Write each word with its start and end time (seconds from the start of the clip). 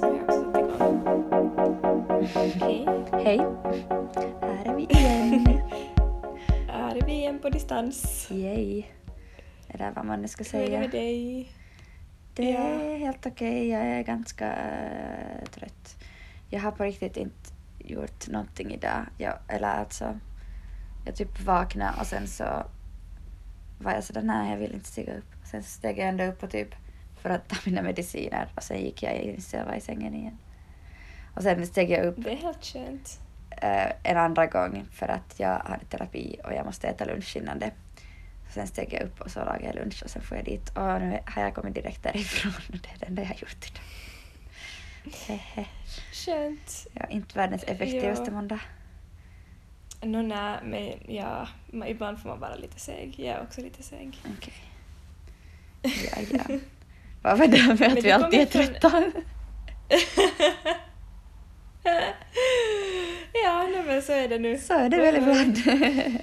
Jag 0.00 0.14
också 0.14 0.58
igång. 0.58 1.02
Okej, 2.08 2.86
Hej! 3.24 3.38
Här 4.40 4.64
är 4.64 4.74
vi 4.76 4.82
igen. 4.90 5.46
här 6.68 6.96
är 6.96 7.06
vi 7.06 7.12
igen 7.12 7.38
på 7.38 7.48
distans. 7.48 8.28
Yay! 8.30 8.84
Eller 9.68 9.90
vad 9.90 10.04
man 10.04 10.22
nu 10.22 10.28
ska 10.28 10.44
Hur 10.44 10.54
är 10.54 10.60
det 10.60 10.66
säga. 10.66 10.80
med 10.80 10.90
dig? 10.90 11.52
Det 12.34 12.56
är 12.56 12.98
helt 12.98 13.26
okej. 13.26 13.68
Jag 13.68 13.82
är 13.82 14.02
ganska 14.02 14.52
äh, 14.52 15.48
trött. 15.50 15.96
Jag 16.50 16.60
har 16.60 16.70
på 16.70 16.84
riktigt 16.84 17.16
inte 17.16 17.50
gjort 17.78 18.28
någonting 18.28 18.70
idag. 18.74 19.06
Jag, 19.18 19.38
eller 19.48 19.68
alltså, 19.68 20.18
jag 21.06 21.16
typ 21.16 21.40
vaknade 21.40 21.92
och 22.00 22.06
sen 22.06 22.26
så 22.26 22.44
var 23.80 23.92
jag 23.92 24.04
sådär, 24.04 24.22
nej 24.22 24.50
jag 24.50 24.58
vill 24.58 24.72
inte 24.74 24.88
stiga 24.88 25.16
upp. 25.16 25.34
Sen 25.50 25.62
steg 25.62 25.98
jag 25.98 26.08
ändå 26.08 26.24
upp 26.24 26.42
och 26.42 26.50
typ 26.50 26.74
för 27.22 27.30
att 27.30 27.48
ta 27.48 27.56
mina 27.64 27.82
mediciner 27.82 28.48
och 28.56 28.62
sen 28.62 28.80
gick 28.80 29.02
jag 29.02 29.14
in 29.14 29.40
så 29.42 29.56
jag 29.56 29.64
var 29.64 29.74
i 29.74 29.80
sängen 29.80 30.14
igen. 30.14 30.38
Och 31.36 31.42
sen 31.42 31.66
steg 31.66 31.90
jag 31.90 32.04
upp 32.06 32.16
Det 32.18 32.32
är 32.32 32.36
helt 32.36 32.64
skönt. 32.64 33.20
eh, 33.50 33.92
en 34.02 34.16
andra 34.16 34.46
gång 34.46 34.84
för 34.92 35.08
att 35.08 35.34
jag 35.40 35.58
hade 35.58 35.84
terapi 35.84 36.36
och 36.44 36.52
jag 36.52 36.66
måste 36.66 36.88
äta 36.88 37.04
lunch 37.04 37.36
innan 37.36 37.58
det. 37.58 37.70
Sen 38.54 38.66
steg 38.66 38.92
jag 38.92 39.02
upp 39.02 39.20
och 39.20 39.30
så 39.30 39.38
lagade 39.44 39.64
jag 39.64 39.74
lunch 39.74 40.02
och 40.04 40.10
sen 40.10 40.22
får 40.22 40.36
jag 40.36 40.44
dit 40.46 40.68
och 40.68 41.00
nu 41.00 41.18
har 41.26 41.42
jag 41.42 41.54
kommit 41.54 41.74
direkt 41.74 42.02
därifrån 42.02 42.52
och 42.68 42.78
det 42.82 42.88
är 42.88 42.98
det 42.98 43.06
enda 43.06 43.22
jag 43.22 43.28
har 43.28 43.34
gjort 43.36 43.70
idag. 43.70 43.82
Skönt. 46.12 46.86
Ja, 46.92 47.06
inte 47.06 47.38
världens 47.38 47.62
effektivaste 47.64 48.24
Ja. 48.26 48.30
måndag. 48.32 48.60
Nå 50.02 50.22
nej, 50.22 50.58
men 50.64 50.92
ja, 51.16 51.48
ibland 51.86 52.20
får 52.22 52.28
man 52.28 52.40
vara 52.40 52.54
lite 52.54 52.80
seg. 52.80 53.14
Jag 53.18 53.26
är 53.36 53.42
också 53.42 53.60
lite 53.60 53.82
seg. 53.82 54.18
Okej. 54.38 54.54
Ja, 55.82 56.18
ja. 56.48 56.58
Vad 57.22 57.38
var 57.38 57.46
det 57.46 57.62
med 57.80 57.92
att 57.98 58.04
vi 58.04 58.10
alltid 58.10 58.40
är 58.40 58.46
kommer 58.46 58.64
från- 58.64 58.80
trötta? 58.80 59.12
ja, 63.44 63.68
nej, 63.72 63.82
men 63.86 64.02
så 64.02 64.12
är 64.12 64.28
det 64.28 64.38
nu. 64.38 64.58
Så 64.58 64.74
är 64.74 64.88
det 64.88 64.96
väl 64.96 65.16
ibland. 65.16 65.56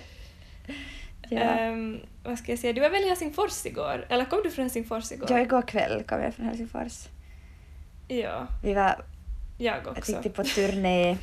ja. 1.30 1.40
Ehm, 1.40 2.00
vad 2.24 2.40
ska 2.40 2.52
jag 2.52 2.60
säga, 2.60 2.74
du 2.74 2.82
var 2.82 2.90
väl 2.90 3.04
i 3.04 3.08
Helsingfors 3.08 3.66
igår? 3.66 4.06
Eller 4.10 4.26
kom 4.26 4.40
du 4.44 4.52
från 4.52 4.64
Helsingfors 4.64 5.12
igår? 5.12 5.28
ja, 5.32 5.40
igår 5.40 5.62
kväll 5.62 6.04
kom 6.04 6.22
jag 6.22 6.34
från 6.34 6.46
Helsingfors. 6.46 7.08
Ja, 8.08 8.48
Vi 8.64 8.74
var 8.74 9.02
jag 9.58 9.88
också. 9.88 10.12
riktigt 10.12 10.34
på 10.36 10.44
turné. 10.56 11.18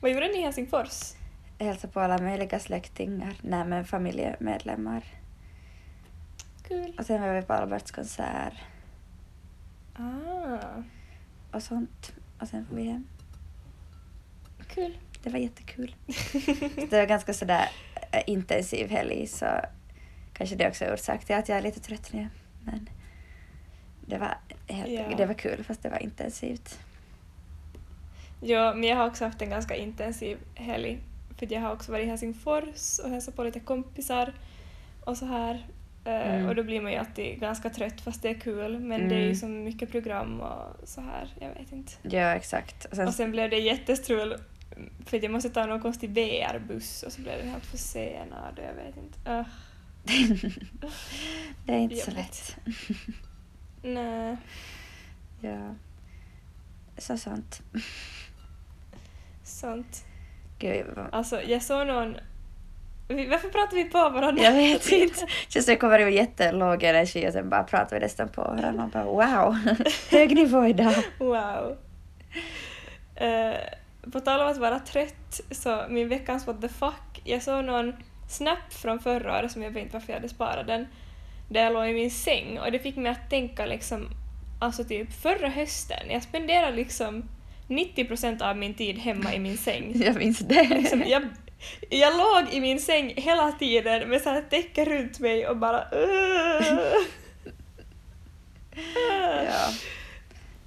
Vad 0.00 0.10
gjorde 0.10 0.28
ni 0.28 0.38
i 0.38 0.42
Helsingfors? 0.42 1.12
hälsa 1.58 1.88
på 1.88 2.00
alla 2.00 2.18
möjliga 2.18 2.58
släktingar, 2.58 3.34
nej 3.40 3.64
men 3.64 3.84
familjemedlemmar. 3.84 5.02
Kul. 6.68 6.94
Och 6.98 7.06
sen 7.06 7.22
var 7.22 7.34
vi 7.34 7.42
på 7.42 7.52
Alberts 7.52 7.90
konsert 7.90 8.54
Ah, 9.94 10.58
och 11.52 11.62
sånt. 11.62 12.12
Och 12.40 12.48
sen 12.48 12.66
får 12.66 12.76
vi 12.76 12.84
hem. 12.84 13.06
kul. 14.68 14.98
Det 15.22 15.30
var 15.30 15.38
jättekul. 15.38 15.94
det 16.90 16.92
var 16.92 17.06
ganska 17.06 17.34
sådär 17.34 17.68
äh, 18.12 18.22
intensiv 18.26 18.90
helg 18.90 19.26
så 19.26 19.46
kanske 20.32 20.56
det 20.56 20.68
också 20.68 20.84
är 20.84 20.94
orsak 20.94 21.24
till 21.24 21.36
att 21.36 21.48
jag 21.48 21.58
är 21.58 21.62
lite 21.62 21.80
trött 21.80 22.12
nu. 22.12 22.28
Men 22.64 22.88
det 24.06 24.18
var, 24.18 24.36
helt, 24.68 24.90
Ja. 25.10 25.16
det 25.16 25.26
var 25.26 25.34
kul 25.34 25.64
fast 25.64 25.82
det 25.82 25.88
var 25.88 25.98
intensivt. 26.02 26.78
Ja, 28.40 28.74
men 28.74 28.84
jag 28.84 28.96
har 28.96 29.06
också 29.06 29.24
haft 29.24 29.42
en 29.42 29.50
ganska 29.50 29.76
intensiv 29.76 30.38
helg. 30.54 30.98
För 31.38 31.52
jag 31.52 31.60
har 31.60 31.72
också 31.72 31.92
varit 31.92 32.04
i 32.04 32.08
Helsingfors 32.08 32.98
och 33.04 33.10
hälsat 33.10 33.36
på 33.36 33.44
lite 33.44 33.60
kompisar 33.60 34.32
och 35.04 35.16
så 35.16 35.26
här. 35.26 35.66
Eh, 36.04 36.12
Mm. 36.34 36.48
Och 36.48 36.54
då 36.54 36.62
blir 36.62 36.80
man 36.80 36.92
ju 36.92 36.98
alltid 36.98 37.40
ganska 37.40 37.70
trött 37.70 38.00
fast 38.00 38.22
det 38.22 38.28
är 38.28 38.34
kul. 38.34 38.78
Men 38.80 39.08
det 39.08 39.14
är 39.14 39.18
ju 39.18 39.24
Mm. 39.24 39.36
så 39.36 39.46
mycket 39.48 39.90
program 39.90 40.40
och 40.40 40.88
så 40.88 41.00
här. 41.00 41.28
Jag 41.40 41.48
vet 41.48 41.72
inte. 41.72 41.92
Ja, 42.02 42.34
exakt. 42.34 42.84
Och 42.84 42.96
sen, 42.96 43.08
Och 43.08 43.14
sen 43.14 43.30
blev 43.30 43.50
det 43.50 43.58
jättestrul 43.58 44.36
för 45.06 45.16
att 45.16 45.22
jag 45.22 45.32
måste 45.32 45.50
ta 45.50 45.66
någon 45.66 45.80
konstig 45.80 46.10
VR-buss 46.10 47.02
och 47.02 47.12
så 47.12 47.20
blev 47.22 47.38
den 47.38 47.48
helt 47.48 47.66
försenad 47.66 48.58
och 48.58 48.64
jag 48.64 48.74
vet 48.84 48.96
inte. 48.96 49.30
Uh, 49.30 49.46
det 51.66 51.72
är 51.72 51.78
inte 51.78 51.96
så 51.96 52.10
lätt. 52.10 52.56
nej. 53.82 54.36
Ja. 55.40 55.74
Så 56.98 57.18
sånt. 57.18 57.62
Sånt. 59.44 60.04
Gud, 60.58 60.86
vad, 60.96 61.06
Alltså, 61.12 61.42
jag 61.42 61.62
såg 61.62 61.86
någon... 61.86 62.16
Varför 63.30 63.48
pratar 63.48 63.76
vi 63.76 63.84
på 63.84 63.98
varandra? 63.98 64.42
Jag 64.42 64.52
vet 64.52 64.92
inte. 64.92 65.26
Känns 65.48 65.64
som 65.64 65.74
det 65.74 65.76
kommer 65.76 65.98
vara 65.98 66.10
jättelåg 66.10 66.82
energi 66.82 67.28
och 67.28 67.32
sen 67.32 67.50
bara 67.50 67.62
pratar 67.62 67.96
vi 67.96 68.00
nästan 68.00 68.28
på 68.28 68.40
varandra. 68.40 68.72
Man 68.72 68.88
bara 68.88 69.04
wow, 69.04 69.56
hög 70.10 70.34
nivå 70.34 70.66
idag. 70.66 70.94
Wow. 71.18 71.76
Eh, 73.14 73.54
på 74.12 74.20
tal 74.20 74.40
om 74.40 74.46
att 74.46 74.58
vara 74.58 74.78
trött, 74.78 75.40
så 75.50 75.82
min 75.88 76.08
veckans 76.08 76.46
what 76.46 76.60
the 76.60 76.68
fuck, 76.68 77.20
jag 77.24 77.42
såg 77.42 77.64
någon 77.64 77.92
snap 78.28 78.72
från 78.72 78.98
förra 78.98 79.38
året 79.38 79.52
som 79.52 79.62
jag 79.62 79.70
vet 79.70 79.82
inte 79.82 79.96
varför 79.96 80.12
jag 80.12 80.16
hade 80.16 80.28
sparat 80.28 80.66
den, 80.66 80.86
där 81.48 81.62
jag 81.62 81.72
låg 81.72 81.88
i 81.88 81.92
min 81.92 82.10
säng 82.10 82.58
och 82.58 82.72
det 82.72 82.78
fick 82.78 82.96
mig 82.96 83.12
att 83.12 83.30
tänka 83.30 83.66
liksom, 83.66 84.08
alltså 84.60 84.84
typ 84.84 85.12
förra 85.12 85.48
hösten, 85.48 86.10
jag 86.10 86.22
spenderade 86.22 86.76
liksom 86.76 87.28
90% 87.68 88.42
av 88.42 88.56
min 88.56 88.74
tid 88.74 88.98
hemma 88.98 89.34
i 89.34 89.38
min 89.38 89.58
säng. 89.58 89.92
Jag 89.94 90.16
minns 90.16 90.38
det. 90.38 90.68
Liksom, 90.68 91.02
jag, 91.06 91.22
jag 91.88 92.16
låg 92.16 92.54
i 92.54 92.60
min 92.60 92.80
säng 92.80 93.14
hela 93.16 93.52
tiden 93.52 94.08
med 94.08 94.22
så 94.22 94.30
här 94.30 94.42
täcke 94.42 94.84
runt 94.84 95.20
mig 95.20 95.46
och 95.48 95.56
bara 95.56 95.78
uh. 95.78 96.94
Ja. 99.46 99.72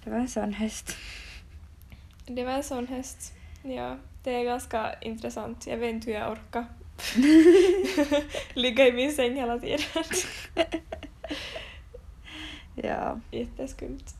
Det 0.03 0.09
var 0.09 0.17
en 0.17 0.27
sån 0.27 0.53
höst. 0.53 0.97
Det 2.27 2.43
var 2.43 2.51
en 2.51 2.63
sån 2.63 2.87
höst. 2.87 3.33
Ja, 3.63 3.97
det 4.23 4.35
är 4.35 4.43
ganska 4.43 4.93
intressant. 5.01 5.67
Jag 5.67 5.77
vet 5.77 5.89
inte 5.89 6.11
hur 6.11 6.19
jag 6.19 6.31
orkar 6.31 6.65
ligga 8.53 8.87
i 8.87 8.91
min 8.91 9.11
säng 9.11 9.35
hela 9.35 9.59
tiden. 9.59 9.79
Ja. 12.75 13.19
Jätteskumt. 13.31 14.15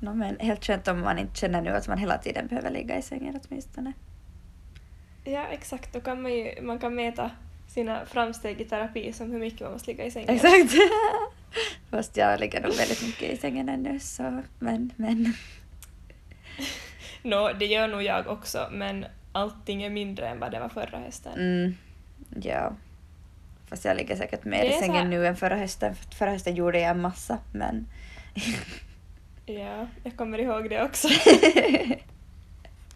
No, 0.00 0.14
men 0.14 0.38
helt 0.40 0.64
skönt 0.64 0.88
om 0.88 1.00
man 1.00 1.18
inte 1.18 1.34
känner 1.34 1.60
nu 1.60 1.70
att 1.70 1.88
man 1.88 1.98
hela 1.98 2.18
tiden 2.18 2.46
behöver 2.46 2.70
ligga 2.70 2.98
i 2.98 3.02
sängen 3.02 3.40
åtminstone. 3.44 3.92
Ja, 5.24 5.46
exakt. 5.46 5.92
Då 5.92 6.00
kan 6.00 6.22
man 6.22 6.32
ju 6.32 6.62
man 6.62 6.78
kan 6.78 6.94
mäta 6.94 7.30
sina 7.68 8.06
framsteg 8.06 8.60
i 8.60 8.64
terapi 8.64 9.12
som 9.12 9.30
hur 9.30 9.38
mycket 9.38 9.60
man 9.60 9.72
måste 9.72 9.90
ligga 9.90 10.04
i 10.04 10.10
sängen. 10.10 10.28
Exakt. 10.34 10.72
Fast 11.90 12.16
jag 12.16 12.40
ligger 12.40 12.60
nog 12.60 12.74
väldigt 12.76 13.02
mycket 13.06 13.30
i 13.30 13.36
sängen 13.36 13.68
ännu 13.68 14.00
så 14.00 14.42
men 14.58 14.92
men. 14.96 15.34
Nå, 17.22 17.52
det 17.52 17.66
gör 17.66 17.88
nog 17.88 18.02
jag 18.02 18.26
också, 18.26 18.68
men 18.72 19.06
allting 19.32 19.82
är 19.82 19.90
mindre 19.90 20.28
än 20.28 20.38
vad 20.40 20.50
det 20.50 20.60
var 20.60 20.68
förra 20.68 20.98
hösten. 20.98 21.32
Mm. 21.34 21.76
Ja. 22.42 22.72
Fast 23.68 23.84
jag 23.84 23.96
ligger 23.96 24.16
säkert 24.16 24.44
mer 24.44 24.64
i 24.64 24.72
sängen 24.72 24.96
här- 24.96 25.04
nu 25.04 25.26
än 25.26 25.36
förra 25.36 25.56
hösten. 25.56 25.94
För 25.94 26.14
förra 26.14 26.30
hösten 26.30 26.54
gjorde 26.54 26.80
jag 26.80 26.90
en 26.90 27.00
massa 27.00 27.38
men 27.52 27.86
Ja, 29.46 29.86
jag 30.04 30.16
kommer 30.16 30.38
ihåg 30.38 30.70
det 30.70 30.82
också. 30.82 31.08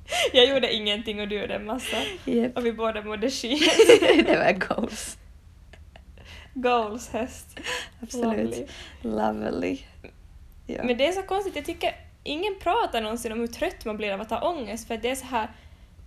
jag 0.33 0.47
gjorde 0.49 0.75
ingenting 0.75 1.21
och 1.21 1.29
du 1.29 1.41
gjorde 1.41 1.55
en 1.55 1.65
massa. 1.65 1.97
Japp. 2.25 2.57
Och 2.57 2.67
vi 2.67 2.73
båda 2.73 3.03
mådde 3.03 3.31
skit. 3.31 3.63
det 4.27 4.37
var 4.37 4.77
goals. 4.77 5.19
Goals 6.55 7.09
höst. 7.09 7.61
Absolut. 8.03 8.69
Lovely. 9.03 9.17
Lovely. 9.43 9.79
Ja. 10.67 10.83
Men 10.85 10.97
det 10.99 11.07
är 11.07 11.13
så 11.13 11.23
konstigt, 11.23 11.57
jag 11.57 11.65
tycker 11.65 11.95
ingen 12.23 12.55
pratar 12.61 13.01
någonsin 13.01 13.33
om 13.33 13.41
hur 13.41 13.47
trött 13.47 13.85
man 13.85 13.97
blir 13.97 14.13
av 14.13 14.21
att 14.21 14.31
ha 14.31 14.51
ångest 14.51 14.89
för 14.89 14.97
det 14.97 15.11
är 15.11 15.15
så 15.15 15.27
här, 15.27 15.49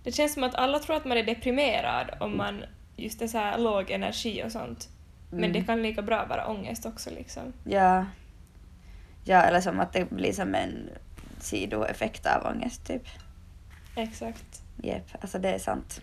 det 0.04 0.12
känns 0.12 0.34
som 0.34 0.44
att 0.44 0.54
alla 0.54 0.78
tror 0.78 0.96
att 0.96 1.04
man 1.04 1.18
är 1.18 1.22
deprimerad 1.22 2.10
om 2.20 2.36
man 2.36 2.64
just 2.96 3.22
är 3.22 3.26
så 3.26 3.38
här 3.38 3.58
låg 3.58 3.90
energi 3.90 4.42
och 4.46 4.52
sånt. 4.52 4.88
Men 5.30 5.38
Mm. 5.38 5.52
det 5.52 5.62
kan 5.64 5.82
lika 5.82 6.02
bra 6.02 6.26
vara 6.26 6.46
ångest 6.46 6.86
också 6.86 7.10
liksom. 7.10 7.42
Ja. 7.64 8.04
Ja, 9.24 9.42
eller 9.42 9.60
som 9.60 9.80
att 9.80 9.92
det 9.92 10.10
blir 10.10 10.32
som 10.32 10.54
en 10.54 10.90
sidoeffekt 11.40 12.26
av 12.26 12.46
ångest 12.46 12.86
typ. 12.86 13.02
Exakt. 14.02 14.62
Jep, 14.82 15.04
alltså 15.20 15.38
det 15.38 15.48
är 15.48 15.58
sant. 15.58 16.00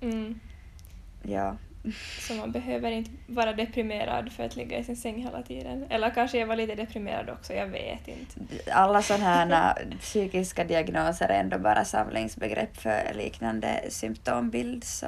Mm. 0.00 0.40
Ja. 1.22 1.56
Så 2.20 2.34
man 2.34 2.52
behöver 2.52 2.90
inte 2.90 3.10
vara 3.26 3.52
deprimerad 3.52 4.32
för 4.32 4.44
att 4.44 4.56
ligga 4.56 4.78
i 4.78 4.84
sin 4.84 4.96
säng 4.96 5.22
hela 5.22 5.42
tiden. 5.42 5.86
Eller 5.90 6.10
kanske 6.10 6.38
jag 6.38 6.46
var 6.46 6.56
lite 6.56 6.74
deprimerad 6.74 7.30
också, 7.30 7.52
jag 7.52 7.66
vet 7.66 8.08
inte. 8.08 8.72
Alla 8.72 9.02
sådana 9.02 9.24
här 9.24 9.86
psykiska 10.00 10.64
diagnoser 10.64 11.28
är 11.28 11.40
ändå 11.40 11.58
bara 11.58 11.84
samlingsbegrepp 11.84 12.76
för 12.76 13.14
liknande 13.14 13.84
symptombild 13.88 14.84
så 14.84 15.06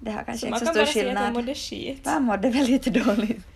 det 0.00 0.10
har 0.10 0.24
kanske 0.24 0.46
så 0.46 0.50
man 0.50 0.62
inte 0.62 0.66
så 0.66 0.78
kan 0.78 0.86
stor 0.86 1.02
bara 1.02 1.04
säga 1.04 1.08
att 1.08 1.14
man 1.14 1.24
skillnad. 1.24 1.34
mådde 1.34 1.54
skit. 1.54 2.04
Man 2.04 2.22
mådde 2.22 2.50
väl 2.50 2.66
lite 2.66 2.90
dåligt. 2.90 3.46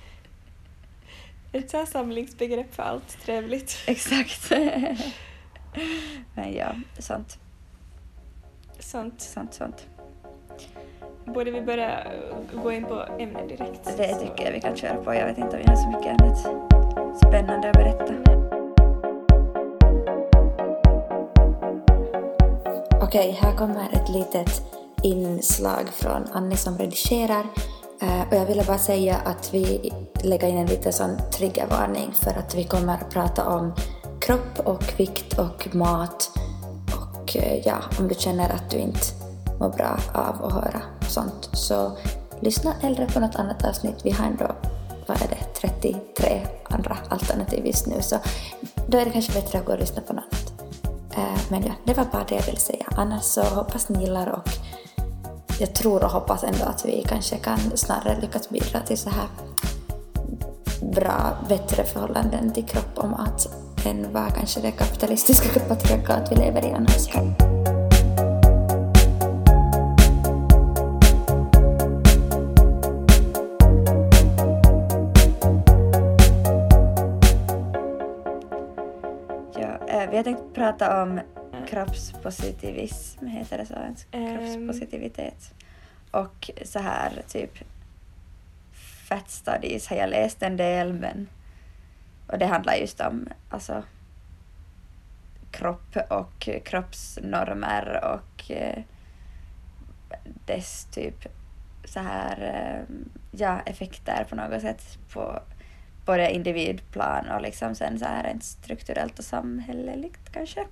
Ett 1.53 1.71
så 1.71 1.77
här 1.77 1.87
samlingsbegrepp 1.87 2.75
för 2.75 2.83
allt 2.83 3.25
trevligt. 3.25 3.77
Exakt. 3.87 4.53
Men 6.35 6.53
ja, 6.53 6.67
sånt, 6.99 7.39
Sånt. 8.79 9.21
sånt, 9.21 9.55
sånt. 9.55 9.87
Borde 11.25 11.51
vi 11.51 11.61
börja 11.63 11.99
uh, 12.05 12.63
gå 12.63 12.73
in 12.73 12.85
på 12.85 13.03
ämnet 13.19 13.49
direkt? 13.49 13.97
Det 13.97 14.15
Så- 14.15 14.21
tycker 14.21 14.45
jag 14.45 14.53
vi 14.53 14.61
kan 14.61 14.77
köra 14.77 14.95
på. 14.97 15.15
Jag 15.15 15.27
vet 15.27 15.39
inte 15.39 15.57
om 15.57 15.63
vi 15.63 15.69
har 15.69 15.77
så 15.77 15.89
mycket 15.99 16.21
annat. 16.21 16.39
spännande 17.19 17.69
att 17.71 17.75
berätta. 17.77 18.15
Okej, 23.03 23.39
här 23.43 23.57
kommer 23.57 23.89
ett 23.93 24.09
litet 24.09 24.63
inslag 25.03 25.89
från 25.93 26.25
Annie 26.33 26.57
som 26.57 26.79
redigerar. 26.79 27.47
Eh, 28.03 28.21
och 28.29 28.37
jag 28.37 28.47
ville 28.47 28.65
bara 28.65 28.79
säga 28.79 29.17
att 29.25 29.55
vi 29.55 29.93
lägger 30.25 30.49
in 30.49 30.59
en 30.59 30.67
liten 30.67 30.93
sån 30.93 31.17
triggervarning 31.33 32.13
för 32.13 32.31
att 32.39 32.55
vi 32.55 32.65
kommer 32.65 32.95
att 32.95 33.11
prata 33.11 33.49
om 33.49 33.73
kropp 34.23 34.59
och 34.59 34.95
vikt 34.97 35.39
och 35.39 35.75
mat. 35.75 36.31
Och 36.97 37.37
eh, 37.37 37.67
ja, 37.67 37.77
om 37.99 38.09
du 38.09 38.15
känner 38.15 38.51
att 38.51 38.71
du 38.71 38.77
inte 38.77 39.01
mår 39.61 39.69
bra 39.69 39.99
av 40.15 40.45
att 40.45 40.53
höra 40.53 40.83
sånt 41.09 41.51
så 41.53 41.93
lyssna 42.41 42.73
hellre 42.81 43.07
på 43.07 43.21
något 43.21 43.35
annat 43.35 43.65
avsnitt. 43.65 43.97
Vi 44.05 44.11
har 44.11 44.27
ändå, 44.27 44.55
vad 45.07 45.23
är 45.23 45.29
det, 45.29 45.61
33 45.61 46.47
andra 46.65 46.97
alternativ 47.09 47.67
just 47.67 47.87
nu 47.87 48.03
så 48.03 48.19
då 48.87 48.99
är 48.99 49.05
det 49.05 49.11
kanske 49.11 49.33
bättre 49.33 49.59
att 49.59 49.65
gå 49.65 49.73
och 49.73 49.79
lyssna 49.79 50.03
på 50.03 50.13
något 50.13 50.25
annat. 50.25 50.53
Eh, 51.17 51.41
men 51.49 51.63
ja, 51.63 51.73
det 51.85 51.95
var 51.95 52.05
bara 52.13 52.25
det 52.29 52.35
jag 52.35 52.47
ville 52.47 52.61
säga. 52.61 52.87
Annars 52.97 53.23
så 53.23 53.43
hoppas 53.43 53.89
ni 53.89 54.01
gillar 54.01 54.27
och 54.27 54.49
jag 55.59 55.75
tror 55.75 56.05
och 56.05 56.11
hoppas 56.11 56.45
ändå 56.45 56.65
att 56.65 56.85
vi 56.85 57.05
kanske 57.09 57.37
kan 57.37 57.59
snarare 57.75 58.21
lyckas 58.21 58.49
bidra 58.49 58.81
till 58.81 58.99
så 58.99 59.11
här 59.11 59.27
bra, 60.95 61.37
bättre 61.49 61.85
förhållanden 61.85 62.53
till 62.53 62.67
kropp 62.67 62.99
och 62.99 63.09
mat 63.09 63.49
än 63.87 64.13
vad 64.13 64.35
kanske 64.35 64.61
det 64.61 64.71
kapitalistiska 64.71 65.61
patriarkat 65.61 66.33
vi 66.33 66.37
lever 66.37 66.65
i 66.65 66.73
annars. 66.73 67.09
Ja, 79.55 79.89
eh, 79.89 80.11
vi 80.11 80.17
har 80.17 80.23
tänkt 80.23 80.55
prata 80.55 81.03
om 81.03 81.21
kroppspositivism, 81.69 83.27
heter 83.27 83.59
det 83.59 83.67
så? 83.67 83.75
Ehm. 84.11 84.39
Kroppspositivitet. 84.39 85.55
Och 86.11 86.51
så 86.65 86.79
här 86.79 87.23
typ 87.29 87.59
fat 89.09 89.31
studies 89.31 89.89
har 89.89 89.97
jag 89.97 90.11
läst 90.11 90.43
en 90.43 90.57
del 90.57 90.93
men 90.93 91.29
och 92.27 92.39
det 92.39 92.47
handlar 92.47 92.75
just 92.75 93.01
om 93.01 93.29
alltså 93.51 93.83
kropp 95.51 95.97
och 96.11 96.49
kroppsnormer 96.65 98.05
och 98.05 98.51
eh, 98.51 98.83
dess 100.47 100.85
typ 100.85 101.27
så 101.85 102.01
här 102.01 102.41
eh, 102.41 102.97
ja, 103.31 103.61
effekter 103.61 104.27
på 104.29 104.35
något 104.35 104.63
sätt 104.63 104.99
på 105.13 105.41
både 106.07 106.31
individplan 106.31 107.29
och 107.29 107.43
liksom 107.43 107.75
sen 107.75 107.99
så 107.99 108.05
här 108.05 108.25
rent 108.25 108.45
strukturellt 108.45 109.19
och 109.19 109.25
samhälleligt 109.25 110.33
kanske. 110.33 110.67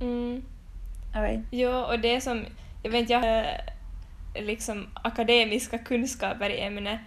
Mm. 0.00 0.42
Oj. 1.14 1.42
Jo, 1.50 1.70
och 1.70 2.00
det 2.00 2.20
som, 2.20 2.44
jag 2.82 2.90
vet 2.90 3.00
inte, 3.00 3.12
jag 3.12 3.46
liksom 4.34 4.86
akademiska 4.94 5.78
kunskaper 5.78 6.50
i 6.50 6.60
ämnet, 6.60 7.00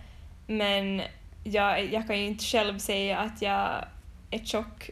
men 0.48 1.02
jag, 1.44 1.94
jag 1.94 2.08
kan 2.08 2.20
ju 2.20 2.26
inte 2.26 2.44
själv 2.44 2.78
säga 2.80 3.18
att 3.20 3.42
jag 3.42 3.86
är 4.32 4.40
tjock 4.46 4.90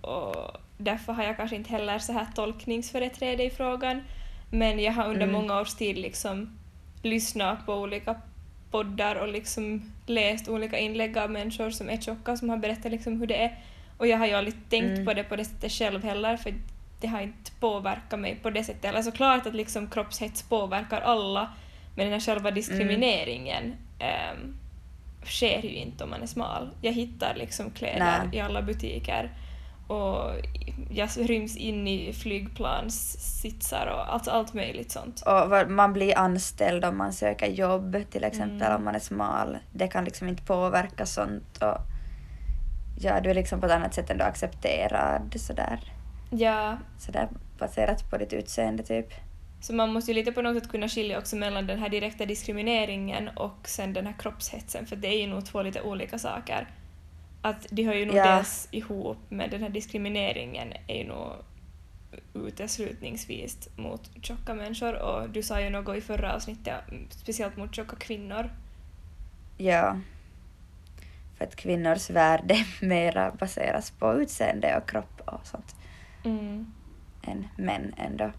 och 0.00 0.56
därför 0.78 1.12
har 1.12 1.24
jag 1.24 1.36
kanske 1.36 1.56
inte 1.56 1.70
heller 1.70 1.98
så 1.98 2.12
här 2.12 2.26
tolkningsföreträde 2.34 3.42
i 3.44 3.50
frågan. 3.50 4.02
Men 4.50 4.78
jag 4.80 4.92
har 4.92 5.04
under 5.04 5.22
Mm. 5.22 5.32
många 5.32 5.60
års 5.60 5.74
tid 5.74 5.98
liksom 5.98 6.58
lyssnat 7.02 7.66
på 7.66 7.74
olika 7.74 8.16
poddar 8.70 9.14
och 9.16 9.28
liksom 9.28 9.92
läst 10.06 10.48
olika 10.48 10.78
inlägg 10.78 11.18
av 11.18 11.30
människor 11.30 11.70
som 11.70 11.88
är 11.88 11.96
tjocka 11.96 12.36
som 12.36 12.50
har 12.50 12.56
berättat 12.56 12.92
liksom 12.92 13.20
hur 13.20 13.26
det 13.26 13.36
är. 13.44 13.58
Och 13.98 14.06
jag 14.06 14.18
har 14.18 14.26
ju 14.26 14.32
aldrig 14.34 14.54
tänkt 14.70 14.92
Mm. 14.92 15.04
på 15.04 15.14
det 15.14 15.24
på 15.24 15.36
det 15.36 15.44
sättet 15.44 15.72
själv 15.72 16.04
heller 16.04 16.36
för 16.36 16.54
det 17.00 17.06
har 17.06 17.20
inte 17.20 17.50
påverkat 17.60 18.20
mig 18.20 18.36
på 18.42 18.50
det 18.50 18.64
sättet. 18.64 18.84
Eller 18.84 19.02
såklart 19.02 19.46
att 19.46 19.54
liksom 19.54 19.90
kroppshets 19.90 20.42
påverkar 20.42 21.00
alla 21.00 21.52
men 21.96 22.04
den 22.06 22.12
här 22.12 22.20
själva 22.20 22.50
diskrimineringen 22.50 23.74
ehm, 23.98 24.56
sker 25.24 25.62
ju 25.62 25.74
inte 25.74 26.04
om 26.04 26.10
man 26.10 26.22
är 26.22 26.26
smal. 26.26 26.70
Jag 26.80 26.92
hittar 26.92 27.34
liksom 27.34 27.70
kläder 27.70 27.98
Nej. 27.98 28.38
i 28.38 28.40
alla 28.40 28.62
butiker 28.62 29.30
och 29.86 30.30
jag 30.90 31.08
ryms 31.16 31.56
in 31.56 31.88
i 31.88 32.12
flygplanssitsar 32.12 33.86
och 33.86 34.12
allt, 34.14 34.28
allt 34.28 34.54
möjligt 34.54 34.90
sånt. 34.90 35.22
Och 35.26 35.70
man 35.70 35.92
blir 35.92 36.18
anställd 36.18 36.84
om 36.84 36.98
man 36.98 37.12
söker 37.12 37.46
jobb 37.46 37.96
till 38.10 38.24
exempel 38.24 38.66
Mm. 38.66 38.76
om 38.76 38.84
man 38.84 38.94
är 38.94 38.98
smal. 39.00 39.58
Det 39.72 39.88
kan 39.88 40.04
liksom 40.04 40.28
inte 40.28 40.42
påverka 40.42 41.06
sånt 41.06 41.62
och 41.62 41.78
ja, 43.00 43.20
du 43.20 43.30
är 43.30 43.34
liksom 43.34 43.60
på 43.60 43.66
ett 43.66 43.72
annat 43.72 43.94
sätt 43.94 44.10
ändå 44.10 44.24
accepterad 44.24 45.34
sådär. 45.40 45.80
Ja, 46.30 46.76
Sådär 46.98 47.28
baserat 47.58 48.10
på 48.10 48.16
ditt 48.18 48.32
utseende 48.32 48.82
typ. 48.82 49.12
Så 49.66 49.74
man 49.74 49.92
måste 49.92 50.10
ju 50.10 50.14
lite 50.14 50.32
på 50.32 50.42
något 50.42 50.62
sätt 50.62 50.70
kunna 50.70 50.88
skilja 50.88 51.18
också 51.18 51.36
mellan 51.36 51.66
den 51.66 51.78
här 51.78 51.88
direkta 51.88 52.26
diskrimineringen 52.26 53.28
och 53.28 53.68
sen 53.68 53.92
den 53.92 54.06
här 54.06 54.14
kroppshetsen 54.18 54.86
för 54.86 54.96
det 54.96 55.08
är 55.08 55.20
ju 55.20 55.26
nog 55.26 55.46
två 55.46 55.62
lite 55.62 55.82
olika 55.82 56.18
saker. 56.18 56.66
Att 57.42 57.66
de 57.70 57.82
hör 57.82 57.94
ju 57.94 58.06
nog 58.06 58.16
Ja. 58.16 58.36
dels 58.36 58.68
ihop 58.70 59.18
men 59.28 59.50
den 59.50 59.62
här 59.62 59.68
diskrimineringen 59.68 60.72
är 60.86 60.96
ju 60.96 61.04
nog 61.08 61.32
uteslutningsvis 62.34 63.68
mot 63.76 64.10
tjocka 64.22 64.54
människor 64.54 64.94
och 65.02 65.30
du 65.30 65.42
sa 65.42 65.60
ju 65.60 65.70
något 65.70 65.96
i 65.96 66.00
förra 66.00 66.34
avsnittet 66.34 66.74
speciellt 67.10 67.56
mot 67.56 67.74
tjocka 67.74 67.96
kvinnor. 67.96 68.50
Ja. 69.56 70.00
För 71.38 71.44
att 71.44 71.56
kvinnors 71.56 72.10
värde 72.10 72.56
mera 72.82 73.30
baseras 73.30 73.90
på 73.90 74.14
utseende 74.14 74.76
och 74.76 74.88
kropp 74.90 75.20
och 75.24 75.46
sånt 75.46 75.76
Mm. 76.24 76.72
än 77.22 77.48
män 77.56 77.94
ändå. 77.98 78.30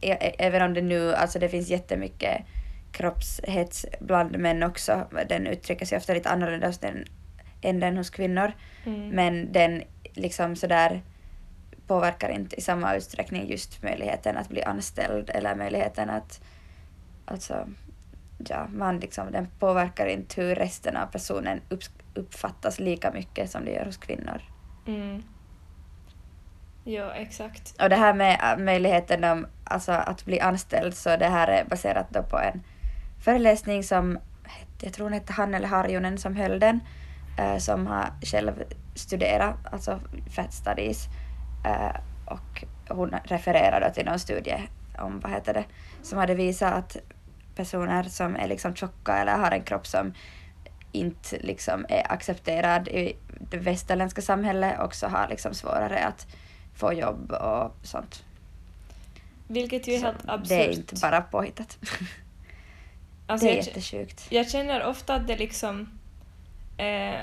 E- 0.00 0.18
e- 0.20 0.34
Även 0.38 0.62
om 0.62 0.74
det 0.74 0.82
nu, 0.82 1.14
alltså 1.14 1.38
det 1.38 1.48
finns 1.48 1.68
jättemycket 1.68 2.42
kroppshets 2.92 3.86
bland 4.00 4.38
män 4.38 4.62
också. 4.62 5.06
Den 5.28 5.46
uttrycker 5.46 5.86
sig 5.86 5.98
ofta 5.98 6.14
lite 6.14 6.28
annorlunda 6.28 6.66
hos 6.66 6.78
den, 6.78 7.04
än 7.62 7.80
den 7.80 7.96
hos 7.96 8.10
kvinnor. 8.10 8.52
Mm. 8.84 9.08
Men 9.08 9.52
den 9.52 9.82
liksom 10.14 10.56
sådär 10.56 11.02
påverkar 11.86 12.28
inte 12.28 12.56
i 12.56 12.60
samma 12.60 12.94
utsträckning 12.94 13.48
just 13.48 13.82
möjligheten 13.82 14.36
att 14.36 14.48
bli 14.48 14.62
anställd 14.62 15.30
eller 15.30 15.54
möjligheten 15.54 16.10
att 16.10 16.40
alltså 17.24 17.66
ja, 18.38 18.68
man 18.72 18.98
liksom, 18.98 19.32
den 19.32 19.48
påverkar 19.58 20.06
inte 20.06 20.42
hur 20.42 20.54
resten 20.54 20.96
av 20.96 21.06
personen 21.06 21.60
upp, 21.68 21.82
uppfattas 22.14 22.78
lika 22.78 23.12
mycket 23.12 23.50
som 23.50 23.64
det 23.64 23.70
gör 23.70 23.84
hos 23.84 23.96
kvinnor. 23.96 24.42
Mm. 24.86 25.22
Ja, 26.88 27.12
exakt. 27.14 27.82
Och 27.82 27.88
det 27.88 27.96
här 27.96 28.14
med 28.14 28.40
äh, 28.42 28.64
möjligheten 28.64 29.24
om, 29.24 29.46
alltså, 29.64 29.92
att 29.92 30.24
bli 30.24 30.40
anställd, 30.40 30.94
så 30.94 31.16
det 31.16 31.28
här 31.28 31.48
är 31.48 31.64
baserat 31.64 32.06
då 32.10 32.22
på 32.22 32.38
en 32.38 32.62
föreläsning 33.24 33.82
som, 33.82 34.18
jag 34.80 34.92
tror 34.92 35.04
hon 35.04 35.12
hette 35.12 35.32
Hanne 35.32 35.56
eller 35.56 35.68
Harjunen 35.68 36.18
som 36.18 36.36
höll 36.36 36.60
den, 36.60 36.80
eh, 37.38 37.56
som 37.58 37.86
har 37.86 38.06
själv 38.22 38.62
studerat, 38.94 39.54
alltså 39.72 40.00
fat 40.36 40.52
studies, 40.54 41.06
eh, 41.64 41.96
och 42.24 42.64
hon 42.88 43.14
refererar 43.24 43.90
till 43.90 44.04
någon 44.04 44.18
studie 44.18 44.62
om, 44.98 45.20
vad 45.20 45.32
heter 45.32 45.54
det, 45.54 45.64
som 46.02 46.18
hade 46.18 46.34
visat 46.34 46.72
att 46.72 46.96
personer 47.56 48.02
som 48.02 48.36
är 48.36 48.48
liksom 48.48 48.74
tjocka 48.74 49.16
eller 49.16 49.36
har 49.36 49.50
en 49.50 49.62
kropp 49.62 49.86
som 49.86 50.12
inte 50.92 51.36
liksom 51.40 51.86
är 51.88 52.12
accepterad 52.12 52.88
i 52.88 53.16
det 53.50 53.58
västerländska 53.58 54.22
samhället 54.22 54.80
också 54.80 55.06
har 55.06 55.28
liksom 55.28 55.54
svårare 55.54 56.04
att 56.04 56.26
få 56.76 56.92
jobb 56.92 57.32
och 57.32 57.72
sånt. 57.82 58.24
Vilket 59.48 59.88
ju 59.88 59.92
är 59.94 59.98
Så 59.98 60.04
helt 60.06 60.28
absurt. 60.28 60.48
Det 60.48 60.64
är 60.66 60.70
inte 60.72 60.94
bara 61.02 61.20
påhittat. 61.20 61.78
Alltså, 63.28 63.46
det 63.46 63.52
är 63.52 63.56
jag- 63.56 63.66
jättesjukt. 63.66 64.26
Jag 64.30 64.50
känner 64.50 64.84
ofta 64.86 65.14
att 65.14 65.26
det 65.26 65.36
liksom 65.36 65.88
eh, 66.78 67.20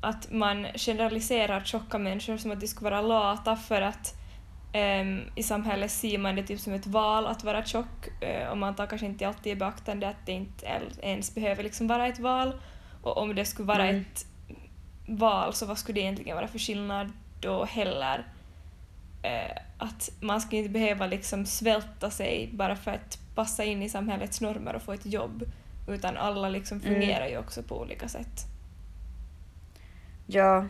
att 0.00 0.32
man 0.32 0.66
generaliserar 0.76 1.60
tjocka 1.64 1.98
människor 1.98 2.36
som 2.36 2.50
att 2.50 2.60
de 2.60 2.66
skulle 2.68 2.90
vara 2.90 3.00
lata 3.02 3.56
för 3.56 3.82
att 3.82 4.14
ehm, 4.72 5.20
i 5.34 5.42
samhället 5.42 5.90
ser 5.90 6.18
man 6.18 6.36
det 6.36 6.42
typ 6.42 6.60
som 6.60 6.72
ett 6.72 6.86
val 6.86 7.26
att 7.26 7.44
vara 7.44 7.64
tjock 7.64 8.22
eh, 8.22 8.48
och 8.48 8.58
man 8.58 8.74
tar 8.74 8.86
kanske 8.86 9.06
inte 9.06 9.28
alltid 9.28 9.52
i 9.52 9.56
beaktande 9.56 10.08
att 10.08 10.26
det 10.26 10.32
inte 10.32 10.66
ens 11.02 11.34
behöver 11.34 11.62
liksom 11.62 11.86
vara 11.86 12.06
ett 12.06 12.18
val 12.18 12.60
och 13.02 13.16
om 13.18 13.34
det 13.34 13.44
skulle 13.44 13.68
vara 13.68 13.88
Mm. 13.88 14.00
ett 14.00 14.26
val 15.08 15.54
så 15.54 15.66
vad 15.66 15.78
skulle 15.78 16.00
det 16.00 16.02
egentligen 16.02 16.36
vara 16.36 16.48
för 16.48 16.58
skillnad 16.58 17.12
då 17.40 17.64
heller? 17.64 18.24
Eh, 19.24 19.56
att 19.78 20.10
man 20.20 20.40
skulle 20.40 20.58
inte 20.58 20.70
behöva 20.70 21.06
liksom 21.06 21.46
svälta 21.46 22.10
sig 22.10 22.50
bara 22.52 22.76
för 22.76 22.90
att 22.90 23.18
passa 23.34 23.64
in 23.64 23.82
i 23.82 23.88
samhällets 23.88 24.40
normer 24.40 24.74
och 24.74 24.82
få 24.82 24.92
ett 24.92 25.06
jobb 25.06 25.44
utan 25.88 26.16
alla 26.16 26.48
liksom 26.48 26.80
Mm. 26.80 26.92
fungerar 26.94 27.26
ju 27.26 27.38
också 27.38 27.62
på 27.62 27.80
olika 27.80 28.08
sätt. 28.08 28.46
Ja, 30.26 30.66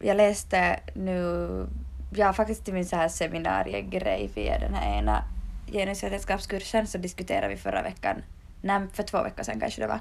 jag 0.00 0.16
läste 0.16 0.80
nu, 0.94 1.66
ja 2.14 2.32
faktiskt 2.32 2.64
till 2.64 2.74
min 2.74 2.86
så 2.86 2.96
här 2.96 3.08
seminariegrej 3.08 4.30
via 4.34 4.58
den 4.58 4.74
här 4.74 4.98
ena 4.98 5.24
genusvetenskapskursen 5.72 6.86
så 6.86 6.98
diskuterade 6.98 7.48
vi 7.48 7.56
förra 7.56 7.82
veckan 7.82 8.22
nej, 8.62 8.80
för 8.92 9.02
två 9.02 9.22
veckor 9.22 9.42
sedan 9.42 9.60
kanske 9.60 9.80
det 9.80 9.86
var, 9.86 10.00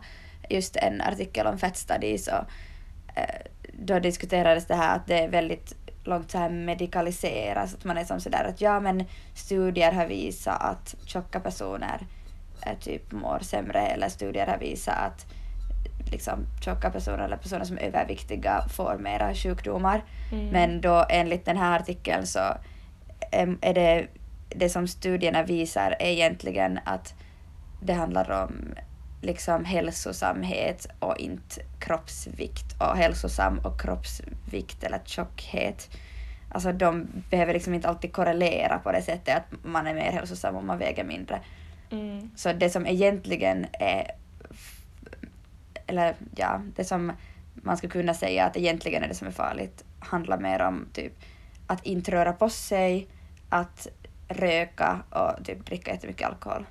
just 0.49 0.75
en 0.75 1.01
artikel 1.01 1.47
om 1.47 1.57
fett 1.57 1.77
studies 1.77 2.27
och 2.27 2.43
eh, 3.15 3.41
då 3.73 3.99
diskuterades 3.99 4.65
det 4.65 4.75
här 4.75 4.95
att 4.95 5.07
det 5.07 5.19
är 5.23 5.27
väldigt 5.29 5.75
långt 6.07 6.31
så 6.31 6.37
här 6.37 6.49
medikaliseras, 6.49 7.73
att 7.73 7.83
man 7.83 7.97
är 7.97 8.05
som 8.05 8.19
sådär 8.19 8.43
att 8.49 8.61
ja 8.61 8.79
men 8.79 9.05
studier 9.33 9.91
har 9.91 10.05
visat 10.05 10.61
att 10.61 10.95
tjocka 11.05 11.39
personer 11.39 12.07
typ 12.79 13.11
mår 13.11 13.39
sämre 13.41 13.87
eller 13.87 14.09
studier 14.09 14.47
har 14.47 14.57
visat 14.57 14.95
att 14.97 15.25
liksom 16.11 16.45
tjocka 16.61 16.89
personer 16.89 17.19
eller 17.19 17.37
personer 17.37 17.65
som 17.65 17.77
är 17.77 17.81
överviktiga 17.81 18.65
får 18.69 18.97
mera 18.97 19.33
sjukdomar. 19.33 20.03
Mm. 20.31 20.47
Men 20.47 20.81
då 20.81 21.05
enligt 21.09 21.45
den 21.45 21.57
här 21.57 21.79
artikeln 21.79 22.27
så 22.27 22.39
är 23.61 23.73
det 23.73 24.07
det 24.49 24.69
som 24.69 24.87
studierna 24.87 25.43
visar 25.43 25.95
är 25.99 26.09
egentligen 26.09 26.79
att 26.85 27.13
det 27.81 27.93
handlar 27.93 28.43
om 28.43 28.75
liksom 29.21 29.65
hälsosamhet 29.65 30.87
och 30.99 31.17
inte 31.17 31.61
kroppsvikt 31.79 32.75
och 32.79 32.97
hälsosam 32.97 33.59
och 33.59 33.81
kroppsvikt 33.81 34.83
eller 34.83 34.99
tjockhet. 35.05 35.89
Alltså 36.51 36.71
de 36.71 37.07
behöver 37.29 37.53
liksom 37.53 37.73
inte 37.73 37.89
alltid 37.89 38.13
korrelera 38.13 38.79
på 38.79 38.91
det 38.91 39.01
sättet 39.01 39.37
att 39.37 39.63
man 39.63 39.87
är 39.87 39.93
mer 39.93 40.11
hälsosam 40.11 40.55
om 40.55 40.67
man 40.67 40.77
väger 40.77 41.03
mindre. 41.03 41.41
Mm. 41.91 42.31
Så 42.35 42.53
det 42.53 42.69
som 42.69 42.87
egentligen 42.87 43.65
är, 43.73 44.11
eller 45.87 46.15
ja, 46.35 46.61
det 46.75 46.85
som 46.85 47.11
man 47.53 47.77
skulle 47.77 47.91
kunna 47.91 48.13
säga 48.13 48.45
att 48.45 48.57
egentligen 48.57 49.03
är 49.03 49.07
det 49.07 49.15
som 49.15 49.27
är 49.27 49.31
farligt 49.31 49.83
handlar 49.99 50.39
mer 50.39 50.61
om 50.61 50.85
typ 50.93 51.13
att 51.67 51.85
inte 51.85 52.11
röra 52.11 52.33
på 52.33 52.49
sig, 52.49 53.07
att 53.49 53.87
röka 54.27 55.03
och 55.09 55.45
typ 55.45 55.65
dricka 55.65 55.91
jättemycket 55.91 56.27
alkohol. 56.27 56.65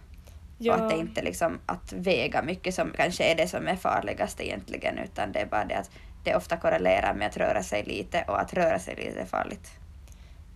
Ja. 0.58 0.74
Och 0.74 0.82
att 0.82 0.90
det 0.90 0.96
inte 0.96 1.22
liksom 1.22 1.58
att 1.66 1.92
väga 1.92 2.42
mycket 2.42 2.74
som 2.74 2.92
kanske 2.96 3.24
är 3.24 3.34
det 3.34 3.48
som 3.48 3.68
är 3.68 3.76
farligast 3.76 4.40
egentligen 4.40 4.98
utan 4.98 5.32
det 5.32 5.40
är 5.40 5.46
bara 5.46 5.64
det 5.64 5.74
att 5.74 5.90
det 6.24 6.36
ofta 6.36 6.56
korrelerar 6.56 7.14
med 7.14 7.26
att 7.26 7.36
röra 7.36 7.62
sig 7.62 7.84
lite 7.84 8.24
och 8.28 8.40
att 8.40 8.54
röra 8.54 8.78
sig 8.78 8.96
lite 8.96 9.20
är 9.20 9.26
farligt. 9.26 9.70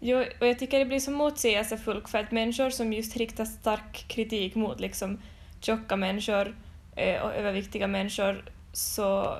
Jo, 0.00 0.24
och 0.40 0.46
jag 0.46 0.58
tycker 0.58 0.78
det 0.78 0.84
blir 0.84 1.00
så 1.00 1.10
motsägelsefullt 1.10 2.08
för 2.08 2.18
att 2.18 2.30
människor 2.30 2.70
som 2.70 2.92
just 2.92 3.16
riktar 3.16 3.44
stark 3.44 4.04
kritik 4.08 4.54
mot 4.54 4.80
liksom 4.80 5.20
tjocka 5.60 5.96
människor 5.96 6.56
eh, 6.96 7.22
och 7.22 7.34
överviktiga 7.34 7.86
människor 7.86 8.44
så 8.72 9.36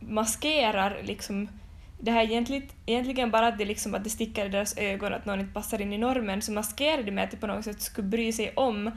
maskerar 0.00 1.02
liksom 1.02 1.48
det 2.00 2.10
här 2.10 2.24
egentligen, 2.24 2.68
egentligen 2.86 3.30
bara 3.30 3.46
att 3.46 3.58
det, 3.58 3.64
liksom, 3.64 3.94
att 3.94 4.04
det 4.04 4.10
sticker 4.10 4.46
i 4.46 4.48
deras 4.48 4.78
ögon 4.78 5.14
att 5.14 5.26
någon 5.26 5.40
inte 5.40 5.52
passar 5.52 5.80
in 5.80 5.92
i 5.92 5.98
normen 5.98 6.42
så 6.42 6.52
maskerar 6.52 7.02
det 7.02 7.10
med 7.10 7.24
att 7.24 7.30
de 7.30 7.36
på 7.36 7.46
något 7.46 7.64
sätt 7.64 7.82
skulle 7.82 8.08
bry 8.08 8.32
sig 8.32 8.52
om 8.56 8.90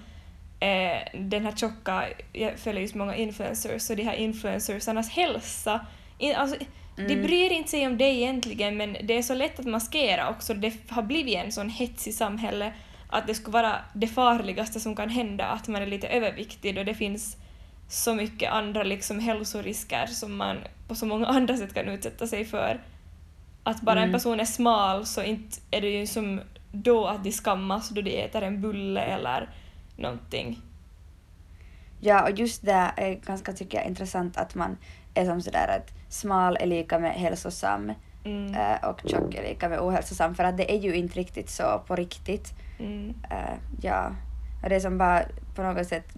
eh, 0.60 1.20
den 1.22 1.46
här 1.46 1.52
tjocka, 1.56 2.04
jag 2.34 2.60
följer 2.60 2.82
ju 2.82 2.88
så 2.88 2.98
många 2.98 3.16
influencers, 3.16 3.90
och 3.90 3.96
de 3.96 4.04
här 4.04 4.14
influencersarnas 4.16 5.10
hälsa. 5.10 5.86
In, 6.18 6.36
alltså, 6.36 6.58
De 6.98 7.02
Mm. 7.14 7.22
bryr 7.24 7.50
inte 7.52 7.70
sig 7.70 7.88
om 7.88 7.98
det 7.98 8.06
egentligen 8.06 8.78
men 8.78 8.98
det 9.04 9.18
är 9.18 9.22
så 9.22 9.34
lätt 9.34 9.60
att 9.60 9.66
maskera 9.66 10.30
också. 10.30 10.54
Det 10.54 10.74
har 10.90 11.02
blivit 11.02 11.36
en 11.38 11.52
sån 11.52 11.70
hets 11.70 12.08
i 12.08 12.12
samhället 12.12 12.74
att 13.10 13.28
det 13.28 13.34
skulle 13.36 13.54
vara 13.54 13.76
det 13.94 14.08
farligaste 14.08 14.80
som 14.80 14.96
kan 14.96 15.10
hända 15.10 15.46
att 15.46 15.68
man 15.68 15.82
är 15.82 15.86
lite 15.88 16.08
överviktig 16.08 16.78
och 16.78 16.86
det 16.86 16.94
finns 16.94 17.38
så 17.90 18.16
mycket 18.16 18.52
andra 18.52 18.84
liksom 18.84 19.20
hälsorisker 19.20 20.06
som 20.06 20.36
man 20.38 20.58
på 20.88 20.96
så 20.96 21.06
många 21.06 21.28
andra 21.38 21.58
sätt 21.58 21.74
kan 21.74 21.90
utsätta 21.90 22.28
sig 22.28 22.46
för. 22.46 22.82
Att 23.64 23.82
bara 23.82 24.00
en 24.00 24.04
Mm. 24.04 24.14
person 24.14 24.40
är 24.40 24.46
smal 24.46 25.06
så 25.06 25.24
inte 25.24 25.58
är 25.72 25.82
det 25.82 25.90
ju 25.90 26.08
som 26.08 26.42
då 26.72 27.06
att 27.08 27.24
de 27.24 27.32
skammas 27.32 27.90
då 27.90 28.02
de 28.02 28.24
äter 28.24 28.42
en 28.44 28.62
bulle 28.62 29.02
eller 29.02 29.50
någonting. 29.98 30.62
Ja, 32.00 32.24
och 32.24 32.32
just 32.32 32.66
det 32.66 32.92
är 32.98 33.14
ganska, 33.14 33.54
tycker 33.54 33.78
jag, 33.78 33.88
intressant 33.88 34.38
att 34.38 34.56
man 34.56 34.78
är 35.14 35.26
som 35.26 35.42
sådär 35.42 35.68
att 35.68 36.14
smal 36.14 36.58
är 36.60 36.66
lika 36.66 37.00
med 37.00 37.12
hälsosam 37.14 37.92
Mm. 38.26 38.56
eh, 38.56 38.90
och 38.90 39.02
tjock 39.06 39.36
är 39.36 39.44
lika 39.44 39.70
med 39.70 39.80
ohälsosam, 39.80 40.36
för 40.36 40.44
att 40.44 40.58
det 40.58 40.72
är 40.76 40.80
ju 40.80 40.96
inte 40.96 41.20
riktigt 41.20 41.50
så 41.50 41.84
på 41.88 41.96
riktigt. 41.96 42.54
Mm. 42.80 43.14
Eh, 43.30 43.54
ja, 43.82 44.16
och 44.64 44.70
det 44.70 44.76
är 44.76 44.80
som 44.80 44.98
bara 44.98 45.24
på 45.56 45.64
något 45.64 45.88
sätt 45.88 46.14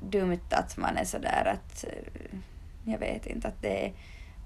dumt 0.00 0.40
att 0.50 0.76
man 0.76 0.96
är 0.96 1.04
sådär 1.04 1.52
att, 1.54 1.84
eh, 1.84 2.38
jag 2.92 2.98
vet 2.98 3.26
inte, 3.26 3.48
att 3.48 3.62
det 3.62 3.86
är, 3.86 3.92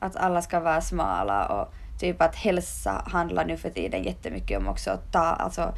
att 0.00 0.16
alla 0.16 0.42
ska 0.42 0.60
vara 0.60 0.80
smala 0.80 1.46
och 1.46 1.74
typ 2.00 2.22
att 2.22 2.34
hälsa 2.34 3.04
handlar 3.06 3.44
nu 3.44 3.56
för 3.56 3.70
tiden 3.70 4.02
jättemycket 4.02 4.58
om 4.58 4.68
också 4.68 4.90
att 4.90 5.12
ta, 5.12 5.18
alltså, 5.18 5.74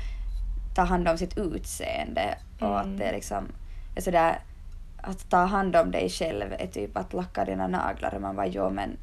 ta 0.79 0.85
hand 0.85 1.09
om 1.09 1.19
sitt 1.19 1.39
utseende 1.39 2.39
och 2.61 2.67
Mm. 2.67 2.77
att 2.77 2.99
det 2.99 3.05
är 3.05 3.13
liksom 3.13 3.45
är 3.97 4.01
sådär 4.01 4.39
att 5.03 5.31
ta 5.31 5.37
hand 5.37 5.77
om 5.77 5.91
dig 5.91 6.09
själv 6.09 6.53
är 6.59 6.67
typ 6.67 6.97
att 6.97 7.13
lacka 7.13 7.45
dina 7.45 7.67
naglar 7.67 8.15
och 8.15 8.21
man 8.21 8.37
bara 8.37 8.47
jo 8.47 8.71
men 8.71 8.97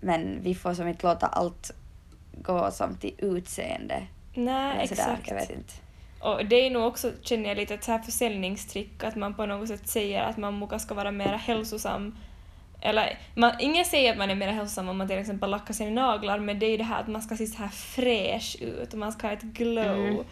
men 0.00 0.38
vi 0.42 0.54
får 0.54 0.74
som 0.74 0.88
inte 0.88 1.06
låta 1.06 1.26
allt 1.26 1.70
gå 2.32 2.70
som 2.70 2.94
till 2.96 3.14
utseende. 3.18 4.06
Nej, 4.34 4.78
exakt. 4.80 5.32
Och 6.20 6.46
det 6.46 6.66
är 6.66 6.70
nog 6.70 6.84
också, 6.84 7.10
känner 7.22 7.48
jag, 7.48 7.56
lite 7.56 7.74
ett 7.74 7.84
så 7.84 7.92
här 7.92 7.98
försäljningstrick 7.98 9.04
att 9.04 9.16
man 9.16 9.34
på 9.34 9.46
något 9.46 9.68
sätt 9.68 9.88
säger 9.88 10.22
att 10.22 10.36
man 10.36 10.78
ska 10.78 10.94
vara 10.94 11.10
mer 11.10 11.32
hälsosam. 11.32 12.16
Eller, 12.80 13.18
man, 13.34 13.52
ingen 13.58 13.84
säger 13.84 14.12
att 14.12 14.18
man 14.18 14.30
är 14.30 14.34
mer 14.34 14.48
hälsosam 14.48 14.88
om 14.88 14.96
man 14.98 15.08
till 15.08 15.18
exempel 15.18 15.50
lackar 15.50 15.74
sina 15.74 15.90
naglar, 15.90 16.38
men 16.38 16.58
det 16.58 16.66
är 16.66 16.70
ju 16.70 16.76
det 16.76 16.84
här 16.84 17.00
att 17.00 17.08
man 17.08 17.22
ska 17.22 17.36
se 17.36 17.46
så 17.46 17.58
här 17.58 17.68
fräsch 17.68 18.56
ut 18.60 18.92
och 18.92 18.98
man 18.98 19.12
ska 19.12 19.26
ha 19.26 19.34
ett 19.34 19.42
glow. 19.42 20.06
Mm. 20.06 20.24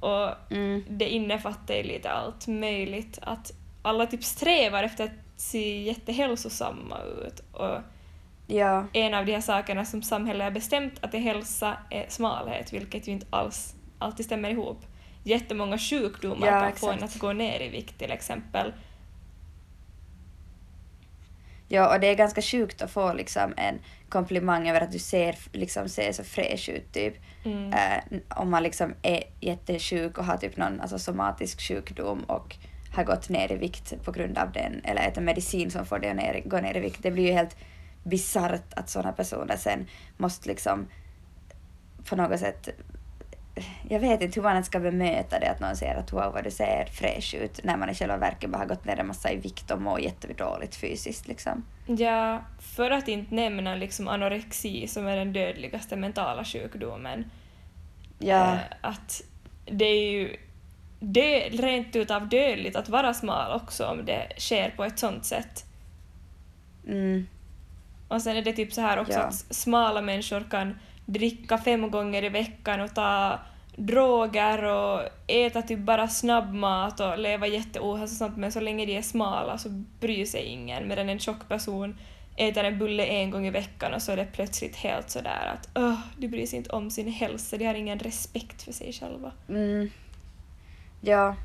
Och 0.00 0.52
Mm. 0.52 0.84
det 0.88 1.08
innefattar 1.08 1.74
ju 1.74 1.82
lite 1.82 2.10
allt 2.10 2.46
möjligt. 2.46 3.18
Att 3.22 3.52
alla 3.82 4.06
typ 4.06 4.24
strävar 4.24 4.82
efter 4.82 5.04
att 5.04 5.10
se 5.36 5.82
jättehälsosamma 5.82 6.96
ut. 7.26 7.40
Och 7.52 7.76
Ja, 8.46 8.86
en 8.92 9.14
av 9.14 9.26
de 9.26 9.32
här 9.32 9.40
sakerna 9.40 9.84
som 9.84 10.02
samhället 10.02 10.44
har 10.44 10.50
bestämt 10.50 10.92
att 11.00 11.14
är 11.14 11.18
hälsa 11.18 11.76
är 11.90 12.04
smalhet, 12.08 12.72
vilket 12.72 13.08
ju 13.08 13.12
inte 13.12 13.26
alls 13.30 13.74
alltid 13.98 14.26
stämmer 14.26 14.50
ihop. 14.50 14.78
Jättemånga 15.24 15.78
sjukdomar 15.78 16.46
Ja, 16.46 16.60
kan 16.60 16.72
få 16.72 16.88
en 16.88 16.94
exakt. 16.94 17.14
att 17.14 17.20
gå 17.20 17.32
ner 17.32 17.60
i 17.60 17.68
vikt 17.68 17.98
till 17.98 18.10
exempel. 18.10 18.72
Ja, 21.72 21.94
och 21.94 22.00
det 22.00 22.06
är 22.06 22.14
ganska 22.14 22.42
sjukt 22.42 22.82
att 22.82 22.90
få 22.90 23.12
liksom 23.12 23.54
en 23.56 23.78
komplimang 24.08 24.68
över 24.68 24.80
att 24.80 24.92
du 24.92 24.98
ser, 24.98 25.36
liksom, 25.52 25.88
ser 25.88 26.12
så 26.12 26.24
fräsch 26.24 26.68
ut 26.68 26.92
typ. 26.92 27.14
Mm. 27.44 27.72
Eh, 27.72 28.18
om 28.28 28.50
man 28.50 28.62
liksom 28.62 28.94
är 29.02 29.22
jättesjuk 29.40 30.18
och 30.18 30.24
har 30.24 30.36
typ 30.36 30.56
någon 30.56 30.80
alltså, 30.80 30.98
somatisk 30.98 31.60
sjukdom 31.60 32.24
och 32.24 32.56
har 32.94 33.04
gått 33.04 33.28
ner 33.28 33.52
i 33.52 33.56
vikt 33.56 34.04
på 34.04 34.12
grund 34.12 34.38
av 34.38 34.52
den 34.52 34.80
eller 34.84 35.08
äter 35.08 35.22
medicin 35.22 35.70
som 35.70 35.86
får 35.86 35.98
dig 35.98 36.10
att 36.10 36.16
ner, 36.16 36.42
gå 36.44 36.60
ner 36.60 36.76
i 36.76 36.80
vikt. 36.80 37.02
Det 37.02 37.10
blir 37.10 37.26
ju 37.26 37.32
helt 37.32 37.56
bisarrt 38.02 38.74
att 38.74 38.90
sådana 38.90 39.12
personer 39.12 39.56
sen 39.56 39.86
måste 40.16 40.48
liksom 40.48 40.86
på 42.08 42.16
något 42.16 42.40
sätt 42.40 42.68
jag 43.88 44.00
vet 44.00 44.22
inte 44.22 44.40
hur 44.40 44.42
man 44.48 44.64
ska 44.64 44.80
bemöta 44.80 45.38
det 45.38 45.50
att 45.50 45.60
någon 45.60 45.76
säger 45.76 45.94
att 45.94 46.12
wow 46.12 46.32
vad 46.32 46.44
du 46.44 46.50
ser 46.50 46.84
fräsch 46.84 47.34
ut 47.34 47.60
när 47.64 47.76
man 47.76 47.90
i 47.90 47.94
själva 47.94 48.16
verket 48.16 48.50
bara 48.50 48.58
har 48.58 48.66
gått 48.66 48.84
ner 48.84 48.96
en 49.00 49.06
massa 49.06 49.32
i 49.32 49.36
vikt 49.36 49.70
och 49.70 49.82
mår 49.82 50.00
jättedåligt 50.00 50.76
fysiskt 50.76 51.28
liksom. 51.28 51.64
Ja, 51.86 52.42
för 52.58 52.90
att 52.90 53.08
inte 53.08 53.34
nämna 53.34 53.74
liksom 53.74 54.08
anorexi 54.08 54.86
som 54.86 55.06
är 55.06 55.16
den 55.16 55.32
dödligaste 55.32 55.96
mentala 55.96 56.44
sjukdomen. 56.44 57.30
Ja, 58.18 58.52
Eh, 58.54 58.58
att 58.80 59.22
det 59.66 59.84
är 59.84 60.10
ju 60.10 60.36
är 61.00 61.50
rent 61.50 61.96
utav 61.96 62.28
dödligt 62.28 62.76
att 62.76 62.88
vara 62.88 63.14
smal 63.14 63.52
också 63.60 63.86
om 63.86 64.04
det 64.04 64.32
sker 64.38 64.70
på 64.70 64.84
ett 64.84 64.98
sånt 64.98 65.24
sätt. 65.24 65.64
mm, 66.86 67.26
Och 68.08 68.22
sen 68.22 68.36
är 68.36 68.42
det 68.42 68.52
typ 68.52 68.72
så 68.72 68.80
här 68.80 68.98
också 68.98 69.12
Ja. 69.12 69.20
att 69.20 69.34
smala 69.34 70.02
människor 70.02 70.44
kan 70.50 70.78
dricka 71.06 71.58
fem 71.58 71.90
gånger 71.90 72.24
i 72.24 72.28
veckan 72.28 72.80
och 72.80 72.94
ta 72.94 73.38
droger 73.80 74.64
och 74.64 75.00
äta 75.26 75.62
typ 75.62 75.78
bara 75.78 76.08
snabbmat 76.08 77.00
och 77.00 77.18
leva 77.18 77.46
jätteohälsosamt 77.46 78.36
men 78.36 78.52
så 78.52 78.60
länge 78.60 78.86
de 78.86 78.96
är 78.96 79.02
smala 79.02 79.58
så 79.58 79.68
bryr 80.00 80.24
sig 80.26 80.44
ingen 80.44 80.88
medan 80.88 81.08
en 81.08 81.18
tjock 81.18 81.48
person 81.48 81.98
äter 82.36 82.64
en 82.64 82.78
bulle 82.78 83.04
en 83.04 83.30
gång 83.30 83.46
i 83.46 83.50
veckan 83.50 83.94
och 83.94 84.02
så 84.02 84.12
är 84.12 84.16
det 84.16 84.26
plötsligt 84.32 84.76
helt 84.76 85.10
sådär 85.10 85.54
att 85.54 85.68
öh, 85.74 85.98
de 86.16 86.28
bryr 86.28 86.46
sig 86.46 86.56
inte 86.56 86.70
om 86.70 86.90
sin 86.90 87.08
hälsa, 87.08 87.56
de 87.56 87.66
har 87.66 87.74
ingen 87.74 87.98
respekt 87.98 88.62
för 88.62 88.72
sig 88.72 88.92
själva. 88.92 89.32
Mm. 89.48 89.90
Ja. 91.00 91.36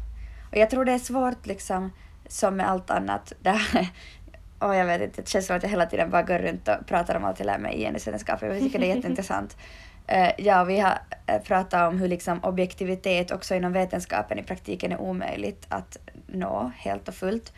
Och 0.52 0.58
jag 0.58 0.70
tror 0.70 0.86
det 0.86 0.92
är 0.92 1.00
svårt 1.00 1.46
liksom, 1.46 1.92
som 2.28 2.56
med 2.56 2.70
allt 2.70 2.90
annat. 2.90 3.34
Det 3.42 3.50
här, 3.50 3.88
och 4.60 4.76
jag 4.76 4.86
vet 4.86 5.02
inte, 5.02 5.22
det 5.22 5.30
känns 5.30 5.48
som 5.48 5.56
att 5.56 5.64
jag 5.64 5.70
hela 5.70 5.86
tiden 5.86 6.10
bara 6.10 6.24
går 6.24 6.40
runt 6.40 6.68
och 6.68 6.88
pratar 6.88 7.16
om 7.16 7.26
allt 7.26 7.40
jag 7.40 7.46
lär 7.46 7.58
mig 7.58 7.76
i 7.76 7.80
genusvetenskap. 7.80 8.42
Jag 8.42 8.60
tycker 8.60 8.80
det 8.80 8.92
är 8.92 8.96
jätteintressant. 8.96 9.58
Eh, 10.08 10.32
ja, 10.38 10.64
vi 10.64 10.80
har 10.80 11.00
eh, 11.28 11.42
pratat 11.42 11.90
om 11.90 12.00
hur 12.00 12.08
liksom 12.08 12.44
objektivitet 12.44 13.32
också 13.32 13.56
inom 13.56 13.74
vetenskapen 13.74 14.40
i 14.40 14.44
praktiken 14.44 14.92
är 14.92 15.02
omöjligt 15.02 15.66
att 15.70 15.98
nå 16.28 16.72
helt 16.76 17.08
och 17.08 17.16
fullt. 17.16 17.54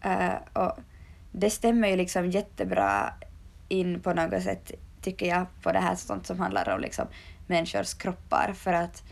Eh, 0.00 0.34
och 0.52 0.78
det 1.32 1.50
stämmer 1.50 1.88
ju 1.88 1.96
liksom 1.96 2.30
jättebra 2.30 3.14
in 3.68 4.00
på 4.00 4.14
något 4.14 4.42
sätt, 4.42 4.72
tycker 5.02 5.26
jag, 5.26 5.46
på 5.62 5.72
det 5.72 5.78
här 5.78 5.94
sånt 5.94 6.26
som 6.26 6.40
handlar 6.40 6.68
om 6.74 6.80
liksom 6.80 7.06
människors 7.46 7.94
kroppar. 7.94 8.52
För 8.56 8.72
att 8.72 9.02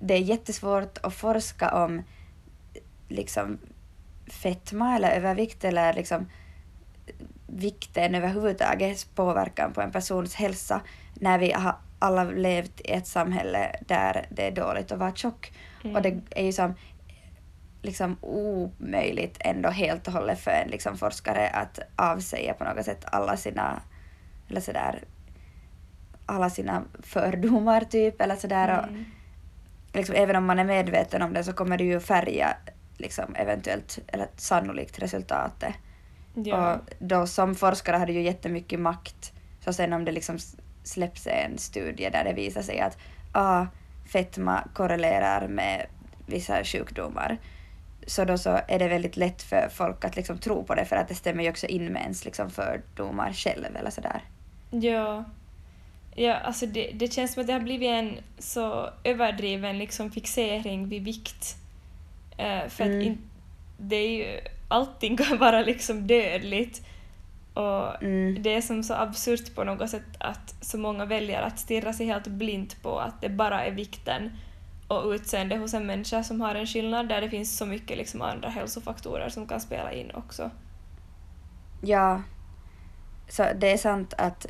det 0.00 0.14
är 0.14 0.18
jättesvårt 0.18 0.98
att 1.02 1.14
forska 1.14 1.70
om 1.84 2.02
liksom 3.08 3.58
fetma 4.26 4.96
eller 4.96 5.10
övervikt 5.10 5.64
eller 5.64 5.94
liksom 5.94 6.26
vikten 7.46 8.14
överhuvudtaget 8.14 9.14
påverkan 9.14 9.72
på 9.72 9.80
en 9.80 9.92
persons 9.92 10.34
hälsa 10.34 10.80
när 11.14 11.38
vi 11.38 11.52
har 11.52 11.76
alla 12.02 12.24
levt 12.24 12.80
i 12.80 12.92
ett 12.92 13.06
samhälle 13.06 13.76
där 13.86 14.26
det 14.30 14.46
är 14.46 14.50
dåligt 14.50 14.92
att 14.92 14.98
vara 14.98 15.14
tjock. 15.14 15.52
Mm. 15.84 15.96
Och 15.96 16.02
det 16.02 16.20
är 16.30 16.44
ju 16.44 16.52
som 16.52 16.74
liksom 17.82 18.16
omöjligt 18.20 19.36
ändå 19.40 19.68
helt 19.68 20.06
och 20.06 20.12
hållet 20.12 20.40
för 20.40 20.50
en 20.50 20.68
liksom 20.68 20.98
forskare 20.98 21.48
att 21.48 21.78
avsäga 21.96 22.54
på 22.54 22.64
något 22.64 22.84
sätt 22.84 23.04
alla 23.04 23.36
sina, 23.36 23.82
eller 24.48 24.60
sådär, 24.60 25.04
alla 26.26 26.50
sina 26.50 26.82
fördomar 27.02 27.80
typ 27.80 28.20
eller 28.20 28.36
sådär. 28.36 28.78
Och 28.78 28.88
Mm. 28.88 29.04
liksom, 29.92 30.14
även 30.14 30.36
om 30.36 30.44
man 30.44 30.58
är 30.58 30.64
medveten 30.64 31.22
om 31.22 31.32
det 31.32 31.44
så 31.44 31.52
kommer 31.52 31.78
det 31.78 31.84
ju 31.84 32.00
färga 32.00 32.56
liksom 32.96 33.34
eventuellt, 33.34 33.98
eller 34.06 34.28
sannolikt 34.36 34.98
resultatet. 34.98 35.74
Ja. 36.34 36.74
Och 36.74 36.80
då 36.98 37.26
som 37.26 37.54
forskare 37.54 37.96
har 37.96 38.06
du 38.06 38.12
ju 38.12 38.22
jättemycket 38.22 38.80
makt. 38.80 39.32
Så 39.64 39.72
sen 39.72 39.92
om 39.92 40.04
det 40.04 40.12
liksom 40.12 40.38
släpps 40.82 41.26
en 41.26 41.58
studie 41.58 42.10
där 42.10 42.24
det 42.24 42.32
visar 42.32 42.62
sig 42.62 42.80
att 42.80 42.98
ah, 43.32 43.66
fetma 44.12 44.68
korrelerar 44.74 45.48
med 45.48 45.86
vissa 46.26 46.64
sjukdomar. 46.64 47.38
Så 48.06 48.24
då 48.24 48.38
så 48.38 48.60
är 48.68 48.78
det 48.78 48.88
väldigt 48.88 49.16
lätt 49.16 49.42
för 49.42 49.68
folk 49.68 50.04
att 50.04 50.16
liksom 50.16 50.38
tro 50.38 50.64
på 50.64 50.74
det 50.74 50.84
för 50.84 50.96
att 50.96 51.08
det 51.08 51.14
stämmer 51.14 51.42
ju 51.44 51.50
också 51.50 51.66
in 51.66 51.92
med 51.92 52.02
ens 52.02 52.24
liksom 52.24 52.50
fördomar 52.50 53.32
själv 53.32 53.76
eller 53.76 53.90
sådär. 53.90 54.22
Ja. 54.70 55.24
Ja, 56.14 56.34
alltså 56.34 56.66
det, 56.66 56.90
det 56.94 57.12
känns 57.12 57.32
som 57.34 57.40
att 57.40 57.46
det 57.46 57.52
har 57.52 57.60
blivit 57.60 57.88
en 57.88 58.18
så 58.38 58.90
överdriven 59.04 59.78
liksom 59.78 60.10
fixering 60.10 60.88
vid 60.88 61.04
vikt. 61.04 61.56
Eh, 62.38 62.68
för 62.68 62.84
Mm. 62.84 62.98
att 62.98 63.06
in, 63.06 63.18
det 63.78 63.96
är 63.96 64.10
ju, 64.10 64.40
allting 64.68 65.16
kan 65.28 65.38
vara 65.38 65.62
liksom 65.62 66.06
dödligt. 66.06 66.82
Och 67.54 68.02
Mm. 68.02 68.42
det 68.42 68.54
är 68.54 68.60
som 68.60 68.82
så 68.82 68.94
absurt 68.94 69.54
på 69.54 69.64
något 69.64 69.90
sätt 69.90 70.02
att 70.18 70.54
så 70.60 70.78
många 70.78 71.04
väljer 71.04 71.42
att 71.42 71.58
stirra 71.58 71.92
sig 71.92 72.06
helt 72.06 72.26
blint 72.26 72.82
på 72.82 72.98
att 73.00 73.20
det 73.20 73.28
bara 73.28 73.64
är 73.64 73.70
vikten 73.70 74.30
och 74.88 75.10
utseende 75.10 75.56
hos 75.56 75.74
en 75.74 75.86
människa 75.86 76.22
som 76.22 76.40
har 76.40 76.54
en 76.54 76.66
skillnad 76.66 77.08
där 77.08 77.20
det 77.20 77.30
finns 77.30 77.56
så 77.56 77.66
mycket 77.66 77.96
liksom 77.96 78.22
andra 78.22 78.48
hälsofaktorer 78.48 79.28
som 79.28 79.46
kan 79.46 79.60
spela 79.60 79.92
in 79.92 80.10
också. 80.14 80.50
Ja, 81.80 82.22
så 83.28 83.46
det 83.56 83.72
är 83.72 83.76
sant 83.76 84.14
att 84.18 84.46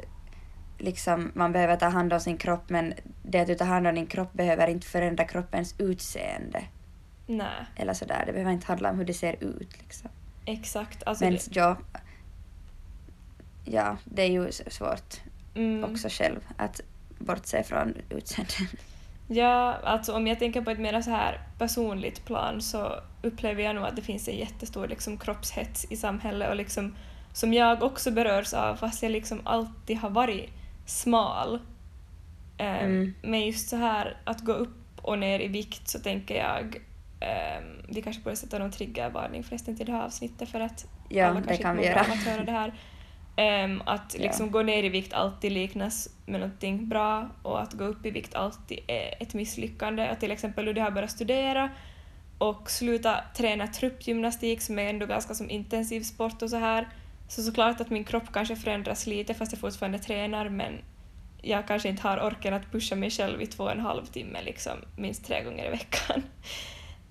liksom 0.79 1.31
man 1.35 1.53
behöver 1.53 1.77
ta 1.77 1.87
hand 1.87 2.13
om 2.13 2.21
sin 2.21 2.37
kropp 2.37 2.71
men 2.71 2.95
det 3.23 3.41
att 3.41 3.47
du 3.47 3.55
tar 3.55 3.67
hand 3.67 3.87
om 3.87 3.95
din 3.95 4.07
kropp 4.07 4.33
behöver 4.33 4.69
inte 4.69 4.87
förändra 4.87 5.25
kroppens 5.25 5.75
utseende. 5.79 6.63
Nej, 7.27 7.67
Eller 7.77 7.95
sådär, 7.95 8.23
det 8.27 8.33
behöver 8.33 8.53
inte 8.53 8.67
handla 8.67 8.91
om 8.91 8.99
hur 8.99 9.05
det 9.05 9.15
ser 9.15 9.45
ut 9.45 9.79
liksom. 9.83 10.11
exakt. 10.45 11.03
Alltså 11.07 11.25
Men 11.25 11.33
det, 11.35 11.49
ja, 11.57 11.77
ja, 13.65 13.97
det 14.05 14.23
är 14.23 14.31
ju 14.31 14.53
svårt 14.53 15.21
mm. 15.55 15.85
också 15.85 16.09
själv 16.11 16.41
att 16.57 16.81
bortse 17.19 17.63
från 17.63 17.95
utseendet. 18.11 18.57
Ja, 19.29 19.75
alltså 19.85 20.13
om 20.13 20.27
jag 20.27 20.39
tänker 20.39 20.63
på 20.63 20.71
ett 20.71 20.79
mer 20.79 21.03
så 21.03 21.11
här 21.11 21.41
personligt 21.59 22.25
plan 22.25 22.61
så 22.61 23.01
upplever 23.23 23.63
jag 23.63 23.75
nog 23.75 23.85
att 23.85 23.97
det 23.97 24.03
finns 24.03 24.29
en 24.29 24.37
jättestor 24.37 24.89
liksom, 24.89 25.19
kroppshets 25.19 25.87
i 25.91 25.97
samhället 25.97 26.51
och 26.51 26.57
liksom, 26.57 26.95
som 27.33 27.53
jag 27.53 27.83
också 27.83 28.11
berörs 28.11 28.55
av 28.55 28.77
fast 28.77 29.03
jag 29.03 29.13
liksom 29.13 29.41
alltid 29.45 29.99
har 29.99 30.11
varit 30.11 30.51
smal. 30.87 31.61
Ehm, 32.59 32.87
Mm. 32.87 33.15
Men 33.23 33.47
just 33.47 33.69
så 33.69 33.77
här 33.77 34.17
att 34.25 34.41
gå 34.41 34.53
upp 34.53 34.99
och 35.03 35.19
ner 35.19 35.41
i 35.41 35.49
vikt 35.49 35.89
så 35.89 35.99
tänker 35.99 36.35
jag 36.35 36.77
ehm, 37.21 37.83
vi 37.89 38.03
kanske 38.03 38.23
borde 38.23 38.37
sätta 38.37 38.59
någon 38.59 38.71
triggervarning 38.71 39.45
förresten 39.45 39.77
till 39.77 39.87
det 39.87 39.93
här 39.93 40.05
avsnittet 40.05 40.49
för 40.49 40.61
att 40.61 40.87
Ja, 41.09 41.27
alla 41.27 41.43
kanske 41.43 41.55
inte 41.55 41.75
mår 41.75 41.83
bra 41.83 42.01
av 42.01 42.11
att 42.13 42.27
höra 42.27 42.45
det 42.45 42.53
här. 42.53 42.73
Ehm, 43.37 43.83
att 43.87 44.17
liksom 44.19 44.51
gå 44.51 44.63
ner 44.63 44.83
i 44.83 44.89
vikt 44.89 45.13
alltid 45.13 45.53
liknas 45.53 46.09
med 46.27 46.41
någonting 46.41 46.89
bra 46.89 47.29
och 47.43 47.63
att 47.63 47.73
gå 47.73 47.85
upp 47.85 48.07
i 48.07 48.11
vikt 48.11 48.35
alltid 48.35 48.79
är 48.87 49.15
ett 49.23 49.35
misslyckande. 49.35 50.09
Att 50.09 50.21
till 50.21 50.31
exempel 50.31 50.65
nu 50.65 50.81
har 50.81 50.91
börjat 50.91 51.11
studera 51.11 51.71
och 52.39 52.71
sluta 52.71 53.21
träna 53.37 53.67
truppgymnastik 53.67 54.63
som 54.63 54.79
är 54.79 54.91
ändå 54.91 55.07
ganska 55.07 55.35
som 55.35 55.51
intensiv 55.51 56.01
sport 56.01 56.43
och 56.43 56.51
så 56.51 56.57
här 56.57 56.89
så 57.29 57.43
såklart 57.43 57.81
att 57.81 57.91
min 57.91 58.05
kropp 58.05 58.33
kanske 58.33 58.57
förändras 58.57 59.07
lite 59.07 59.35
fast 59.35 59.53
jag 59.53 59.61
fortfarande 59.61 59.99
tränar 59.99 60.49
men 60.49 60.79
jag 61.43 61.69
kanske 61.69 61.89
inte 61.89 62.03
har 62.03 62.27
orken 62.27 62.55
att 62.55 62.73
pusha 62.73 62.97
mig 62.97 63.11
själv 63.11 63.43
i 63.43 63.47
två 63.47 63.65
och 63.65 63.73
en 63.73 63.81
halv 63.81 64.07
timme 64.07 64.43
liksom 64.43 64.73
minst 64.97 65.25
tre 65.27 65.45
gånger 65.45 65.67
i 65.67 65.71
veckan. 65.71 66.23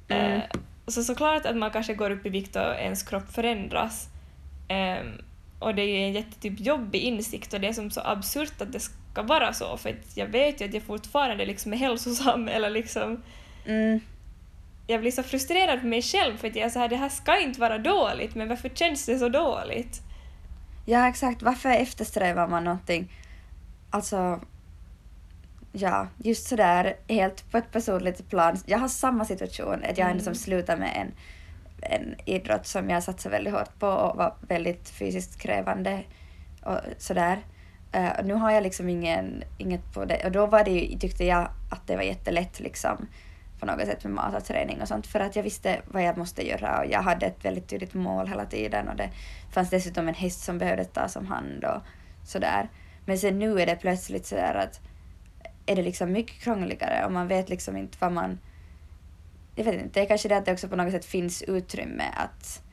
Mm. 0.07 0.31
Eh, 0.31 0.43
så 0.87 1.03
såklart 1.03 1.45
att 1.45 1.57
man 1.57 1.71
kanske 1.71 1.93
går 1.93 2.09
upp 2.09 2.25
i 2.25 2.29
vikt 2.29 2.55
och 2.55 2.75
ens 2.75 3.03
kropp 3.03 3.31
förändras. 3.31 4.09
Ehm, 4.67 5.21
och 5.61 5.75
det 5.75 5.81
är 5.81 5.87
ju 5.99 6.05
en 6.05 6.13
jättetyp 6.13 6.59
jobbig 6.59 6.99
insikt 6.99 7.53
och 7.53 7.61
det 7.61 7.67
är 7.67 7.73
som 7.73 7.91
så 7.91 8.01
absurt 8.01 8.61
att 8.61 8.71
det 8.73 8.79
ska 8.79 9.21
vara 9.23 9.53
så 9.53 9.77
för 9.77 9.95
jag 10.15 10.27
vet 10.27 10.61
ju 10.61 10.65
att 10.65 10.73
jag 10.73 10.83
fortfarande 10.83 11.45
liksom 11.45 11.73
är 11.73 11.77
hälsosam 11.77 12.47
eller 12.47 12.69
liksom 12.69 13.21
Mm, 13.65 13.99
jag 14.87 15.01
blir 15.01 15.11
så 15.11 15.23
frustrerad 15.23 15.81
på 15.81 15.87
mig 15.87 16.01
själv 16.01 16.37
för 16.37 16.47
att 16.47 16.55
jag 16.55 16.65
är 16.65 16.69
så 16.69 16.79
här, 16.79 16.87
det 16.89 16.95
här 16.95 17.09
ska 17.09 17.39
inte 17.39 17.59
vara 17.59 17.77
dåligt 17.77 18.35
men 18.35 18.47
varför 18.47 18.69
känns 18.69 19.05
det 19.05 19.19
så 19.19 19.29
dåligt? 19.29 20.01
ja, 20.85 21.07
exakt. 21.09 21.41
Varför 21.41 21.69
eftersträvar 21.69 22.47
man 22.47 22.63
någonting? 22.63 23.11
Alltså, 23.89 24.39
ja, 25.71 26.07
just 26.17 26.47
sådär 26.47 26.95
helt 27.07 27.51
på 27.51 27.57
ett 27.57 27.71
personligt 27.71 28.29
plan. 28.29 28.57
Jag 28.65 28.77
har 28.77 28.87
samma 28.87 29.25
situation, 29.25 29.83
att 29.89 29.97
jag 29.97 30.09
ändå 30.09 30.23
som 30.23 30.31
Mm. 30.31 30.35
slutar 30.35 30.77
med 30.77 30.91
en, 30.95 31.11
en 31.81 32.15
idrott 32.25 32.67
som 32.67 32.89
jag 32.89 33.03
satsade 33.03 33.35
väldigt 33.35 33.53
hårt 33.53 33.79
på 33.79 33.87
och 33.87 34.17
var 34.17 34.35
väldigt 34.41 34.89
fysiskt 34.89 35.39
krävande 35.39 36.03
och 36.63 36.79
sådär. 36.97 37.45
Uh, 37.95 38.25
nu 38.25 38.33
har 38.33 38.51
jag 38.51 38.63
liksom 38.63 38.89
ingen, 38.89 39.43
inget 39.57 39.93
på 39.93 40.05
det. 40.05 40.25
Och 40.25 40.31
då 40.31 40.45
var 40.45 40.63
det 40.63 40.71
ju, 40.71 40.99
tyckte 40.99 41.25
jag 41.25 41.47
att 41.71 41.87
det 41.87 41.95
var 41.95 42.03
jättelätt 42.03 42.59
liksom 42.59 43.07
på 43.59 43.65
något 43.65 43.85
sätt 43.85 44.03
med 44.03 44.13
mat 44.13 44.35
och 44.35 44.45
träning 44.45 44.81
och 44.81 44.87
sånt 44.87 45.07
för 45.07 45.19
att 45.19 45.35
jag 45.35 45.43
visste 45.43 45.81
vad 45.85 46.03
jag 46.03 46.17
måste 46.17 46.47
göra 46.47 46.79
och 46.79 46.85
jag 46.91 47.01
hade 47.01 47.25
ett 47.25 47.45
väldigt 47.45 47.67
tydligt 47.67 47.93
mål 47.93 48.27
hela 48.27 48.45
tiden 48.45 48.87
och 48.87 48.95
det 48.95 49.09
fanns 49.51 49.69
dessutom 49.69 50.07
en 50.07 50.13
häst 50.13 50.43
som 50.43 50.57
behövde 50.57 50.85
tas 50.85 51.15
om 51.15 51.27
hand 51.27 51.63
och 51.63 51.81
sådär. 52.27 52.69
Men 53.05 53.17
sen 53.17 53.39
nu 53.39 53.61
är 53.61 53.65
det 53.65 53.75
plötsligt 53.75 54.25
sådär 54.25 54.53
att 54.53 54.79
är 55.65 55.75
det 55.75 55.81
liksom 55.81 56.11
mycket 56.11 56.43
krångligare 56.43 57.05
och 57.05 57.11
man 57.11 57.27
vet 57.27 57.49
liksom 57.49 57.77
inte 57.77 57.97
vad 58.01 58.11
man... 58.11 58.39
Jag 59.55 59.63
vet 59.63 59.73
inte, 59.73 59.99
det 59.99 60.05
är 60.05 60.07
kanske 60.07 60.29
det 60.29 60.37
att 60.37 60.45
det 60.45 60.51
också 60.51 60.67
på 60.67 60.75
något 60.75 60.91
sätt 60.91 61.05
finns 61.05 61.41
utrymme 61.41 62.03
att 62.13 62.63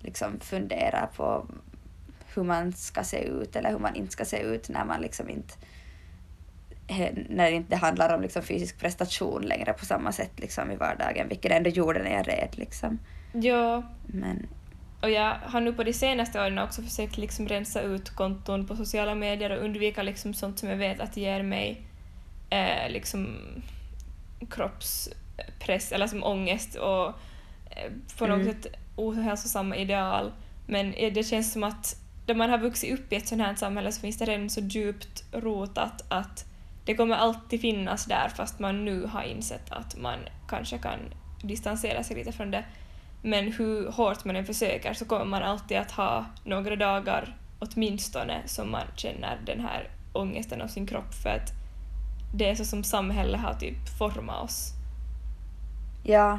liksom 0.00 0.40
fundera 0.40 1.06
på 1.16 1.46
hur 2.34 2.42
man 2.42 2.72
ska 2.72 3.04
se 3.04 3.24
ut 3.24 3.56
eller 3.56 3.70
hur 3.70 3.78
man 3.78 3.94
inte 3.94 4.12
ska 4.12 4.24
se 4.24 4.38
ut 4.40 4.68
när 4.68 4.84
man 4.84 5.00
liksom 5.00 5.28
inte 5.28 5.54
när 7.28 7.50
det 7.50 7.52
inte 7.52 7.76
handlar 7.76 8.14
om 8.14 8.22
liksom 8.22 8.42
fysisk 8.42 8.78
prestation 8.78 9.42
längre 9.42 9.72
på 9.72 9.84
samma 9.84 10.12
sätt 10.12 10.32
liksom 10.36 10.70
i 10.70 10.76
vardagen, 10.76 11.28
vilket 11.28 11.50
det 11.50 11.56
ändå 11.56 11.70
gjorde 11.70 12.02
när 12.02 12.10
jag 12.10 12.28
red. 12.28 12.48
Liksom. 12.52 12.98
Ja, 13.32 13.82
Men 14.06 14.46
och 15.02 15.10
jag 15.10 15.34
har 15.34 15.60
nu 15.60 15.72
på 15.72 15.84
de 15.84 15.92
senaste 15.92 16.40
åren 16.40 16.58
också 16.58 16.82
försökt 16.82 17.18
liksom 17.18 17.48
rensa 17.48 17.80
ut 17.80 18.10
konton 18.10 18.66
på 18.66 18.76
sociala 18.76 19.14
medier 19.14 19.50
och 19.50 19.64
undvika 19.64 20.02
liksom 20.02 20.34
sånt 20.34 20.58
som 20.58 20.68
jag 20.68 20.76
vet 20.76 21.00
att 21.00 21.16
ger 21.16 21.42
mig 21.42 21.82
eh, 22.50 22.90
liksom 22.90 23.38
kroppspress 25.46 25.92
eller 25.92 26.06
som 26.06 26.24
ångest 26.24 26.74
och 26.74 27.06
eh, 27.70 27.92
på 28.18 28.26
något 28.26 28.40
Mm. 28.40 28.46
sätt 28.62 28.66
ohälsosamma 28.96 29.76
ideal. 29.76 30.32
Men 30.66 30.94
eh, 30.94 31.12
det 31.12 31.24
känns 31.24 31.52
som 31.52 31.64
att 31.64 31.96
då 32.26 32.34
man 32.34 32.50
har 32.50 32.58
vuxit 32.58 32.92
upp 32.92 33.12
i 33.12 33.16
ett 33.16 33.28
sånt 33.28 33.42
här 33.42 33.54
samhälle 33.54 33.92
så 33.92 34.00
finns 34.00 34.18
det 34.18 34.24
redan 34.24 34.50
så 34.50 34.60
djupt 34.60 35.24
rotat 35.32 36.04
att 36.08 36.44
det 36.84 36.96
kommer 36.96 37.16
alltid 37.16 37.60
finnas 37.60 38.04
där 38.06 38.28
fast 38.28 38.58
man 38.60 38.84
nu 38.84 39.06
har 39.06 39.22
insett 39.22 39.72
att 39.72 39.96
man 39.96 40.18
kanske 40.48 40.78
kan 40.78 40.98
distansera 41.42 42.02
sig 42.02 42.16
lite 42.16 42.32
från 42.32 42.50
det. 42.50 42.64
Men 43.22 43.52
hur 43.52 43.90
hårt 43.90 44.24
man 44.24 44.36
än 44.36 44.46
försöker 44.46 44.94
så 44.94 45.04
kommer 45.04 45.24
man 45.24 45.42
alltid 45.42 45.76
att 45.78 45.90
ha 45.90 46.24
några 46.44 46.76
dagar 46.76 47.36
åtminstone 47.60 48.42
som 48.46 48.70
man 48.70 48.86
känner 48.96 49.38
den 49.46 49.60
här 49.60 49.88
ångesten 50.12 50.60
av 50.62 50.68
sin 50.68 50.86
kropp 50.86 51.14
för 51.22 51.30
att 51.30 51.52
det 52.34 52.50
är 52.50 52.54
så 52.54 52.64
som 52.64 52.84
samhället 52.84 53.40
har 53.40 53.54
typ 53.54 53.98
format 53.98 54.44
oss. 54.44 54.77
Ja, 56.08 56.38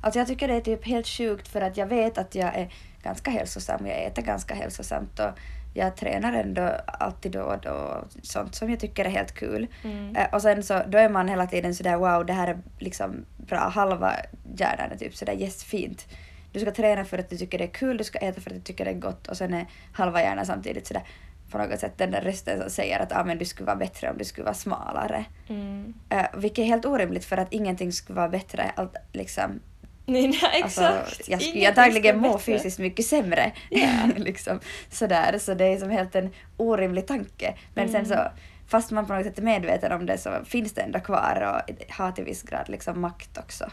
alltså 0.00 0.18
jag 0.20 0.28
tycker 0.28 0.48
det 0.48 0.54
är 0.54 0.60
typ 0.60 0.86
helt 0.86 1.06
sjukt 1.06 1.48
för 1.48 1.60
att 1.60 1.76
jag 1.76 1.86
vet 1.86 2.18
att 2.18 2.34
jag 2.34 2.54
är 2.54 2.72
ganska 3.02 3.30
hälsosam, 3.30 3.86
jag 3.86 4.04
äter 4.04 4.22
ganska 4.22 4.54
hälsosamt 4.54 5.18
och 5.20 5.30
jag 5.74 5.96
tränar 5.96 6.32
ändå 6.32 6.70
alltid 6.86 7.32
då 7.32 7.42
och 7.42 7.60
då, 7.60 8.04
sånt 8.22 8.54
som 8.54 8.70
jag 8.70 8.80
tycker 8.80 9.04
är 9.04 9.08
helt 9.08 9.34
kul. 9.34 9.66
Mm. 9.84 10.16
Eh, 10.16 10.34
Och 10.34 10.42
sen 10.42 10.62
så, 10.62 10.82
då 10.86 10.98
är 10.98 11.08
man 11.08 11.28
hela 11.28 11.46
tiden 11.46 11.74
sådär 11.74 11.96
wow, 11.96 12.26
det 12.26 12.32
här 12.32 12.48
är 12.48 12.58
liksom 12.78 13.24
bra, 13.36 13.58
halva 13.58 14.12
hjärnan 14.56 14.92
är 14.92 14.96
typ 14.96 15.16
sådär 15.16 15.34
yes, 15.34 15.64
fint. 15.64 16.06
Du 16.52 16.60
ska 16.60 16.70
träna 16.70 17.04
för 17.04 17.18
att 17.18 17.30
du 17.30 17.36
tycker 17.36 17.58
det 17.58 17.64
är 17.64 17.74
kul, 17.74 17.96
du 17.96 18.04
ska 18.04 18.18
äta 18.18 18.40
för 18.40 18.50
att 18.50 18.56
du 18.56 18.62
tycker 18.62 18.84
det 18.84 18.90
är 18.90 18.94
gott 18.98 19.28
och 19.28 19.36
sen 19.36 19.54
är 19.54 19.66
halva 19.92 20.22
hjärnan 20.22 20.46
samtidigt 20.46 20.86
sådär 20.86 21.02
på 21.50 21.58
något 21.58 21.80
sätt 21.80 21.92
den 21.98 22.10
där 22.10 22.20
rösten 22.20 22.60
som 22.60 22.70
säger 22.70 23.00
att 23.00 23.12
ah, 23.16 23.24
men 23.24 23.38
du 23.38 23.44
skulle 23.44 23.66
vara 23.66 23.76
bättre 23.76 24.10
om 24.10 24.18
du 24.18 24.24
skulle 24.24 24.44
vara 24.44 24.54
smalare. 24.54 25.24
Mm. 25.48 25.94
Uh, 26.14 26.40
vilket 26.40 26.62
är 26.62 26.66
helt 26.66 26.86
orimligt 26.86 27.24
för 27.24 27.36
att 27.36 27.52
ingenting 27.52 27.92
skulle 27.92 28.16
vara 28.16 28.28
bättre. 28.28 28.72
Allt, 28.76 28.96
liksom, 29.12 29.60
Nej, 30.06 30.28
nej, 30.28 30.38
exakt. 30.64 30.80
Alltså, 30.98 31.30
jag 31.30 31.42
skulle 31.42 31.68
antagligen 31.68 32.18
må 32.18 32.32
bättre. 32.32 32.38
fysiskt 32.44 32.78
mycket 32.78 33.06
sämre. 33.06 33.52
Ja. 33.70 33.88
liksom, 34.16 34.60
sådär. 34.90 35.38
Så 35.38 35.54
det 35.54 35.64
är 35.64 35.76
som 35.78 35.90
helt 35.90 36.14
en 36.14 36.30
orimlig 36.56 37.06
tanke. 37.06 37.54
Men 37.74 37.88
sen 37.88 38.04
Mm. 38.04 38.08
så, 38.08 38.30
fast 38.68 38.90
man 38.90 39.06
på 39.06 39.14
något 39.14 39.24
sätt 39.24 39.38
är 39.38 39.42
medveten 39.42 39.92
om 39.92 40.06
det 40.06 40.18
så 40.18 40.30
finns 40.44 40.72
det 40.72 40.80
ändå 40.80 41.00
kvar 41.00 41.62
och 41.68 41.92
har 41.94 42.12
till 42.12 42.24
viss 42.24 42.42
grad 42.42 42.68
liksom 42.68 43.00
makt 43.00 43.38
också. 43.38 43.70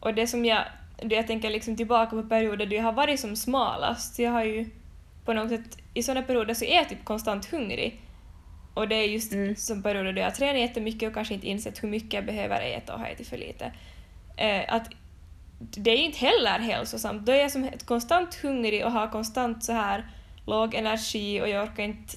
Och 0.00 0.14
det 0.14 0.26
som 0.26 0.44
jag, 0.44 0.62
det 1.02 1.14
jag 1.14 1.26
tänker 1.26 1.50
liksom 1.50 1.76
tillbaka 1.76 2.10
på 2.10 2.22
perioder 2.22 2.66
då 2.66 2.74
jag 2.76 2.82
har 2.82 2.92
varit 2.92 3.20
som 3.20 3.36
smalast, 3.36 4.18
jag 4.18 4.30
har 4.30 4.44
ju 4.44 4.66
på 5.24 5.32
något 5.32 5.48
sätt, 5.48 5.78
i 5.98 6.02
sådana 6.02 6.26
perioder 6.26 6.54
så 6.54 6.64
är 6.64 6.74
jag 6.76 6.88
typ 6.88 7.04
konstant 7.04 7.44
hungrig. 7.52 8.00
Och 8.74 8.88
det 8.88 8.94
är 8.94 9.08
just 9.08 9.32
Mm. 9.32 9.56
som 9.56 9.82
perioder 9.82 10.12
då 10.12 10.20
jag 10.20 10.34
tränar 10.34 10.54
jättemycket 10.54 11.08
och 11.08 11.14
kanske 11.14 11.34
inte 11.34 11.46
insett 11.46 11.82
hur 11.82 11.88
mycket 11.88 12.12
jag 12.12 12.26
behöver 12.26 12.60
äta 12.60 12.94
och 12.94 13.00
har 13.00 13.06
ätit 13.06 13.28
för 13.28 13.36
lite. 13.38 13.72
Eh, 14.36 14.74
att 14.74 14.90
det 15.58 15.90
är 15.90 15.96
ju 15.96 16.04
inte 16.04 16.18
heller 16.18 16.58
hälsosamt. 16.58 17.26
Då 17.26 17.32
är 17.32 17.36
jag 17.36 17.50
som 17.50 17.70
konstant 17.84 18.34
hungrig 18.34 18.84
och 18.84 18.92
har 18.92 19.08
konstant 19.08 19.64
så 19.64 19.72
här 19.72 20.06
låg 20.46 20.74
energi 20.74 21.40
och 21.40 21.48
jag 21.48 21.64
orkar 21.68 21.82
inte 21.82 22.16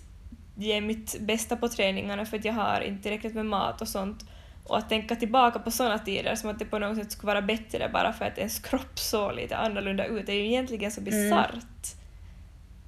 ge 0.56 0.82
mitt 0.82 1.20
bästa 1.20 1.56
på 1.56 1.68
träningarna 1.70 2.26
för 2.26 2.38
att 2.38 2.46
jag 2.46 2.54
har 2.54 2.82
inte 2.82 3.04
tillräckligt 3.04 3.36
med 3.36 3.46
mat 3.46 3.82
och 3.82 3.88
sånt. 3.88 4.26
Och 4.64 4.78
att 4.78 4.90
tänka 4.90 5.16
tillbaka 5.16 5.60
på 5.60 5.72
sådana 5.72 6.00
tider 6.00 6.36
som 6.36 6.50
att 6.50 6.60
det 6.60 6.66
på 6.66 6.80
något 6.80 6.98
sätt 6.98 7.12
skulle 7.12 7.28
vara 7.34 7.42
bättre 7.42 7.90
bara 7.94 8.14
för 8.14 8.26
att 8.26 8.38
ens 8.38 8.60
kropp 8.60 9.00
såg 9.00 9.36
lite 9.36 9.58
annorlunda 9.58 10.06
ut 10.06 10.30
är 10.30 10.34
ju 10.34 10.46
egentligen 10.46 10.92
så 10.92 11.02
bisarrt. 11.02 11.96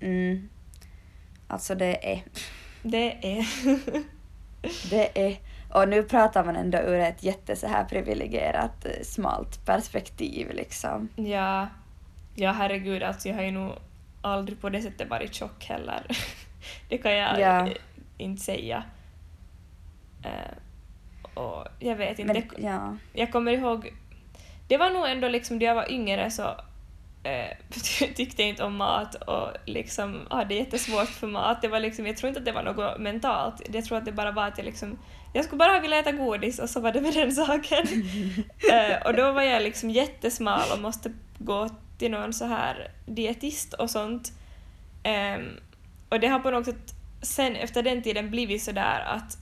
Mm. 0.02 0.50
Alltså 1.52 1.76
det 1.76 2.14
är, 2.14 2.24
Det 2.82 3.38
är... 3.38 3.46
det 4.90 5.28
är, 5.28 5.38
och 5.74 5.90
nu 5.90 6.04
pratar 6.04 6.44
man 6.46 6.56
ändå 6.56 6.78
ur 6.78 7.00
ett 7.00 7.24
jätte 7.24 7.56
så 7.56 7.68
här 7.68 7.84
privilegierat, 7.86 8.86
eh, 8.86 9.04
smalt 9.04 9.66
perspektiv 9.66 10.52
liksom. 10.54 11.10
ja, 11.16 11.68
ja, 12.36 12.52
herregud, 12.52 13.04
alltså 13.04 13.30
jag 13.30 13.36
har 13.36 13.44
ju 13.44 13.52
nog 13.52 13.72
aldrig 14.22 14.62
på 14.62 14.70
det 14.70 14.82
sättet 14.82 15.10
varit 15.10 15.34
tjock 15.34 15.66
heller. 15.66 16.06
det 16.90 16.98
kan 16.98 17.12
jag 17.14 17.40
Ja. 17.40 17.68
eh, 17.68 17.74
inte 18.18 18.42
säga. 18.42 18.84
Eh, 20.24 21.38
och 21.42 21.68
jag 21.80 21.96
vet 21.96 22.20
inte. 22.20 22.34
Men 22.34 22.66
ja. 22.66 22.98
jag 23.14 23.32
kommer 23.32 23.52
ihåg, 23.52 23.94
det 24.68 24.78
var 24.78 24.90
nog 24.90 25.08
ändå 25.10 25.28
liksom 25.28 25.60
då 25.60 25.66
jag 25.66 25.76
var 25.76 25.92
yngre 25.92 26.32
så 26.32 26.56
eh, 27.24 27.58
tyckte 28.16 28.44
inte 28.44 28.64
om 28.64 28.76
mat 28.76 29.16
och 29.16 29.50
liksom 29.66 30.28
hade 30.30 30.54
jättesvårt 30.56 31.10
för 31.10 31.28
mat. 31.28 31.62
Det 31.62 31.68
var 31.68 31.80
liksom, 31.80 32.08
jag 32.08 32.18
tror 32.18 32.28
inte 32.28 32.40
att 32.40 32.46
det 32.46 32.52
var 32.52 32.64
något 32.64 33.00
mentalt, 33.00 33.62
jag 33.74 33.86
tror 33.86 33.98
att 33.98 34.06
det 34.06 34.12
bara 34.12 34.32
var 34.32 34.48
att 34.48 34.58
jag 34.58 34.66
liksom 34.66 35.00
jag 35.34 35.46
skulle 35.46 35.58
bara 35.60 35.80
vilja 35.80 36.00
äta 36.00 36.12
godis 36.12 36.60
och 36.60 36.70
så 36.70 36.80
var 36.80 36.92
det 36.92 37.02
med 37.02 37.14
den 37.14 37.32
saken. 37.32 37.88
eh, 38.72 39.02
och 39.06 39.14
då 39.14 39.32
var 39.32 39.42
jag 39.42 39.64
liksom 39.64 39.90
jättesmal 39.90 40.62
och 40.74 40.82
måste 40.82 41.12
gå 41.38 41.70
till 41.98 42.12
någon 42.12 42.34
så 42.34 42.46
här 42.46 42.92
dietist 43.06 43.74
och 43.74 43.90
sånt. 43.90 44.32
Ehm, 45.04 45.50
och 46.10 46.20
det 46.20 46.28
har 46.28 46.40
på 46.40 46.52
något 46.52 46.66
sätt 46.66 46.94
sen 47.22 47.56
efter 47.56 47.84
den 47.84 48.02
tiden 48.02 48.30
blivit 48.32 48.64
så 48.64 48.72
där 48.72 49.00
att 49.08 49.38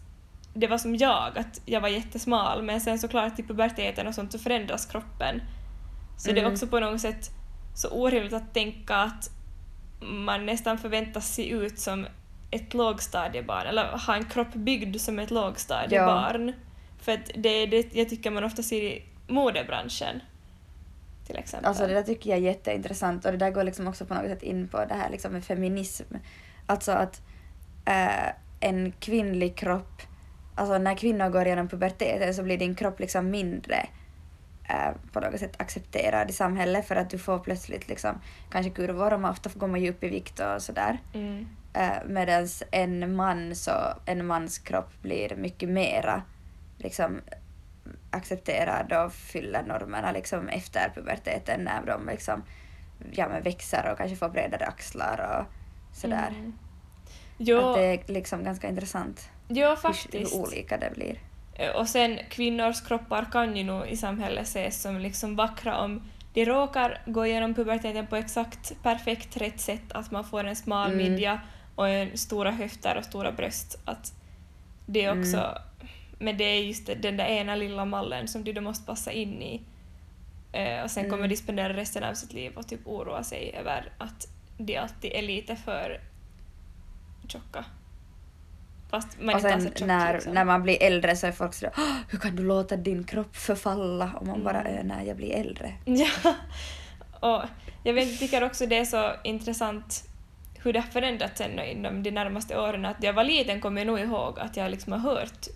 det 0.53 0.67
var 0.67 0.77
som 0.77 0.95
jag, 0.95 1.37
att 1.37 1.61
jag 1.65 1.81
var 1.81 1.89
jättesmal 1.89 2.63
men 2.63 2.81
sen 2.81 2.99
såklart 2.99 3.39
i 3.39 3.43
puberteten 3.43 4.07
och 4.07 4.15
sånt 4.15 4.31
så 4.31 4.39
förändras 4.39 4.85
kroppen. 4.85 5.41
Så 6.17 6.31
det 6.31 6.39
är 6.39 6.41
Mm. 6.41 6.53
också 6.53 6.67
på 6.67 6.79
något 6.79 7.01
sätt 7.01 7.29
så 7.79 7.89
orimligt 7.89 8.33
att 8.33 8.53
tänka 8.53 8.95
att 8.95 9.29
man 9.99 10.45
nästan 10.45 10.77
förväntas 10.77 11.33
se 11.33 11.49
ut 11.49 11.79
som 11.79 12.07
ett 12.51 12.73
lågstadiebarn 12.73 13.67
eller 13.67 13.83
ha 13.83 14.15
en 14.15 14.25
kropp 14.25 14.53
byggd 14.53 14.97
som 15.01 15.19
ett 15.19 15.31
lågstadiebarn. 15.31 16.53
För 17.01 17.11
att 17.11 17.31
det 17.35 17.49
är 17.49 17.67
det 17.67 17.95
jag 17.95 18.09
tycker 18.09 18.31
man 18.31 18.43
ofta 18.43 18.63
ser 18.63 18.81
i 18.81 19.03
modebranschen. 19.27 20.21
Till 21.27 21.37
exempel. 21.37 21.67
Alltså 21.67 21.87
det 21.87 21.93
där 21.93 22.03
tycker 22.03 22.29
jag 22.29 22.39
är 22.39 22.43
jätteintressant 22.43 23.25
och 23.25 23.31
det 23.31 23.37
där 23.37 23.51
går 23.51 23.63
liksom 23.63 23.87
också 23.87 24.05
på 24.05 24.13
något 24.13 24.25
sätt 24.25 24.43
in 24.43 24.67
på 24.67 24.85
det 24.85 24.93
här 24.93 25.09
liksom 25.09 25.31
med 25.31 25.43
feminism. 25.43 26.13
Alltså 26.65 26.91
att 26.91 27.21
eh, 27.85 28.29
en 28.59 28.91
kvinnlig 28.91 29.57
kropp, 29.57 30.01
alltså 30.55 30.77
när 30.77 30.95
kvinnor 30.95 31.29
går 31.29 31.45
igenom 31.45 31.67
puberteten 31.67 32.33
så 32.33 32.43
blir 32.43 32.57
din 32.57 32.75
kropp 32.75 32.99
liksom 32.99 33.29
mindre 33.29 33.89
eh, 34.69 34.91
på 35.11 35.19
något 35.19 35.39
sätt 35.39 35.61
accepterad 35.61 36.29
i 36.29 36.33
samhället 36.33 36.87
för 36.87 36.95
att 36.95 37.09
du 37.09 37.17
får 37.17 37.39
plötsligt 37.39 37.87
liksom 37.89 38.21
kanske 38.51 38.71
kurvor 38.71 39.13
och 39.13 39.21
man 39.21 39.31
ofta 39.31 39.49
går 39.55 39.67
man 39.67 39.81
ju 39.81 39.89
upp 39.89 40.03
i 40.03 40.09
vikt 40.09 40.39
och 40.39 40.61
sådär. 40.61 40.97
Mm. 41.13 41.47
Eh, 41.73 41.97
Medan 42.05 42.47
en 42.71 43.15
man 43.15 43.55
så, 43.55 43.71
en 44.05 44.25
mans 44.25 44.59
kropp 44.59 45.01
blir 45.01 45.35
mycket 45.35 45.69
mera 45.69 46.23
liksom 46.77 47.21
accepterad 48.11 48.93
och 48.93 49.13
fyller 49.13 49.63
normerna 49.63 50.11
liksom 50.11 50.49
efter 50.49 50.91
puberteten 50.95 51.63
när 51.63 51.85
de 51.85 52.05
liksom 52.07 52.43
ja, 53.11 53.27
men 53.29 53.43
växer 53.43 53.91
och 53.91 53.97
kanske 53.97 54.15
får 54.15 54.29
bredare 54.29 54.65
axlar 54.65 55.39
och 55.39 55.45
sådär. 55.97 56.27
Mm. 56.29 56.53
Jo, 57.37 57.59
Att 57.59 57.75
det 57.75 57.85
är 57.85 58.13
liksom 58.13 58.43
ganska 58.43 58.69
intressant 58.69 59.29
hur, 59.47 59.75
faktiskt. 59.75 60.35
hur 60.35 60.41
olika 60.41 60.77
det 60.77 60.91
blir. 60.95 61.19
Och 61.75 61.87
sen 61.89 62.19
kvinnors 62.29 62.81
kroppar 62.81 63.25
kan 63.31 63.55
ju 63.57 63.63
nog 63.63 63.87
i 63.87 63.97
samhället 63.97 64.43
ses 64.47 64.81
som 64.81 64.99
liksom 64.99 65.35
vackra 65.35 65.77
om 65.77 66.01
de 66.33 66.45
råkar 66.45 67.01
gå 67.05 67.25
igenom 67.25 67.53
puberteten 67.53 68.07
på 68.07 68.15
exakt 68.15 68.83
perfekt 68.83 69.37
rätt 69.37 69.59
sätt, 69.59 69.91
att 69.91 70.11
man 70.11 70.23
får 70.23 70.43
en 70.43 70.55
smal 70.55 70.91
Mm. 70.91 70.97
midja 71.11 71.41
och 71.75 71.89
en 71.89 72.17
stora 72.17 72.51
höfter 72.51 72.97
och 72.97 73.03
stora 73.03 73.31
bröst. 73.31 73.79
Att 73.85 74.13
det 74.85 75.03
är 75.05 75.19
också, 75.19 75.37
Mm. 75.37 75.57
men 76.19 76.37
det 76.37 76.43
är 76.43 76.63
just 76.63 76.89
den 77.01 77.17
där 77.17 77.25
ena 77.25 77.55
lilla 77.55 77.85
mallen 77.85 78.27
som 78.27 78.43
de 78.43 78.53
då 78.53 78.61
måste 78.61 78.85
passa 78.85 79.11
in 79.11 79.41
i. 79.41 79.61
Eh, 80.51 80.83
och 80.83 80.91
sen 80.91 81.03
kommer 81.03 81.17
Mm. 81.17 81.29
de 81.29 81.35
spendera 81.35 81.73
resten 81.73 82.03
av 82.03 82.13
sitt 82.13 82.33
liv 82.33 82.51
och 82.55 82.67
typ 82.67 82.79
oroa 82.87 83.23
sig 83.23 83.55
över 83.59 83.91
att 83.97 84.27
de 84.57 84.77
alltid 84.77 85.11
är 85.13 85.21
lite 85.21 85.55
för 85.55 86.01
tjocka. 87.27 87.65
Fast 88.89 89.17
man 89.21 89.35
och 89.35 89.41
inte 89.41 89.49
sen 89.61 89.71
tjock 89.75 89.87
när, 89.87 90.13
liksom. 90.13 90.33
när 90.33 90.45
man 90.45 90.63
blir 90.63 90.83
äldre 90.83 91.15
så 91.15 91.27
är 91.27 91.31
folk 91.31 91.53
sådär 91.53 91.73
"Åh, 91.77 91.95
hur 92.09 92.19
kan 92.19 92.35
du 92.35 92.43
låta 92.43 92.75
din 92.75 93.03
kropp 93.03 93.35
förfalla? 93.35 94.11
Och 94.19 94.27
man 94.27 94.43
bara 94.43 94.61
Mm. 94.61 94.77
"Eh, 94.77 94.83
när 94.83 95.03
jag 95.03 95.17
blir 95.17 95.33
äldre. 95.35 95.73
Ja, 95.85 96.09
och 97.19 97.43
jag 97.83 97.93
vet, 97.93 98.19
tycker 98.19 98.43
också 98.43 98.65
det 98.65 98.77
är 98.77 98.85
så 98.85 99.11
intressant 99.23 100.03
hur 100.63 100.73
det 100.73 100.79
har 100.79 100.87
förändrats 100.87 101.41
ännu 101.41 101.65
inom 101.65 102.03
de 102.03 102.11
närmaste 102.11 102.59
åren. 102.59 102.85
Att 102.85 103.03
jag 103.03 103.13
var 103.13 103.23
liten 103.23 103.61
kommer 103.61 103.81
jag 103.81 103.87
nog 103.87 103.99
ihåg 103.99 104.39
att 104.39 104.57
jag 104.57 104.71
liksom 104.71 104.93
har 104.93 104.99
hört 104.99 105.47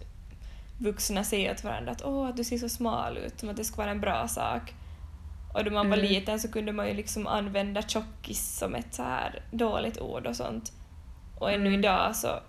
vuxna 0.79 1.23
säga 1.23 1.51
åt 1.51 1.63
varandra 1.63 1.91
att 1.91 2.05
åh, 2.05 2.27
att 2.29 2.37
du 2.37 2.43
ser 2.43 2.57
så 2.57 2.69
smal 2.69 3.17
ut, 3.17 3.39
som 3.39 3.49
att 3.49 3.55
det 3.57 3.63
skulle 3.63 3.77
vara 3.83 3.91
en 3.91 4.01
bra 4.01 4.27
sak. 4.27 4.73
Och 5.53 5.63
då 5.63 5.71
man 5.71 5.89
var 5.89 5.97
Mm. 5.97 6.09
liten 6.09 6.39
så 6.39 6.51
kunde 6.51 6.71
man 6.71 6.87
ju 6.87 6.93
liksom 6.93 7.27
använda 7.27 7.81
tjockis 7.81 8.57
som 8.57 8.75
ett 8.75 8.93
så 8.93 9.03
här 9.03 9.41
dåligt 9.51 9.99
ord 9.99 10.27
och 10.27 10.35
sånt. 10.35 10.71
Och 11.39 11.51
ännu 11.51 11.67
Mm. 11.67 11.79
idag 11.79 12.15
så 12.15 12.39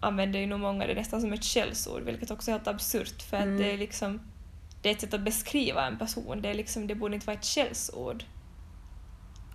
använder 0.00 0.38
ju 0.40 0.46
nog 0.46 0.60
många 0.60 0.86
det 0.86 0.94
nästan 0.94 1.20
som 1.20 1.32
ett 1.32 1.44
skällsord, 1.44 2.02
vilket 2.02 2.30
också 2.30 2.50
är 2.50 2.52
helt 2.52 2.68
absurt 2.68 3.22
för 3.22 3.36
att 3.36 3.42
Mm. 3.42 3.56
det 3.58 3.72
är 3.72 3.78
liksom 3.78 4.20
det 4.82 4.88
är 4.88 4.92
ett 4.92 5.00
sätt 5.00 5.14
att 5.14 5.20
beskriva 5.20 5.86
en 5.86 5.98
person, 5.98 6.42
det, 6.42 6.48
är 6.50 6.54
liksom, 6.54 6.86
det 6.86 6.94
borde 6.94 7.14
inte 7.14 7.26
vara 7.26 7.36
ett 7.36 7.44
skällsord. 7.44 8.24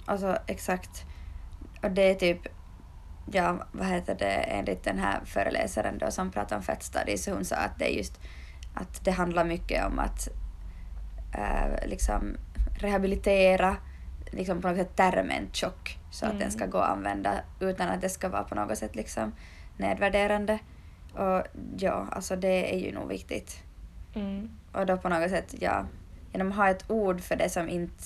Alltså 0.05 0.37
exakt. 0.47 1.03
Och 1.83 1.91
det 1.91 2.01
är 2.01 2.15
typ, 2.15 2.39
ja 3.31 3.57
vad 3.71 3.87
heter 3.87 4.15
det, 4.19 4.25
enligt 4.33 4.83
den 4.83 4.99
här 4.99 5.19
föreläsaren 5.25 5.97
då 5.97 6.11
som 6.11 6.31
pratar 6.31 6.55
om 6.55 6.63
fat 6.63 6.83
studies, 6.83 7.23
så 7.23 7.31
hon 7.33 7.45
sa 7.45 7.55
att 7.55 7.79
det 7.79 7.93
är 7.93 7.97
just 7.97 8.19
att 8.73 9.05
det 9.05 9.11
handlar 9.11 9.45
mycket 9.45 9.85
om 9.85 9.99
att 9.99 10.27
eh, 11.33 11.87
liksom 11.87 12.37
rehabilitera 12.79 13.77
liksom 14.31 14.61
på 14.61 14.67
något 14.67 14.77
sätt 14.77 14.95
termen 14.95 15.49
tjock 15.53 15.97
så 16.11 16.25
att 16.25 16.31
Mm. 16.31 16.41
den 16.41 16.51
ska 16.51 16.65
gå 16.65 16.77
att 16.77 16.89
använda 16.91 17.33
utan 17.59 17.89
att 17.89 18.01
det 18.01 18.09
ska 18.09 18.29
vara 18.29 18.43
på 18.43 18.55
något 18.55 18.77
sätt 18.77 18.95
liksom 18.95 19.33
nedvärderande. 19.77 20.59
Och 21.13 21.43
ja, 21.77 22.07
alltså 22.11 22.35
det 22.35 22.73
är 22.75 22.79
ju 22.79 22.91
nog 22.91 23.09
viktigt. 23.09 23.63
Mm. 24.15 24.49
Och 24.71 24.85
då 24.85 24.97
på 24.97 25.09
något 25.09 25.29
sätt, 25.29 25.55
ja, 25.59 25.85
genom 26.31 26.49
att 26.49 26.55
ha 26.55 26.69
ett 26.69 26.91
ord 26.91 27.21
för 27.21 27.35
det 27.35 27.49
som 27.49 27.69
inte 27.69 28.03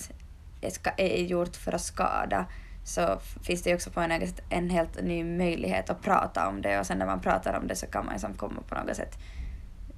är, 0.96 1.22
gjort 1.22 1.56
för 1.56 1.74
att 1.74 1.80
skada 1.80 2.46
så 2.84 3.18
finns 3.42 3.62
det 3.62 3.70
ju 3.70 3.76
också 3.76 3.90
på 3.90 4.00
något 4.00 4.28
sätt 4.28 4.42
en 4.50 4.70
helt 4.70 5.02
ny 5.02 5.24
möjlighet 5.24 5.90
att 5.90 6.02
prata 6.02 6.48
om 6.48 6.62
det 6.62 6.80
och 6.80 6.86
sen 6.86 6.98
när 6.98 7.06
man 7.06 7.20
pratar 7.20 7.58
om 7.58 7.66
det 7.66 7.76
så 7.76 7.86
kan 7.86 8.04
man 8.04 8.12
liksom 8.14 8.34
komma 8.34 8.60
på 8.68 8.74
något 8.74 8.96
sätt 8.96 9.18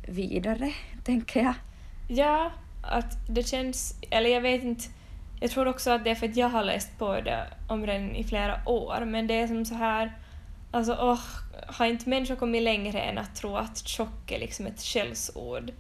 vidare, 0.09 0.73
tänker 1.05 1.43
jag. 1.43 1.55
Ja, 2.09 2.51
att 2.83 3.17
det 3.29 3.43
känns, 3.43 3.95
eller 4.11 4.31
jag 4.31 4.41
vet 4.41 4.63
inte, 4.63 4.85
jag 5.41 5.51
tror 5.51 5.69
också 5.69 5.91
att 5.91 6.05
det 6.05 6.11
är 6.11 6.15
för 6.15 6.29
att 6.29 6.37
jag 6.37 6.49
har 6.49 6.65
läst 6.65 6.99
på 6.99 7.21
det 7.21 7.47
om 7.69 7.87
den 7.87 8.17
i 8.17 8.25
flera 8.25 8.61
år, 8.67 9.05
men 9.05 9.27
det 9.27 9.35
är 9.35 9.47
som 9.47 9.65
så 9.65 9.75
här, 9.75 10.13
alltså 10.73 10.97
åh, 11.01 11.21
har 11.67 11.87
inte 11.87 12.09
människor 12.09 12.37
kommit 12.37 12.63
längre 12.63 13.01
än 13.01 13.19
att 13.19 13.35
tro 13.37 13.57
att 13.57 13.79
tjock 13.89 14.31
är 14.31 14.39
liksom 14.39 14.67
ett 14.67 14.81
skällsord? 14.81 15.73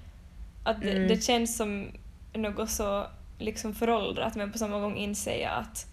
Att 0.65 0.81
det, 0.81 0.91
Mm. 0.91 1.09
det 1.09 1.23
känns 1.25 1.57
som 1.57 1.89
något 2.35 2.71
så 2.71 3.07
liksom 3.39 3.75
föråldrat 3.75 4.35
men 4.35 4.53
på 4.53 4.59
samma 4.59 4.81
gång 4.81 4.97
inser 4.97 5.43
jag 5.43 5.53
att 5.53 5.87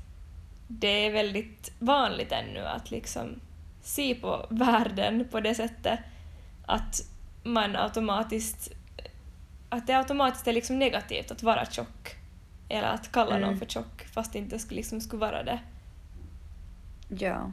det 0.68 0.88
är 1.08 1.12
väldigt 1.12 1.72
vanligt 1.80 2.32
ännu 2.32 2.60
att 2.60 2.92
liksom 2.92 3.40
se 3.82 4.16
på 4.16 4.46
världen 4.50 5.28
på 5.32 5.40
det 5.40 5.56
sättet 5.56 6.00
att 6.66 7.02
man 7.44 7.76
automatiskt 7.76 8.72
att 9.70 9.88
det 9.88 9.94
automatiskt 9.98 10.48
är 10.48 10.54
liksom 10.54 10.80
negativt 10.80 11.32
att 11.32 11.44
vara 11.44 11.66
tjock. 11.66 12.16
Eller 12.70 12.88
att 12.88 13.12
kalla 13.12 13.34
någon 13.34 13.44
Mm. 13.44 13.60
för 13.60 13.66
tjock 13.66 14.06
fast 14.14 14.34
det 14.34 14.40
inte 14.40 14.60
liksom 14.70 15.02
skulle 15.02 15.20
vara 15.20 15.44
det. 15.44 15.60
Ja. 17.10 17.52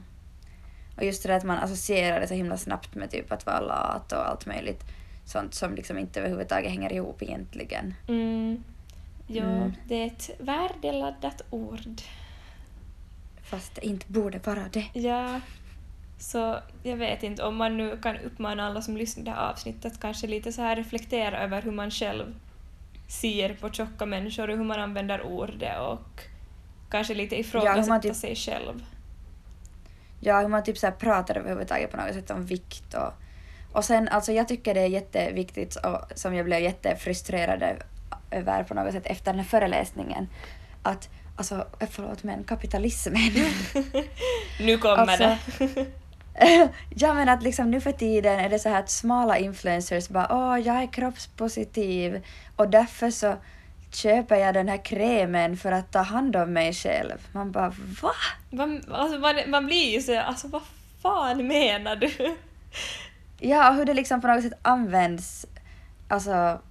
Och 0.97 1.03
just 1.03 1.23
det 1.23 1.29
där 1.29 1.37
att 1.37 1.43
man 1.43 1.57
associerar 1.57 2.19
det 2.19 2.27
så 2.27 2.33
himla 2.33 2.57
snabbt 2.57 2.95
med 2.95 3.11
typ 3.11 3.31
att 3.31 3.45
vara 3.45 3.59
lat 3.59 4.11
och 4.11 4.27
allt 4.29 4.45
möjligt 4.45 4.83
sånt 5.25 5.53
som 5.53 5.75
liksom 5.75 5.97
inte 5.97 6.19
överhuvudtaget 6.19 6.71
hänger 6.71 6.93
ihop 6.93 7.21
egentligen. 7.21 7.93
Mm. 8.07 8.63
Ja, 9.27 9.43
Mm. 9.43 9.73
det 9.87 9.95
är 10.03 10.07
ett 10.07 10.29
värdeladdat 10.39 11.41
ord. 11.49 12.01
Fast 13.43 13.75
det 13.75 13.85
inte 13.85 14.05
borde 14.11 14.39
vara 14.39 14.63
det. 14.73 14.85
Ja, 14.93 15.41
så 16.19 16.59
jag 16.83 16.97
vet 16.97 17.23
inte 17.23 17.43
om 17.43 17.55
man 17.55 17.77
nu 17.77 17.97
kan 17.97 18.17
uppmana 18.17 18.67
alla 18.67 18.81
som 18.81 18.97
lyssnar 18.97 19.23
på 19.23 19.29
det 19.29 19.35
här 19.35 19.51
avsnittet 19.51 19.85
att 19.93 19.99
kanske 20.01 20.27
lite 20.27 20.51
så 20.51 20.61
här 20.61 20.75
reflektera 20.75 21.39
över 21.43 21.61
hur 21.61 21.71
man 21.71 21.91
själv 21.91 22.35
ser 23.07 23.53
på 23.53 23.69
tjocka 23.69 24.05
människor 24.05 24.49
och 24.49 24.57
hur 24.57 24.63
man 24.63 24.79
använder 24.79 25.21
ordet 25.21 25.79
och 25.79 26.21
kanske 26.89 27.13
lite 27.13 27.39
ifrågasätta 27.39 27.89
man 27.89 28.01
typ- 28.01 28.15
sig 28.15 28.35
själv. 28.35 28.83
Ja, 30.19 30.41
hur 30.41 30.47
man 30.47 30.63
typ 30.63 30.77
så 30.77 30.91
pratar 30.91 31.37
överhuvudtaget 31.37 31.91
på 31.91 31.97
något 31.97 32.13
sätt 32.13 32.31
om 32.31 32.45
vikt 32.45 32.93
och... 32.93 33.13
Och 33.71 33.85
sen, 33.85 34.07
alltså 34.07 34.31
jag 34.31 34.47
tycker 34.47 34.73
det 34.73 34.79
är 34.81 34.87
jätteviktigt 34.87 35.75
och 35.75 36.01
som 36.15 36.35
jag 36.35 36.45
blev 36.45 36.61
jättefrustrerad 36.61 37.63
över 38.31 38.63
på 38.63 38.73
något 38.73 38.93
sätt 38.93 39.05
efter 39.05 39.31
den 39.31 39.39
här 39.39 39.47
föreläsningen 39.47 40.27
att 40.83 41.09
alltså, 41.35 41.67
förlåt 41.89 42.23
men 42.23 42.43
kapitalismen. 42.43 43.31
nu 44.59 44.77
kommer 44.77 44.97
Alltså, 44.97 45.37
det. 45.59 45.87
ja 46.89 47.13
men 47.13 47.29
att 47.29 47.43
liksom 47.43 47.71
nu 47.71 47.81
för 47.81 47.91
tiden 47.91 48.39
är 48.39 48.49
det 48.49 48.59
så 48.59 48.69
här 48.69 48.79
att 48.79 48.89
smala 48.89 49.37
influencers 49.37 50.09
bara 50.09 50.27
åh 50.29 50.59
jag 50.59 50.75
är 50.75 50.87
kroppspositiv 50.87 52.25
och 52.55 52.69
därför 52.69 53.11
så 53.11 53.35
köper 53.97 54.35
jag 54.35 54.53
den 54.53 54.67
här 54.67 54.85
krämen 54.85 55.57
för 55.57 55.71
att 55.71 55.91
ta 55.91 55.99
hand 55.99 56.35
om 56.35 56.53
mig 56.53 56.73
själv. 56.73 57.27
Man 57.31 57.51
bara 57.51 57.73
va? 58.01 58.11
Man, 58.49 58.83
alltså, 58.91 59.19
man, 59.19 59.35
man 59.47 59.65
blir 59.65 59.93
ju 59.93 60.01
så 60.01 60.19
alltså 60.19 60.47
vad 60.47 60.61
fan 61.01 61.47
menar 61.47 61.95
du? 61.95 62.37
Ja, 63.39 63.69
och 63.69 63.75
hur 63.75 63.85
det 63.85 63.93
liksom 63.93 64.21
på 64.21 64.27
något 64.27 64.43
sätt 64.43 64.59
används, 64.61 65.45
alltså, 66.07 66.61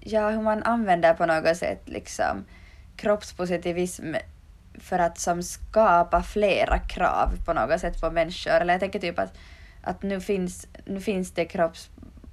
ja, 0.00 0.30
hur 0.30 0.42
man 0.42 0.62
använder 0.62 1.14
på 1.14 1.26
något 1.26 1.56
sätt 1.56 1.82
liksom 1.84 2.44
kroppspositivism 2.96 4.14
för 4.78 4.98
att 4.98 5.18
som 5.18 5.42
skapa 5.42 6.22
flera 6.22 6.78
krav 6.78 7.30
på 7.44 7.52
något 7.52 7.80
sätt 7.80 8.00
på 8.00 8.10
människor. 8.10 8.52
Eller 8.52 8.74
jag 8.74 8.80
tänker 8.80 8.98
typ 8.98 9.18
att, 9.18 9.38
att 9.82 10.02
nu, 10.02 10.20
finns, 10.20 10.66
nu 10.84 11.00
finns 11.00 11.32
det 11.32 11.44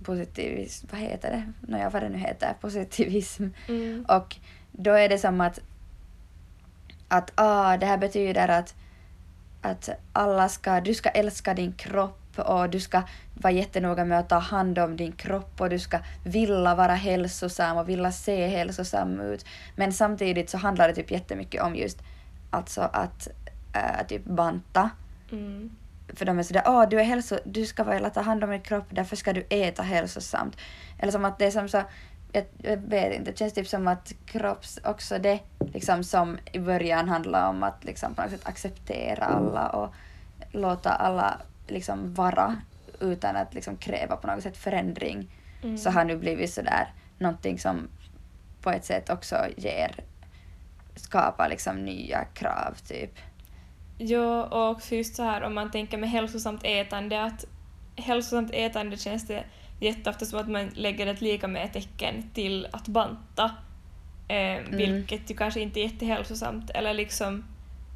kroppspositivism, 0.01 0.87
vad 0.91 1.01
heter 1.01 1.31
det? 1.31 1.71
Nåja, 1.71 1.89
vad 1.89 2.03
det 2.03 2.09
nu 2.09 2.17
heter, 2.17 2.53
positivism. 2.61 3.47
Mm. 3.67 4.05
Och 4.09 4.35
då 4.71 4.91
är 4.91 5.09
det 5.09 5.17
som 5.17 5.41
att, 5.41 5.59
att 7.07 7.31
ah, 7.35 7.77
det 7.77 7.85
här 7.85 7.97
betyder 7.97 8.47
att, 8.47 8.75
att 9.61 9.89
alla 10.13 10.49
ska, 10.49 10.81
du 10.81 10.93
ska 10.93 11.09
älska 11.09 11.53
din 11.53 11.73
kropp 11.73 12.39
och 12.39 12.69
du 12.69 12.79
ska 12.79 13.03
vara 13.41 13.53
jättenoga 13.53 14.05
med 14.05 14.19
att 14.19 14.29
ta 14.29 14.39
hand 14.39 14.79
om 14.79 14.97
din 14.97 15.11
kropp 15.11 15.61
och 15.61 15.69
du 15.69 15.79
ska 15.79 15.99
vilja 16.25 16.75
vara 16.75 16.95
hälsosam 16.95 17.77
och 17.77 17.89
vilja 17.89 18.11
se 18.11 18.47
hälsosam 18.47 19.19
ut. 19.19 19.45
Men 19.75 19.93
samtidigt 19.93 20.49
så 20.49 20.57
handlar 20.57 20.87
det 20.87 20.95
typ 20.95 21.11
jättemycket 21.11 21.61
om 21.61 21.75
just 21.75 22.01
alltså 22.51 22.81
att 22.81 23.27
äh, 23.73 24.07
typ 24.07 24.25
banta. 24.25 24.89
Mm. 25.31 25.69
För 26.13 26.25
de 26.25 26.39
är 26.39 26.43
sådär, 26.43 26.63
åh 26.65 26.89
du 26.89 26.99
är 26.99 27.03
hälso, 27.03 27.39
du 27.45 27.65
ska 27.65 27.83
vilja 27.83 28.09
ta 28.09 28.21
hand 28.21 28.43
om 28.43 28.49
din 28.49 28.61
kropp, 28.61 28.85
därför 28.89 29.15
ska 29.15 29.33
du 29.33 29.45
äta 29.49 29.83
hälsosamt. 29.83 30.57
Eller 30.99 31.11
som 31.11 31.25
att 31.25 31.39
det 31.39 31.45
är 31.45 31.51
som 31.51 31.69
så, 31.69 31.83
jag, 32.31 32.45
jag 32.57 32.77
vet 32.77 33.13
inte, 33.13 33.31
det 33.31 33.37
känns 33.37 33.53
typ 33.53 33.67
som 33.67 33.87
att 33.87 34.13
kropps, 34.25 34.79
också 34.83 35.19
det 35.19 35.39
liksom 35.73 36.03
som 36.03 36.37
i 36.51 36.59
början 36.59 37.09
handlar 37.09 37.49
om 37.49 37.63
att 37.63 37.83
liksom 37.83 38.15
på 38.15 38.21
något 38.21 38.31
sätt 38.31 38.47
acceptera 38.47 39.25
alla 39.25 39.69
och 39.69 39.93
låta 40.51 40.89
alla 40.89 41.41
liksom 41.67 42.13
vara 42.13 42.55
utan 42.99 43.35
att 43.35 43.53
liksom 43.53 43.77
kräva 43.77 44.15
på 44.15 44.27
något 44.27 44.43
sätt 44.43 44.57
förändring. 44.57 45.31
Mm. 45.63 45.77
Så 45.77 45.89
har 45.89 46.03
nu 46.03 46.17
blivit 46.17 46.53
sådär 46.53 46.93
någonting 47.17 47.59
som 47.59 47.87
på 48.61 48.71
ett 48.71 48.85
sätt 48.85 49.09
också 49.09 49.35
ger, 49.57 50.03
skapar 50.95 51.49
liksom 51.49 51.85
nya 51.85 52.25
krav 52.25 52.75
typ. 52.87 53.11
Ja, 54.03 54.43
och 54.43 54.69
också 54.69 54.95
just 54.95 55.15
så 55.15 55.23
här 55.23 55.41
om 55.43 55.55
man 55.55 55.71
tänker 55.71 55.97
med 55.97 56.09
hälsosamt 56.09 56.61
ätande 56.63 57.23
att 57.23 57.45
hälsosamt 57.95 58.51
ätande 58.53 58.97
känns 58.97 59.27
det 59.27 59.43
jätteofta 59.79 60.25
som 60.25 60.39
att 60.39 60.49
man 60.49 60.71
lägger 60.75 61.07
ett 61.07 61.21
lika 61.21 61.47
med 61.47 61.73
tecken 61.73 62.29
till 62.33 62.67
att 62.71 62.87
banta. 62.87 63.51
Eh, 64.27 64.61
Vilket 64.69 65.31
ju 65.31 65.35
kanske 65.35 65.59
inte 65.59 65.79
är 65.79 65.83
jättehälsosamt. 65.83 66.69
Eller 66.69 66.93
liksom 66.93 67.43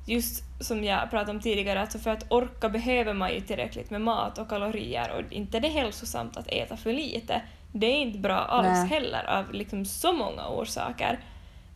just 0.08 0.44
som 0.60 0.84
jag 0.84 1.10
pratade 1.10 1.32
om 1.32 1.39
tidigare, 1.39 1.82
alltså 1.82 2.00
för 2.00 2.10
att 2.10 2.32
orka 2.32 2.70
behöver 2.70 3.13
man 3.13 3.34
ju 3.34 3.41
tillräckligt 3.41 3.89
med 3.89 4.02
mat 4.02 4.38
och 4.38 4.50
kalorier 4.50 5.12
och 5.12 5.34
inte 5.34 5.60
det 5.60 5.68
är 5.68 5.72
hälsosamt 5.72 6.38
att 6.38 6.48
äta 6.48 6.78
för 6.78 6.94
lite. 6.94 7.41
Det 7.72 7.88
är 7.88 7.98
inte 7.98 8.20
bra 8.20 8.38
alls 8.38 8.68
Nej. 8.68 8.88
heller 8.88 9.30
av 9.30 9.54
liksom 9.54 9.86
så 9.86 10.13
många 10.13 10.48
orsaker. 10.48 11.20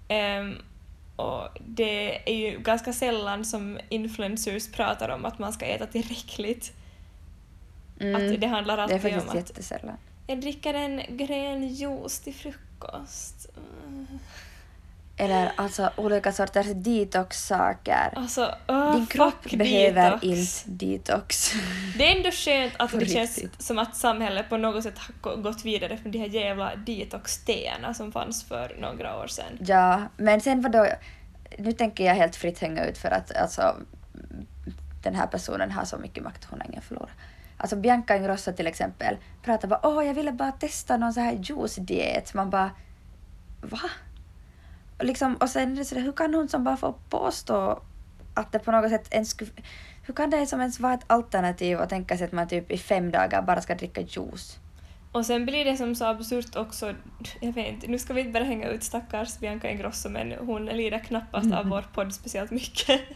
Ehm, 0.08 0.56
och 1.20 1.60
det 1.66 2.30
är 2.30 2.36
ju 2.36 2.60
ganska 2.60 2.94
sällan 2.94 3.46
som 3.46 3.80
influencers 3.90 4.72
pratar 4.72 5.10
om 5.10 5.26
att 5.26 5.40
man 5.40 5.54
ska 5.54 5.66
äta 5.66 5.86
tillräckligt. 5.86 6.74
Mm. 8.00 8.16
Att 8.16 8.42
det 8.42 8.48
handlar 8.48 8.78
det 8.78 8.84
är 8.84 8.96
alltid 8.96 9.14
om 9.14 9.30
att 9.30 9.36
jättesällan. 9.36 9.98
jag 10.28 10.42
dricker 10.42 10.74
en 10.74 11.18
grön 11.18 11.68
juice 11.68 12.20
till 12.20 12.34
frukost. 12.34 13.50
Mm. 13.88 14.08
Eller 15.22 15.52
alltså 15.56 15.90
olika 15.96 16.32
sorters 16.32 16.68
detox-saker. 16.76 18.14
Alltså, 18.16 18.56
uh, 18.72 18.94
Din 18.96 19.06
kropp 19.06 19.52
behöver 19.52 20.12
detox. 20.12 20.24
inte 20.68 20.86
detox. 20.86 21.52
Det 21.98 22.12
är 22.12 22.18
ändå 22.18 22.32
skönt 22.32 22.74
att 22.78 22.92
det 23.00 23.06
känns 23.06 23.40
som 23.58 23.80
att 23.80 23.96
samhället 23.96 24.50
på 24.50 24.58
något 24.58 24.84
sätt 24.84 24.98
har 24.98 25.16
gå- 25.22 25.36
gått 25.42 25.66
vidare 25.66 25.98
från 25.98 26.12
de 26.12 26.18
här 26.20 26.28
jävla 26.28 26.76
detox-teerna 26.76 27.94
som 27.94 28.12
fanns 28.12 28.44
för 28.44 28.76
några 28.80 29.18
år 29.18 29.28
sedan. 29.28 29.58
ja, 29.60 30.02
men 30.18 30.42
sen 30.42 30.62
vadå? 30.62 30.88
Nu 31.58 31.72
tänker 31.72 32.04
jag 32.06 32.16
helt 32.16 32.36
fritt 32.36 32.60
hänga 32.60 32.86
ut 32.86 32.98
för 32.98 33.12
att 33.12 33.36
alltså 33.36 33.76
den 35.04 35.16
här 35.16 35.28
personen 35.28 35.72
har 35.72 35.86
så 35.86 35.98
mycket 35.98 36.24
makt, 36.24 36.46
hon 36.50 36.60
har 36.62 36.68
ingen 36.68 36.82
förlora. 36.82 37.10
Alltså 37.58 37.76
Bianca 37.76 38.16
Ingrosso 38.16 38.54
till 38.54 38.68
exempel 38.68 39.18
pratar 39.44 39.68
bara 39.68 39.80
åh 39.84 40.06
jag 40.06 40.14
ville 40.14 40.32
bara 40.32 40.52
testa 40.52 40.98
någon 40.98 41.14
så 41.14 41.20
här 41.20 41.34
juice-diet. 41.34 42.34
Man 42.34 42.50
bara 42.50 42.72
va? 43.62 43.80
Liksom, 45.00 45.36
och 45.36 45.50
sen 45.50 45.72
är 45.72 45.76
det 45.76 45.86
sådär, 45.86 46.02
hur 46.02 46.12
kan 46.12 46.34
hon 46.34 46.50
som 46.50 46.64
bara 46.64 46.78
få 46.78 46.96
påstå 47.10 47.82
att 48.34 48.52
det 48.52 48.60
på 48.60 48.72
något 48.72 48.90
sätt 48.90 49.14
ens 49.14 49.30
skulle... 49.30 49.52
Hur 50.04 50.14
kan 50.14 50.30
det 50.30 50.46
som 50.46 50.60
ens 50.60 50.80
vara 50.80 50.94
ett 50.94 51.04
alternativ 51.08 51.80
att 51.80 51.90
tänka 51.90 52.18
sig 52.18 52.26
att 52.26 52.32
man 52.32 52.48
typ 52.48 52.72
i 52.72 52.78
fem 52.78 53.12
dagar 53.12 53.42
bara 53.42 53.62
ska 53.62 53.76
dricka 53.76 54.02
juice? 54.02 54.60
Och 55.12 55.26
sen 55.26 55.46
blir 55.46 55.66
det 55.66 55.78
som 55.78 55.96
så 55.96 56.06
absurt 56.06 56.56
också, 56.56 56.94
jag 57.40 57.54
vet 57.54 57.68
inte, 57.68 57.88
nu 57.88 58.00
ska 58.00 58.14
vi 58.14 58.22
inte 58.22 58.32
bara 58.32 58.44
hänga 58.44 58.68
ut 58.68 58.84
stackars 58.84 59.40
Bianca 59.40 59.70
Ingrosso 59.70 60.10
men 60.10 60.32
hon 60.32 60.66
lider 60.66 61.00
knappast 61.00 61.54
av 61.54 61.70
vår 61.70 61.82
podd 61.94 62.14
speciellt 62.14 62.52
mycket. 62.52 63.02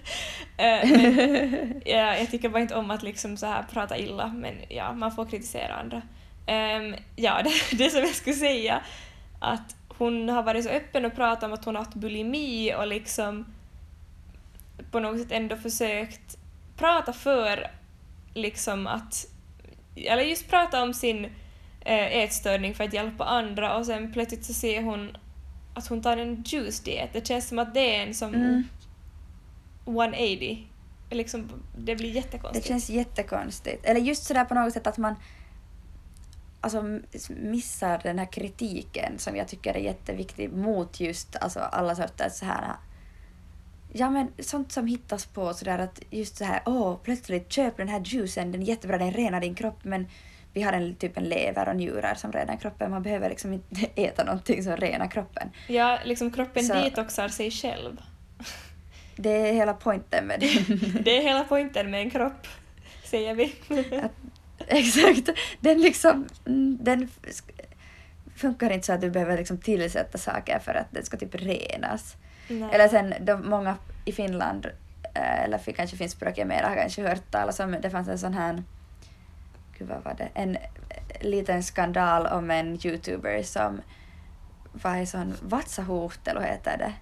Eh, 0.58 0.90
men, 0.90 1.82
ja, 1.86 2.18
jag 2.18 2.32
tycker 2.32 2.50
bara 2.50 2.62
inte 2.62 2.76
om 2.76 2.92
att 2.92 3.04
liksom 3.04 3.38
så 3.38 3.46
här 3.46 3.64
prata 3.64 3.98
illa 3.98 4.28
men 4.28 4.54
ja, 4.70 4.94
man 4.94 5.12
får 5.12 5.26
kritisera 5.26 5.74
andra. 5.74 6.02
Ehm, 6.46 6.96
ja, 7.16 7.42
det, 7.44 7.78
det 7.78 7.90
som 7.90 8.00
jag 8.00 8.16
skulle 8.16 8.36
säga 8.36 8.82
att 9.40 9.76
hon 9.98 10.30
har 10.30 10.44
varit 10.44 10.64
så 10.64 10.70
öppen 10.70 11.06
och 11.06 11.16
pratat 11.16 11.44
om 11.44 11.54
att 11.54 11.66
hon 11.66 11.76
har 11.76 11.84
haft 11.84 11.96
bulimi 11.96 12.74
och 12.76 12.88
liksom 12.88 13.46
på 14.92 15.00
något 15.00 15.20
sätt 15.22 15.32
ändå 15.32 15.56
försökt 15.58 16.38
prata 16.78 17.14
för 17.14 17.72
liksom 18.34 18.88
att, 18.88 19.26
eller 19.96 20.24
just 20.24 20.50
prata 20.50 20.84
om 20.84 20.94
sin 20.94 21.26
eh, 21.82 22.18
ätstörning 22.18 22.76
för 22.76 22.84
att 22.84 22.94
hjälpa 22.94 23.24
andra 23.26 23.78
och 23.78 23.86
sen 23.86 24.14
plötsligt 24.14 24.46
så 24.46 24.54
ser 24.54 24.82
hon 24.84 25.18
att 25.74 25.88
hon 25.88 26.02
tar 26.02 26.18
en 26.18 26.44
juice-diet. 26.44 27.10
Det 27.14 27.28
känns 27.28 27.48
som 27.48 27.60
att 27.60 27.74
det 27.74 27.96
är 27.96 28.08
en 28.08 28.14
som 28.14 28.34
Mm. 28.34 28.64
180. 29.86 30.68
Liksom, 31.10 31.50
det 31.78 31.96
blir 31.96 32.08
Det 32.10 32.16
jättekonstigt. 32.16 32.68
känns 32.68 32.90
jättekonstigt. 32.90 33.86
Eller 33.86 34.00
just 34.00 34.24
sådär 34.24 34.46
på 34.46 34.54
något 34.54 34.74
sätt 34.74 34.88
att 34.88 34.98
man 34.98 35.16
alltså, 36.64 37.00
missar 37.30 38.00
den 38.04 38.20
här 38.20 38.26
kritiken 38.32 39.20
som 39.20 39.36
jag 39.36 39.48
tycker 39.48 39.74
är 39.74 39.80
jätteviktig 39.80 40.54
mot 40.54 41.00
just 41.00 41.36
alltså, 41.36 41.60
alla 41.60 41.96
sorters 41.96 42.34
så 42.34 42.46
här 42.46 42.64
Ja 43.96 44.10
men 44.10 44.28
sånt 44.40 44.72
som 44.72 44.88
hittas 44.88 45.26
på 45.26 45.54
sådär 45.54 45.80
att 45.80 46.02
just 46.10 46.36
så 46.38 46.44
här 46.46 46.62
åh 46.66 46.98
plötsligt 47.04 47.52
köp 47.52 47.78
den 47.78 47.88
här 47.88 48.02
juicen, 48.06 48.52
den 48.52 48.62
är 48.62 48.66
jättebra, 48.66 48.98
den 48.98 49.12
renar 49.12 49.42
din 49.42 49.56
kropp 49.56 49.84
men 49.84 50.08
vi 50.54 50.62
har 50.62 50.74
en 50.74 50.96
typ 50.96 51.18
en 51.18 51.24
lever 51.24 51.70
och 51.70 51.76
njurar 51.76 52.16
som 52.16 52.32
renar 52.32 52.56
kroppen, 52.56 52.92
man 52.92 53.04
behöver 53.04 53.30
liksom 53.30 53.54
inte 53.54 53.86
äta 54.02 54.24
någonting 54.24 54.64
som 54.64 54.78
renar 54.78 55.08
kroppen. 55.08 55.50
Ja, 55.68 56.00
liksom 56.06 56.32
kroppen 56.32 56.64
Så- 56.64 56.74
detoxar 56.74 57.28
sig 57.28 57.52
själv. 57.52 57.98
Det 59.16 59.50
är 59.50 59.54
hela 59.54 59.74
poängen 59.74 60.26
med 60.28 60.40
det. 60.40 60.66
Det 61.04 61.18
är 61.18 61.22
hela 61.22 61.44
poängen 61.44 61.92
med 61.92 62.02
en 62.02 62.10
kropp, 62.12 62.48
säger 63.04 63.36
vi. 63.36 63.54
Exakt. 64.78 65.30
Den 65.60 65.82
liksom, 65.82 66.28
mm, 66.46 66.78
den 66.82 67.10
funkar 68.36 68.70
inte 68.70 68.86
så 68.86 68.94
att 68.94 69.02
du 69.02 69.10
behöver 69.10 69.38
liksom 69.38 69.58
tillsätta 69.58 70.18
saker 70.18 70.60
för 70.60 70.74
att 70.74 70.88
det 70.92 71.06
ska 71.06 71.18
typ 71.18 71.36
renas. 71.36 72.16
Nej. 72.48 72.70
Eller 72.74 72.88
sen 72.88 73.14
de 73.22 73.50
många 73.50 73.78
i 74.06 74.12
Finland, 74.12 74.66
eh, 75.14 75.44
eller 75.44 75.58
kanske 75.58 75.98
finskspråkiga 75.98 76.46
mer, 76.46 76.64
har 76.64 76.76
kanske 76.76 77.08
hört 77.08 77.32
talas 77.32 77.60
om, 77.60 77.76
det 77.82 77.90
fanns 77.90 78.08
en 78.08 78.20
sån 78.20 78.34
här, 78.34 78.64
gud 79.78 79.88
vad 79.88 80.04
var 80.04 80.14
det, 80.18 80.30
en 80.34 80.56
eh, 80.56 80.62
liten 81.22 81.64
skandal 81.64 82.28
om 82.28 82.52
en 82.52 82.80
youtuber 82.88 83.44
som 83.44 83.82
var 84.74 84.96
i 84.98 85.06
sån 85.06 85.34
vatsahuhtelu 85.42 86.42
heter 86.42 86.78
det. 86.78 86.94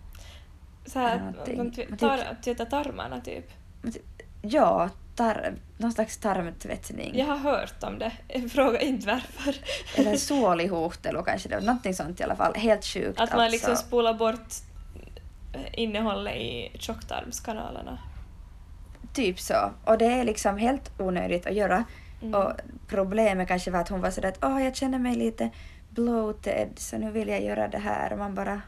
Så 0.86 1.00
här, 1.00 1.34
de 1.46 1.46
tv- 1.46 1.58
Men 1.58 1.72
typ- 1.72 2.00
tar, 2.00 2.38
tvättar 2.44 2.66
tarmarna 2.66 3.22
typ. 3.22 3.46
Men 3.82 3.92
ty- 3.92 4.00
Ja, 4.42 4.90
tar, 5.22 5.54
någon 5.78 5.92
slags 5.92 6.18
tarmtvättning. 6.18 7.18
Jag 7.18 7.26
har 7.26 7.38
hört 7.38 7.84
om 7.84 8.00
det. 8.00 8.12
Fråga 8.50 8.82
inte 8.82 9.08
varför. 9.08 9.56
Eller 9.96 10.18
sålihuhtelu 10.18 11.24
kanske 11.24 11.50
det 11.50 11.60
någonting 11.60 11.94
sånt 11.94 12.20
i 12.20 12.24
alla 12.24 12.36
fall. 12.36 12.56
Helt 12.56 12.86
sjukt 12.86 13.20
Att 13.20 13.32
man 13.32 13.40
alltså. 13.40 13.52
liksom 13.52 13.76
spolar 13.76 14.14
bort 14.14 14.48
innehållet 15.74 16.36
i 16.36 16.72
tjocktarmskanalerna. 16.80 18.00
Typ 19.14 19.40
så. 19.40 19.72
Och 19.86 19.98
det 19.98 20.06
är 20.06 20.24
liksom 20.24 20.58
helt 20.58 20.92
onödigt 21.00 21.48
att 21.48 21.54
göra. 21.54 21.84
Mm. 22.22 22.36
Och 22.36 22.52
problemet 22.88 23.48
kanske 23.48 23.72
var 23.72 23.80
att 23.80 23.90
hon 23.90 24.02
var 24.02 24.12
sådär 24.12 24.30
att 24.30 24.44
åh, 24.44 24.64
jag 24.64 24.76
känner 24.76 25.00
mig 25.00 25.16
lite 25.16 25.50
bloated 25.90 26.70
så 26.76 26.98
nu 26.98 27.12
vill 27.12 27.28
jag 27.28 27.44
göra 27.44 27.68
det 27.68 27.78
här. 27.78 28.14
Och 28.14 28.20
man 28.20 28.36
bara 28.36 28.62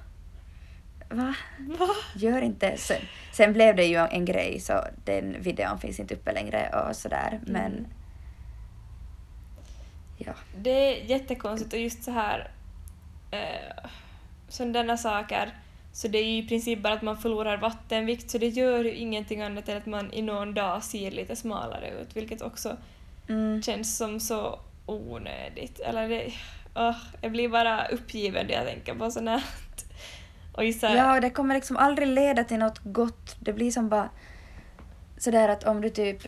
va? 1.13 1.36
Va? 1.80 1.88
Gör 2.15 2.41
inte. 2.41 2.78
Sen, 2.78 3.02
sen 3.32 3.54
blev 3.54 3.76
det 3.76 3.86
ju 3.86 3.95
en 3.97 4.26
grej 4.26 4.60
så 4.60 4.84
den 5.06 5.41
videon 5.41 5.80
finns 5.80 5.99
inte 5.99 6.13
uppe 6.15 6.32
längre 6.34 6.69
och 6.89 6.95
sådär. 6.95 7.39
Men 7.45 7.71
Mm. 7.73 7.86
ja. 10.17 10.34
Det 10.58 10.69
är 10.69 11.06
jättekonstigt 11.06 11.73
och 11.73 11.80
just 11.80 12.04
så 12.04 12.12
här 12.12 12.52
eh, 13.32 13.89
sådana 14.47 14.97
saker 14.97 15.49
så 15.93 16.08
det 16.08 16.17
är 16.17 16.23
ju 16.26 16.38
i 16.43 16.47
princip 16.47 16.80
bara 16.80 16.93
att 16.93 17.02
man 17.02 17.17
förlorar 17.17 17.58
vattenvikt 17.58 18.30
så 18.32 18.38
det 18.38 18.47
gör 18.47 18.84
ju 18.84 18.93
ingenting 18.93 19.41
annat 19.41 19.69
än 19.69 19.78
att 19.78 19.86
man 19.86 20.13
i 20.13 20.21
någon 20.21 20.54
dag 20.54 20.84
ser 20.84 21.12
lite 21.12 21.36
smalare 21.36 21.89
ut 22.02 22.15
vilket 22.15 22.41
också 22.41 22.78
Mm. 23.30 23.62
känns 23.62 23.97
som 23.97 24.19
så 24.19 24.60
onödigt. 24.86 25.80
Eller 25.80 26.10
det, 26.10 26.34
åh, 26.76 26.95
jag 27.21 27.32
blir 27.32 27.49
bara 27.49 27.88
uppgiven 27.88 28.47
när 28.47 28.54
jag 28.54 28.67
tänker 28.67 28.93
på 28.95 29.12
sånt 29.12 29.30
här. 29.30 29.43
Och 30.54 30.63
så 30.80 30.86
Ja, 30.86 31.16
och 31.16 31.22
det 31.22 31.30
kommer 31.30 31.56
liksom 31.56 31.78
aldrig 31.78 32.08
leda 32.08 32.44
till 32.44 32.60
något 32.60 32.80
gott. 32.84 33.36
Det 33.39 33.54
blir 33.54 33.72
som 33.72 33.89
bara 33.89 34.10
sådär 35.18 35.50
att 35.50 35.63
om 35.63 35.82
du 35.82 35.89
typ, 35.89 36.22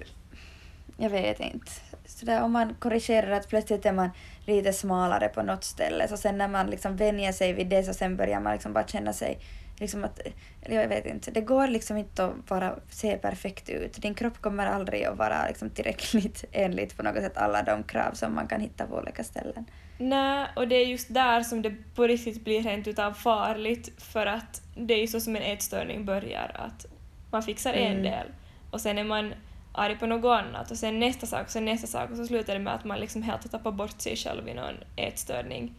jag 0.97 1.09
vet 1.09 1.39
inte, 1.39 1.71
sådär 2.05 2.41
om 2.41 2.51
man 2.51 2.73
korrigerar 2.79 3.31
att 3.31 3.49
plötsligt 3.49 3.85
är 3.85 3.93
man 3.93 4.09
lite 4.45 4.73
smalare 4.73 5.29
på 5.29 5.41
något 5.41 5.63
ställe 5.63 6.07
så 6.07 6.17
sen 6.17 6.37
när 6.37 6.47
man 6.47 6.69
liksom 6.69 6.95
vänjer 6.95 7.31
sig 7.31 7.53
vid 7.53 7.67
det 7.67 7.83
så 7.83 7.93
sen 7.93 8.17
börjar 8.17 8.39
man 8.39 8.53
liksom 8.53 8.73
bara 8.73 8.87
känna 8.87 9.13
sig 9.13 9.39
liksom 9.79 10.03
att, 10.03 10.19
eller 10.61 10.81
jag 10.81 10.87
vet 10.87 11.05
inte, 11.05 11.31
det 11.31 11.41
går 11.41 11.67
liksom 11.67 11.97
inte 11.97 12.25
att 12.25 12.45
bara 12.45 12.75
se 12.89 13.17
perfekt 13.17 13.69
ut. 13.69 14.01
Din 14.01 14.13
kropp 14.13 14.41
kommer 14.41 14.65
aldrig 14.67 15.03
att 15.05 15.17
vara 15.17 15.47
liksom 15.47 15.69
tillräckligt 15.69 16.45
enligt 16.51 16.97
på 16.97 17.03
något 17.03 17.15
sätt 17.15 17.37
alla 17.37 17.63
de 17.63 17.83
krav 17.83 18.11
som 18.13 18.35
man 18.35 18.47
kan 18.47 18.61
hitta 18.61 18.87
på 18.87 18.95
olika 18.95 19.23
ställen. 19.23 19.65
Nej, 19.97 20.47
och 20.55 20.67
det 20.67 20.75
är 20.75 20.85
just 20.85 21.13
där 21.13 21.41
som 21.41 21.61
det 21.61 21.75
på 21.95 22.03
riktigt 22.07 22.43
blir 22.43 22.63
rent 22.63 22.87
utav 22.87 23.13
farligt 23.13 23.91
för 24.01 24.25
att 24.25 24.61
det 24.77 24.93
är 24.93 25.01
ju 25.01 25.07
så 25.07 25.19
som 25.19 25.35
en 25.35 25.41
ätstörning 25.41 26.05
börjar 26.05 26.51
att 26.55 26.85
man 27.31 27.43
fixar 27.43 27.73
en 27.73 27.91
Mm. 27.91 28.03
del 28.03 28.27
och 28.71 28.81
sen 28.81 28.97
är 28.97 29.03
man 29.03 29.33
arg 29.73 29.97
på 29.97 30.05
något 30.05 30.39
annat 30.45 30.71
och 30.71 30.77
sen 30.77 30.99
nästa 30.99 31.25
sak 31.27 31.43
och 31.43 31.49
sen 31.49 31.65
nästa 31.65 31.87
sak 31.87 32.11
och 32.11 32.17
så 32.17 32.25
slutar 32.25 32.53
det 32.53 32.59
med 32.59 32.73
att 32.75 32.83
man 32.83 32.99
liksom 32.99 33.23
helt 33.23 33.43
har 33.43 33.49
tappat 33.49 33.73
bort 33.73 34.01
sig 34.01 34.15
själv 34.15 34.47
i 34.47 34.53
någon 34.53 34.75
ätstörning. 34.95 35.73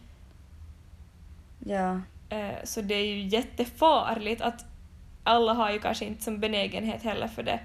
Ja. 1.65 2.01
Eh, 2.29 2.63
Så 2.63 2.81
det 2.81 2.95
är 2.95 3.05
ju 3.05 3.21
jättefarligt 3.27 4.41
att 4.41 4.65
alla 5.23 5.53
har 5.53 5.71
ju 5.71 5.79
kanske 5.79 6.05
inte 6.05 6.23
som 6.23 6.39
benägenhet 6.39 7.03
heller 7.03 7.27
för 7.27 7.43
det. 7.43 7.59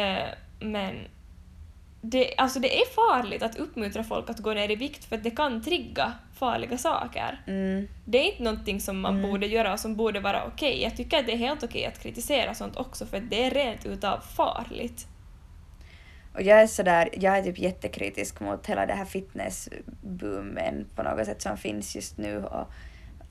Eh, 0.00 0.28
Men 0.60 0.94
det, 2.00 2.34
alltså 2.36 2.60
det 2.60 2.80
är 2.80 2.86
farligt 2.94 3.42
att 3.42 3.56
uppmuntra 3.56 4.04
folk 4.04 4.30
att 4.30 4.38
gå 4.38 4.54
ner 4.54 4.70
i 4.70 4.76
vikt 4.76 5.04
för 5.04 5.16
att 5.16 5.24
det 5.24 5.30
kan 5.30 5.62
trigga 5.62 6.12
farliga 6.34 6.78
saker. 6.78 7.40
Mm. 7.46 7.88
Det 8.04 8.18
är 8.18 8.30
inte 8.30 8.42
någonting 8.42 8.80
som 8.80 9.00
man 9.00 9.18
Mm. 9.18 9.30
borde 9.30 9.46
göra 9.46 9.72
och 9.72 9.80
som 9.80 9.96
borde 9.96 10.20
vara 10.20 10.44
okej. 10.44 10.82
Jag 10.82 10.96
tycker 10.96 11.18
att 11.18 11.26
det 11.26 11.32
är 11.32 11.36
helt 11.36 11.62
okej 11.62 11.86
att 11.86 12.02
kritisera 12.02 12.54
sånt 12.54 12.76
också 12.76 13.06
för 13.06 13.16
att 13.16 13.30
det 13.30 13.44
är 13.44 13.50
rent 13.50 13.86
utav 13.86 14.20
farligt. 14.20 15.06
Och 16.34 16.42
jag 16.42 16.62
är 16.62 16.66
sådär, 16.66 17.08
jag 17.12 17.38
är 17.38 17.42
typ 17.42 17.58
jättekritisk 17.58 18.40
mot 18.40 18.66
hela 18.66 18.86
det 18.86 18.94
här 18.94 19.04
fitnessboomen 19.04 20.86
på 20.96 21.02
något 21.02 21.26
sätt 21.26 21.42
som 21.42 21.56
finns 21.56 21.96
just 21.96 22.18
nu. 22.18 22.44
Och 22.44 22.70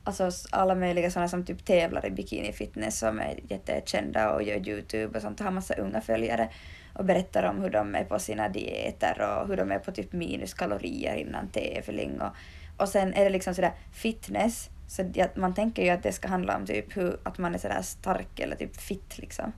alltså 0.03 0.29
alla 0.51 0.75
möjliga 0.75 1.11
sådana 1.11 1.27
som 1.27 1.45
typ 1.45 1.65
tävlar 1.65 2.05
i 2.05 2.09
bikini-fitness 2.09 2.99
som 2.99 3.19
är 3.19 3.39
jättekända 3.49 4.33
och 4.33 4.43
gör 4.43 4.67
YouTube 4.67 5.17
och 5.17 5.21
sånt 5.21 5.39
och 5.39 5.45
har 5.45 5.51
massa 5.51 5.73
unga 5.73 6.01
följare 6.01 6.49
och 6.93 7.05
berättar 7.05 7.43
om 7.43 7.61
hur 7.61 7.69
de 7.69 7.95
är 7.95 8.03
på 8.03 8.19
sina 8.19 8.49
dieter 8.49 9.21
och 9.21 9.47
hur 9.47 9.57
de 9.57 9.71
är 9.71 9.79
på 9.79 9.91
typ 9.91 10.13
minuskalorier 10.13 11.15
innan 11.15 11.47
tävling. 11.49 12.21
Och, 12.21 12.31
och 12.77 12.89
sen 12.89 13.13
är 13.13 13.23
det 13.23 13.29
liksom 13.29 13.53
sådär 13.55 13.71
fitness, 13.91 14.69
så 14.87 15.11
man 15.35 15.53
tänker 15.53 15.83
ju 15.83 15.89
att 15.89 16.03
det 16.03 16.11
ska 16.11 16.27
handla 16.27 16.57
om 16.57 16.65
typ 16.65 16.97
hur, 16.97 17.17
att 17.23 17.37
man 17.37 17.53
är 17.53 17.57
sådär 17.57 17.81
stark 17.81 18.39
eller 18.39 18.55
typ 18.55 18.75
fit 18.77 19.17
liksom. 19.17 19.53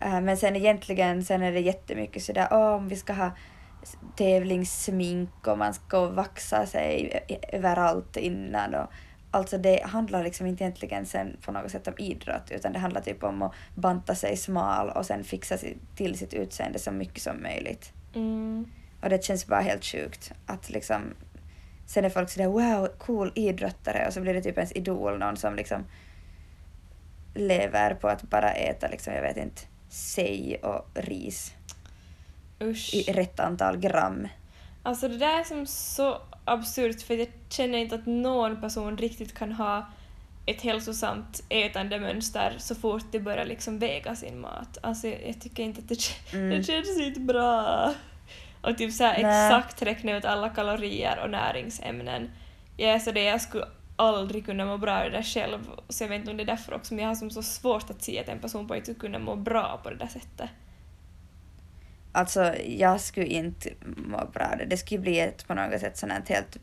Eh, 0.00 0.20
Men 0.20 0.36
sen 0.36 0.56
egentligen 0.56 1.24
sen 1.24 1.42
är 1.42 1.52
det 1.52 1.60
jättemycket 1.60 2.22
sådär 2.22 2.48
åh, 2.50 2.74
om 2.74 2.88
vi 2.88 2.96
ska 2.96 3.12
ha 3.12 3.30
tävlingssmink 4.16 5.46
och 5.46 5.58
man 5.58 5.74
ska 5.74 6.06
vaxa 6.06 6.66
sig 6.66 7.20
överallt 7.52 8.16
innan. 8.16 8.74
Och, 8.74 8.86
alltså 9.30 9.58
det 9.58 9.82
handlar 9.84 10.24
liksom 10.24 10.46
inte 10.46 10.64
egentligen 10.64 11.06
sen 11.06 11.36
på 11.44 11.52
något 11.52 11.70
sätt 11.70 11.88
om 11.88 11.94
idrott 11.98 12.50
utan 12.50 12.72
det 12.72 12.78
handlar 12.78 13.00
typ 13.00 13.24
om 13.24 13.42
att 13.42 13.54
banta 13.74 14.14
sig 14.14 14.36
smal 14.36 14.90
och 14.90 15.06
sen 15.06 15.24
fixa 15.24 15.58
till 15.96 16.18
sitt 16.18 16.34
utseende 16.34 16.78
så 16.78 16.90
mycket 16.90 17.22
som 17.22 17.42
möjligt. 17.42 17.92
Mm. 18.14 18.66
Och 19.02 19.08
det 19.08 19.24
känns 19.24 19.46
bara 19.46 19.60
helt 19.60 19.84
sjukt 19.84 20.32
att 20.46 20.70
liksom 20.70 21.14
sen 21.86 22.04
är 22.04 22.10
folk 22.10 22.30
sådär 22.30 22.46
wow, 22.46 22.88
cool 22.98 23.32
idrottare 23.34 24.06
och 24.06 24.12
så 24.12 24.20
blir 24.20 24.34
det 24.34 24.42
typ 24.42 24.56
ens 24.56 24.72
idol, 24.72 25.18
någon 25.18 25.36
som 25.36 25.56
liksom 25.56 25.84
lever 27.34 27.94
på 27.94 28.08
att 28.08 28.22
bara 28.22 28.52
äta 28.52 28.88
liksom, 28.88 29.14
jag 29.14 29.22
vet 29.22 29.36
inte, 29.36 29.62
sej 29.88 30.60
och 30.62 30.88
ris 30.94 31.54
Usch. 32.62 32.94
i 32.94 33.12
rätt 33.12 33.40
antal 33.40 33.76
gram. 33.76 34.28
Alltså 34.82 35.08
det 35.08 35.18
där 35.18 35.40
är 35.40 35.44
som 35.44 35.66
så 35.66 36.22
absurt 36.50 37.02
för 37.02 37.14
jag 37.14 37.28
känner 37.48 37.78
inte 37.78 37.94
att 37.94 38.06
någon 38.06 38.60
person 38.60 38.98
riktigt 38.98 39.34
kan 39.34 39.52
ha 39.52 39.86
ett 40.46 40.60
hälsosamt 40.62 41.42
ätandemönster 41.48 42.54
så 42.58 42.74
fort 42.74 43.04
de 43.12 43.18
börjar 43.18 43.44
liksom 43.44 43.78
väga 43.78 44.16
sin 44.16 44.40
mat. 44.40 44.78
Alltså 44.82 45.08
jag, 45.08 45.28
jag 45.28 45.40
tycker 45.40 45.62
inte 45.62 45.80
att 45.80 45.88
det, 45.88 45.98
Mm. 46.36 46.50
det 46.58 46.64
känns 46.64 47.00
inte 47.00 47.20
bra. 47.20 47.94
Och 48.62 48.78
typ 48.78 48.92
så 48.92 49.04
exakt 49.04 49.82
räkna 49.82 50.16
ut 50.16 50.24
alla 50.24 50.48
kalorier 50.48 51.20
och 51.24 51.30
näringsämnen. 51.30 52.30
Jag 52.76 52.90
är 52.90 52.98
så 52.98 53.12
det, 53.12 53.22
jag 53.24 53.40
skulle 53.40 53.64
aldrig 53.96 54.44
kunna 54.46 54.64
må 54.64 54.78
bra 54.78 54.92
av 54.98 55.04
det 55.04 55.10
där 55.10 55.22
själv. 55.22 55.58
Så 55.88 56.04
jag 56.04 56.08
vet 56.08 56.18
inte 56.18 56.30
om 56.30 56.36
det 56.36 56.42
är 56.42 56.46
därför 56.46 56.74
också, 56.74 56.94
men 56.94 57.02
jag 57.02 57.10
har 57.10 57.14
som 57.14 57.30
så 57.30 57.42
svårt 57.42 57.90
att 57.90 58.02
se 58.02 58.20
att 58.20 58.28
en 58.28 58.38
person 58.38 58.68
på 58.68 58.76
inte 58.76 58.84
skulle 58.84 58.98
kunna 59.12 59.18
må 59.18 59.36
bra 59.36 59.80
på 59.82 59.90
det 59.90 59.96
där 59.96 60.06
sättet. 60.06 60.50
Alltså 62.12 62.54
jag 62.66 63.00
skulle 63.00 63.26
inte 63.26 63.70
må 63.82 64.30
bra 64.32 64.54
det. 64.58 64.64
Det 64.64 64.76
skulle 64.76 65.00
bli 65.00 65.20
ett 65.20 65.46
på 65.46 65.54
något 65.54 65.80
sätt 65.80 65.96
sånt 65.96 66.28
helt 66.28 66.58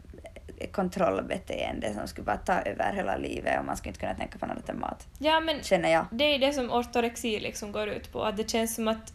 kontrollbeteende 0.72 1.94
som 1.94 2.08
skulle 2.08 2.26
bara 2.26 2.38
ta 2.38 2.54
över 2.54 2.94
hela 2.94 3.18
livet 3.18 3.60
och 3.60 3.66
man 3.66 3.78
skulle 3.78 3.90
inte 3.90 4.00
kunna 4.00 4.16
tänka 4.16 4.40
på 4.40 4.46
något 4.46 4.56
annat 4.56 4.70
än 4.70 4.80
mat. 4.80 5.08
Ja 5.20 5.40
men 5.40 5.64
Känner 5.64 5.90
jag. 5.90 6.06
Det 6.12 6.24
är 6.24 6.40
det 6.40 6.54
som 6.54 6.72
ortorexi 6.72 7.40
liksom 7.40 7.72
går 7.72 7.88
ut 7.88 8.12
på, 8.12 8.24
att 8.24 8.38
det 8.38 8.50
känns 8.50 8.76
som 8.76 8.88
att 8.88 9.14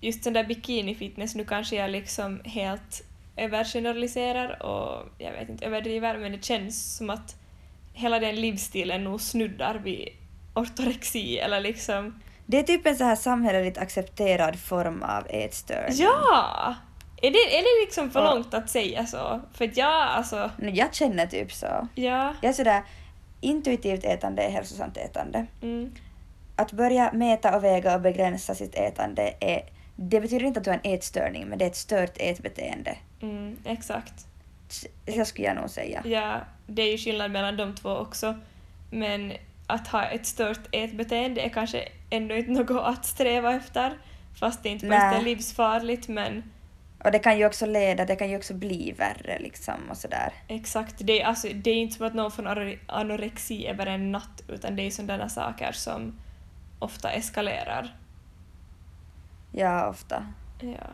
just 0.00 0.24
den 0.24 0.32
där 0.32 0.44
bikini-fitness, 0.44 1.34
nu 1.34 1.44
kanske 1.44 1.76
jag 1.76 1.90
liksom 1.90 2.40
helt 2.44 3.02
övergeneraliserar 3.36 4.62
och 4.62 5.08
jag 5.18 5.32
vet 5.32 5.48
inte, 5.48 5.66
överdriver, 5.66 6.18
men 6.18 6.32
det 6.32 6.44
känns 6.44 6.96
som 6.96 7.10
att 7.10 7.36
hela 7.92 8.18
den 8.18 8.40
livsstilen 8.40 9.04
nog 9.04 9.20
snuddar 9.20 9.74
vid 9.74 10.08
ortorexi 10.54 11.38
eller 11.38 11.60
liksom... 11.60 12.20
Det 12.46 12.58
är 12.58 12.62
typ 12.62 12.86
en 12.86 12.96
så 12.96 13.04
här 13.04 13.16
samhälleligt 13.16 13.78
accepterad 13.78 14.58
form 14.58 15.02
av 15.02 15.26
ätstörning. 15.30 15.96
Ja! 15.98 16.74
Är 17.22 17.30
det, 17.30 17.56
är 17.58 17.62
det 17.62 17.84
liksom 17.86 18.10
för 18.10 18.20
Ja. 18.20 18.34
långt 18.34 18.54
att 18.54 18.70
säga 18.70 19.06
så? 19.06 19.40
För 19.52 19.70
jag 19.74 19.88
alltså... 19.92 20.50
Jag 20.58 20.94
känner 20.94 21.26
typ 21.26 21.52
så. 21.52 21.88
Ja. 21.94 22.34
Jag 22.40 22.48
är 22.48 22.52
sådär, 22.52 22.82
intuitivt 23.40 24.04
ätande 24.04 24.42
är 24.42 24.50
hälsosamt 24.50 24.96
ätande. 24.96 25.46
Mm. 25.62 25.92
Att 26.56 26.72
börja 26.72 27.12
mäta 27.12 27.56
och 27.56 27.64
väga 27.64 27.94
och 27.94 28.00
begränsa 28.00 28.54
sitt 28.54 28.74
ätande 28.74 29.34
är, 29.40 29.62
det 29.96 30.20
betyder 30.20 30.46
inte 30.46 30.58
att 30.60 30.64
du 30.64 30.70
har 30.70 30.80
en 30.84 30.92
ätstörning, 30.92 31.46
men 31.46 31.58
det 31.58 31.64
är 31.64 31.68
ett 31.68 31.76
stört 31.76 32.16
ätbeteende. 32.16 32.96
Mm, 33.22 33.56
exakt. 33.64 34.26
Så 35.16 35.24
skulle 35.24 35.46
jag 35.46 35.56
nog 35.56 35.70
säga. 35.70 36.02
Ja, 36.04 36.40
det 36.66 36.82
är 36.82 36.90
ju 36.90 36.98
skillnad 36.98 37.30
mellan 37.30 37.56
de 37.56 37.74
två 37.74 37.90
också. 37.90 38.34
Men 38.90 39.32
att 39.66 39.88
ha 39.88 40.04
ett 40.04 40.26
stört 40.26 40.60
ätbeteende 40.72 41.40
är 41.40 41.48
kanske 41.48 41.88
ändå 42.10 42.34
inte 42.34 42.50
något 42.50 42.70
att 42.84 43.04
sträva 43.06 43.52
efter. 43.54 43.98
Fast 44.40 44.62
det 44.62 44.68
inte 44.68 44.86
mest 44.86 45.16
är 45.16 45.22
livsfarligt 45.22 46.08
men 46.08 46.42
Och 47.04 47.12
det 47.12 47.18
kan 47.18 47.38
ju 47.38 47.46
också 47.46 47.66
leda, 47.66 48.04
det 48.04 48.16
kan 48.16 48.30
ju 48.30 48.36
också 48.36 48.54
bli 48.54 48.92
värre 48.92 49.38
liksom 49.38 49.74
och 49.90 49.96
sådär. 49.96 50.32
Exakt, 50.48 50.94
det 50.98 51.20
är, 51.22 51.26
alltså, 51.26 51.48
det 51.54 51.70
är 51.70 51.74
inte 51.74 51.96
som 51.96 52.06
att 52.06 52.14
någon 52.14 52.30
får 52.30 52.42
anore- 52.42 52.78
anorexi 52.86 53.66
över 53.66 53.86
en 53.86 54.12
natt 54.12 54.42
utan 54.48 54.76
det 54.76 54.82
är 54.82 54.90
sådana 54.90 55.28
saker 55.28 55.72
som 55.72 56.18
ofta 56.78 57.10
eskalerar. 57.10 57.96
Ja, 59.52 59.88
ofta. 59.88 60.26
Ja. 60.60 60.86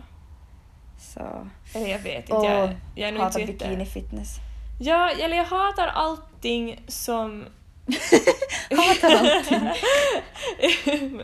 Så... 0.98 1.48
Eller 1.74 1.88
jag 1.88 1.98
vet 1.98 2.20
inte, 2.20 2.32
Och 2.32 2.44
jag, 2.44 2.76
jag 2.94 3.08
är 3.08 3.12
nog 3.12 3.26
inte 3.26 3.40
jätte... 3.40 3.52
bikini 3.52 3.86
fitness. 3.86 4.36
Ja, 4.80 5.10
eller 5.10 5.36
jag 5.36 5.44
hatar 5.44 5.86
allting 5.86 6.80
som... 6.88 7.44
hatar 8.70 9.16
allting. 9.16 9.70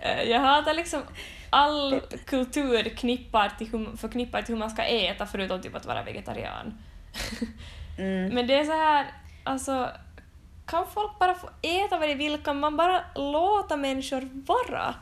Eh, 0.00 0.22
jag 0.22 0.40
hatar 0.40 0.74
liksom 0.74 1.02
all 1.50 2.00
kultur 2.26 2.88
knippar 2.88 3.48
till 3.58 3.68
hur, 3.68 3.96
förknippad 3.96 4.44
till 4.44 4.54
hur 4.54 4.60
man 4.60 4.70
ska 4.70 4.82
äta 4.82 5.26
förutom 5.26 5.62
typ 5.62 5.76
att 5.76 5.86
vara 5.86 6.02
vegetarian. 6.02 6.78
Mm. 7.98 8.34
Men 8.34 8.46
det 8.46 8.54
är 8.54 8.64
så 8.64 8.72
här, 8.72 9.06
alltså 9.44 9.90
kan 10.66 10.86
folk 10.86 11.18
bara 11.18 11.34
få 11.34 11.48
äta 11.62 11.98
vad 11.98 12.08
de 12.08 12.14
vill? 12.14 12.38
Kan 12.38 12.60
man 12.60 12.76
bara 12.76 13.04
låta 13.14 13.76
människor 13.76 14.28
vara? 14.32 14.94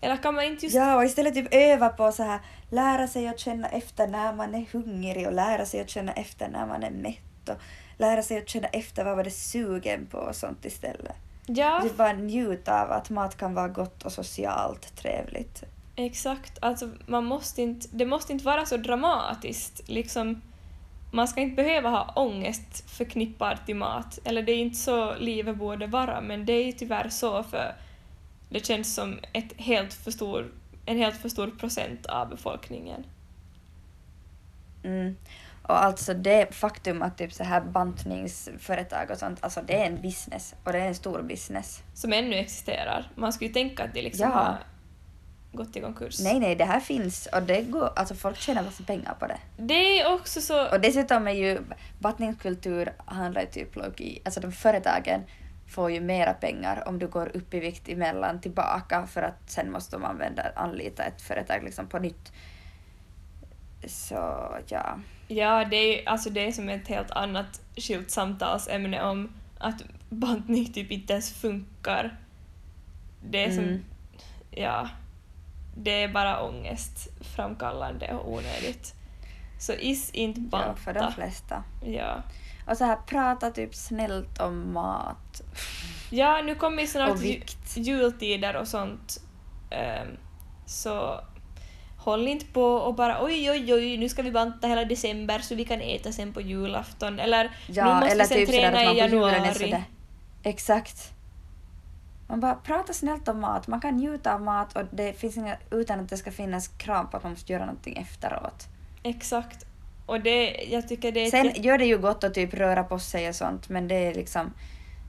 Eller 0.00 0.16
kan 0.16 0.34
man 0.34 0.44
inte 0.44 0.66
just... 0.66 0.76
Ja, 0.76 0.96
och 0.96 1.04
istället 1.04 1.34
typ 1.34 1.54
öva 1.54 1.88
på 1.88 2.12
så 2.12 2.22
här 2.22 2.40
lära 2.70 3.06
sig 3.06 3.28
att 3.28 3.38
känna 3.38 3.68
efter 3.68 4.06
när 4.06 4.32
man 4.32 4.54
är 4.54 4.66
hungrig 4.72 5.26
och 5.26 5.32
lära 5.32 5.66
sig 5.66 5.80
att 5.80 5.90
känna 5.90 6.12
efter 6.12 6.48
när 6.48 6.66
man 6.66 6.82
är 6.82 6.90
mätt 6.90 7.48
och 7.48 7.56
lära 7.98 8.22
sig 8.22 8.38
att 8.38 8.48
känna 8.48 8.68
efter 8.68 9.04
vad 9.04 9.16
man 9.16 9.26
är 9.26 9.30
sugen 9.30 10.06
på 10.06 10.18
och 10.18 10.36
sånt 10.36 10.64
istället. 10.64 11.16
Ja, 11.46 11.80
Typ 11.82 11.96
bara 11.96 12.12
njuta 12.12 12.82
av 12.82 12.92
att 12.92 13.10
mat 13.10 13.36
kan 13.36 13.54
vara 13.54 13.68
gott 13.68 14.02
och 14.02 14.12
socialt 14.12 14.96
trevligt. 14.96 15.62
exakt. 15.96 16.58
Alltså 16.62 16.90
man 17.06 17.24
måste 17.24 17.62
inte, 17.62 17.88
det 17.90 18.06
måste 18.06 18.32
inte 18.32 18.44
vara 18.44 18.66
så 18.66 18.76
dramatiskt. 18.76 19.88
Liksom, 19.88 20.42
man 21.12 21.28
ska 21.28 21.40
inte 21.40 21.62
behöva 21.62 21.88
ha 21.88 22.12
ångest 22.16 22.90
förknippad 22.90 23.58
till 23.66 23.76
mat. 23.76 24.18
Eller 24.24 24.42
det 24.42 24.52
är 24.52 24.58
inte 24.58 24.78
så 24.78 25.14
livet 25.14 25.56
borde 25.56 25.86
vara, 25.86 26.20
men 26.20 26.46
det 26.46 26.52
är 26.52 26.72
tyvärr 26.72 27.08
så 27.08 27.42
för 27.42 27.74
det 28.48 28.66
känns 28.66 28.94
som 28.94 29.18
ett 29.32 29.52
helt 29.56 29.94
för 29.94 30.10
stor, 30.10 30.52
en 30.86 30.96
helt 30.98 31.16
för 31.16 31.28
stor 31.28 31.46
procent 31.50 32.06
av 32.06 32.28
befolkningen. 32.28 33.04
Mm. 34.84 35.16
Och 35.68 35.84
alltså 35.84 36.14
det 36.14 36.54
faktum 36.54 37.02
att 37.02 37.18
typ 37.18 37.32
så 37.32 37.44
här 37.44 37.60
bantningsföretag 37.60 39.10
och 39.10 39.18
sånt, 39.18 39.38
alltså 39.40 39.60
det 39.66 39.82
är 39.82 39.86
en 39.86 40.02
business 40.02 40.54
och 40.64 40.72
det 40.72 40.78
är 40.78 40.86
en 40.86 40.94
stor 40.94 41.22
business. 41.22 41.82
Som 41.94 42.12
ännu 42.12 42.36
existerar. 42.36 43.10
Man 43.14 43.32
skulle 43.32 43.48
ju 43.48 43.54
tänka 43.54 43.84
att 43.84 43.94
det 43.94 44.02
liksom 44.02 44.28
Ja. 44.30 44.34
har 44.36 44.58
gått 45.52 45.76
i 45.76 45.80
konkurs. 45.80 46.20
Nej, 46.20 46.40
nej, 46.40 46.56
det 46.56 46.64
här 46.64 46.80
finns 46.80 47.26
och 47.26 47.42
det 47.42 47.62
går, 47.62 47.92
alltså 47.96 48.14
folk 48.14 48.36
tjänar 48.38 48.62
massa 48.62 48.84
pengar 48.84 49.14
på 49.14 49.26
det. 49.26 49.38
Det 49.56 50.00
är 50.00 50.14
också 50.14 50.40
så... 50.40 50.68
Och 50.70 50.80
dessutom 50.80 51.28
är 51.28 51.32
ju 51.32 51.60
bantningskultur 51.98 52.92
handlar 53.04 53.40
ju 53.40 53.46
typ 53.46 53.76
logi, 53.76 54.22
alltså 54.24 54.40
de 54.40 54.52
företagen 54.52 55.20
får 55.68 55.90
ju 55.90 56.00
mera 56.00 56.32
pengar 56.34 56.82
om 56.88 56.98
du 56.98 57.08
går 57.08 57.36
upp 57.36 57.54
i 57.54 57.60
vikt 57.60 57.88
emellan 57.88 58.40
tillbaka 58.40 59.06
för 59.06 59.22
att 59.22 59.50
sen 59.50 59.70
måste 59.72 59.96
de 59.96 60.04
använda, 60.04 60.42
anlita 60.56 61.04
ett 61.04 61.22
företag 61.22 61.64
liksom 61.64 61.86
på 61.86 61.98
nytt. 61.98 62.32
Så 63.86 64.48
ja. 64.66 64.98
Ja, 65.28 65.64
det 65.64 65.76
är, 65.76 66.08
alltså 66.08 66.30
det 66.30 66.46
är 66.46 66.52
som 66.52 66.68
ett 66.68 66.88
helt 66.88 67.10
annat 67.10 67.60
skilt 67.76 68.10
samtalsämne 68.10 69.02
om 69.02 69.32
att 69.58 69.82
bantning 70.08 70.72
typ 70.72 70.90
inte 70.90 71.12
ens 71.12 71.32
funkar. 71.32 72.18
Det 73.22 73.44
är 73.44 73.50
som... 73.50 73.64
Mm. 73.64 73.84
Ja. 74.50 74.88
Det 75.76 76.02
är 76.02 76.08
bara 76.08 76.42
ångestframkallande 76.42 78.12
och 78.12 78.32
onödigt. 78.32 78.94
Så 79.58 79.72
is 79.72 80.10
inte 80.10 80.40
ja, 80.40 80.46
banta. 80.46 80.76
för 80.76 80.92
de 80.94 81.12
flesta. 81.12 81.62
Ja. 81.84 82.22
Och 82.66 82.76
så 82.76 82.84
här 82.84 82.96
prata 83.06 83.50
typ 83.50 83.74
snällt 83.74 84.40
om 84.40 84.72
mat. 84.72 85.42
Ja, 86.10 86.42
nu 86.42 86.54
kommer 86.54 86.82
ju 86.82 86.88
snart 86.88 87.22
ju, 87.22 87.42
jultider 87.74 88.56
och 88.56 88.68
sånt. 88.68 89.20
ehm, 89.70 90.16
så 90.66 91.20
håll 92.10 92.28
inte 92.28 92.46
på 92.46 92.62
och 92.62 92.94
bara 92.94 93.24
oj, 93.24 93.50
oj, 93.50 93.74
oj, 93.74 93.96
nu 93.96 94.08
ska 94.08 94.22
vi 94.22 94.30
banta 94.32 94.68
hela 94.68 94.84
december 94.84 95.38
så 95.38 95.54
vi 95.54 95.64
kan 95.64 95.80
äta 95.80 96.12
sen 96.12 96.32
på 96.32 96.40
julafton. 96.40 97.18
Eller 97.20 97.44
nu 97.44 97.50
Ja, 97.66 97.94
måste 97.94 98.10
eller 98.10 98.24
vi 98.24 98.28
sen 98.28 98.38
typ 98.38 98.48
träna 98.48 98.92
i 98.92 98.98
januari. 98.98 99.84
Exakt. 100.42 101.12
Man 102.28 102.40
bara 102.40 102.54
prata 102.54 102.92
snällt 102.92 103.28
om 103.28 103.40
mat. 103.40 103.66
Man 103.66 103.80
kan 103.80 103.96
njuta 103.96 104.34
av 104.34 104.42
mat 104.42 104.76
och 104.76 104.82
det 104.90 105.12
finns 105.12 105.36
inga, 105.36 105.56
utan 105.70 106.00
att 106.00 106.08
det 106.08 106.16
ska 106.16 106.32
finnas 106.32 106.68
krav 106.68 107.04
på 107.04 107.16
att 107.16 107.22
man 107.22 107.32
måste 107.32 107.52
göra 107.52 107.66
någonting 107.66 107.96
efteråt. 107.96 108.66
Exakt. 109.02 109.66
Och 110.06 110.20
det, 110.20 110.64
jag 110.70 110.88
tycker 110.88 111.12
det 111.12 111.26
är... 111.26 111.30
Sen 111.30 111.46
jätte- 111.46 111.60
gör 111.60 111.78
det 111.78 111.84
ju 111.86 111.98
gott 111.98 112.24
att 112.24 112.34
typ 112.34 112.54
röra 112.54 112.84
på 112.84 112.98
sig 112.98 113.28
och 113.28 113.34
sånt 113.34 113.68
men 113.68 113.88
det 113.88 113.94
är 113.94 114.14
liksom 114.14 114.52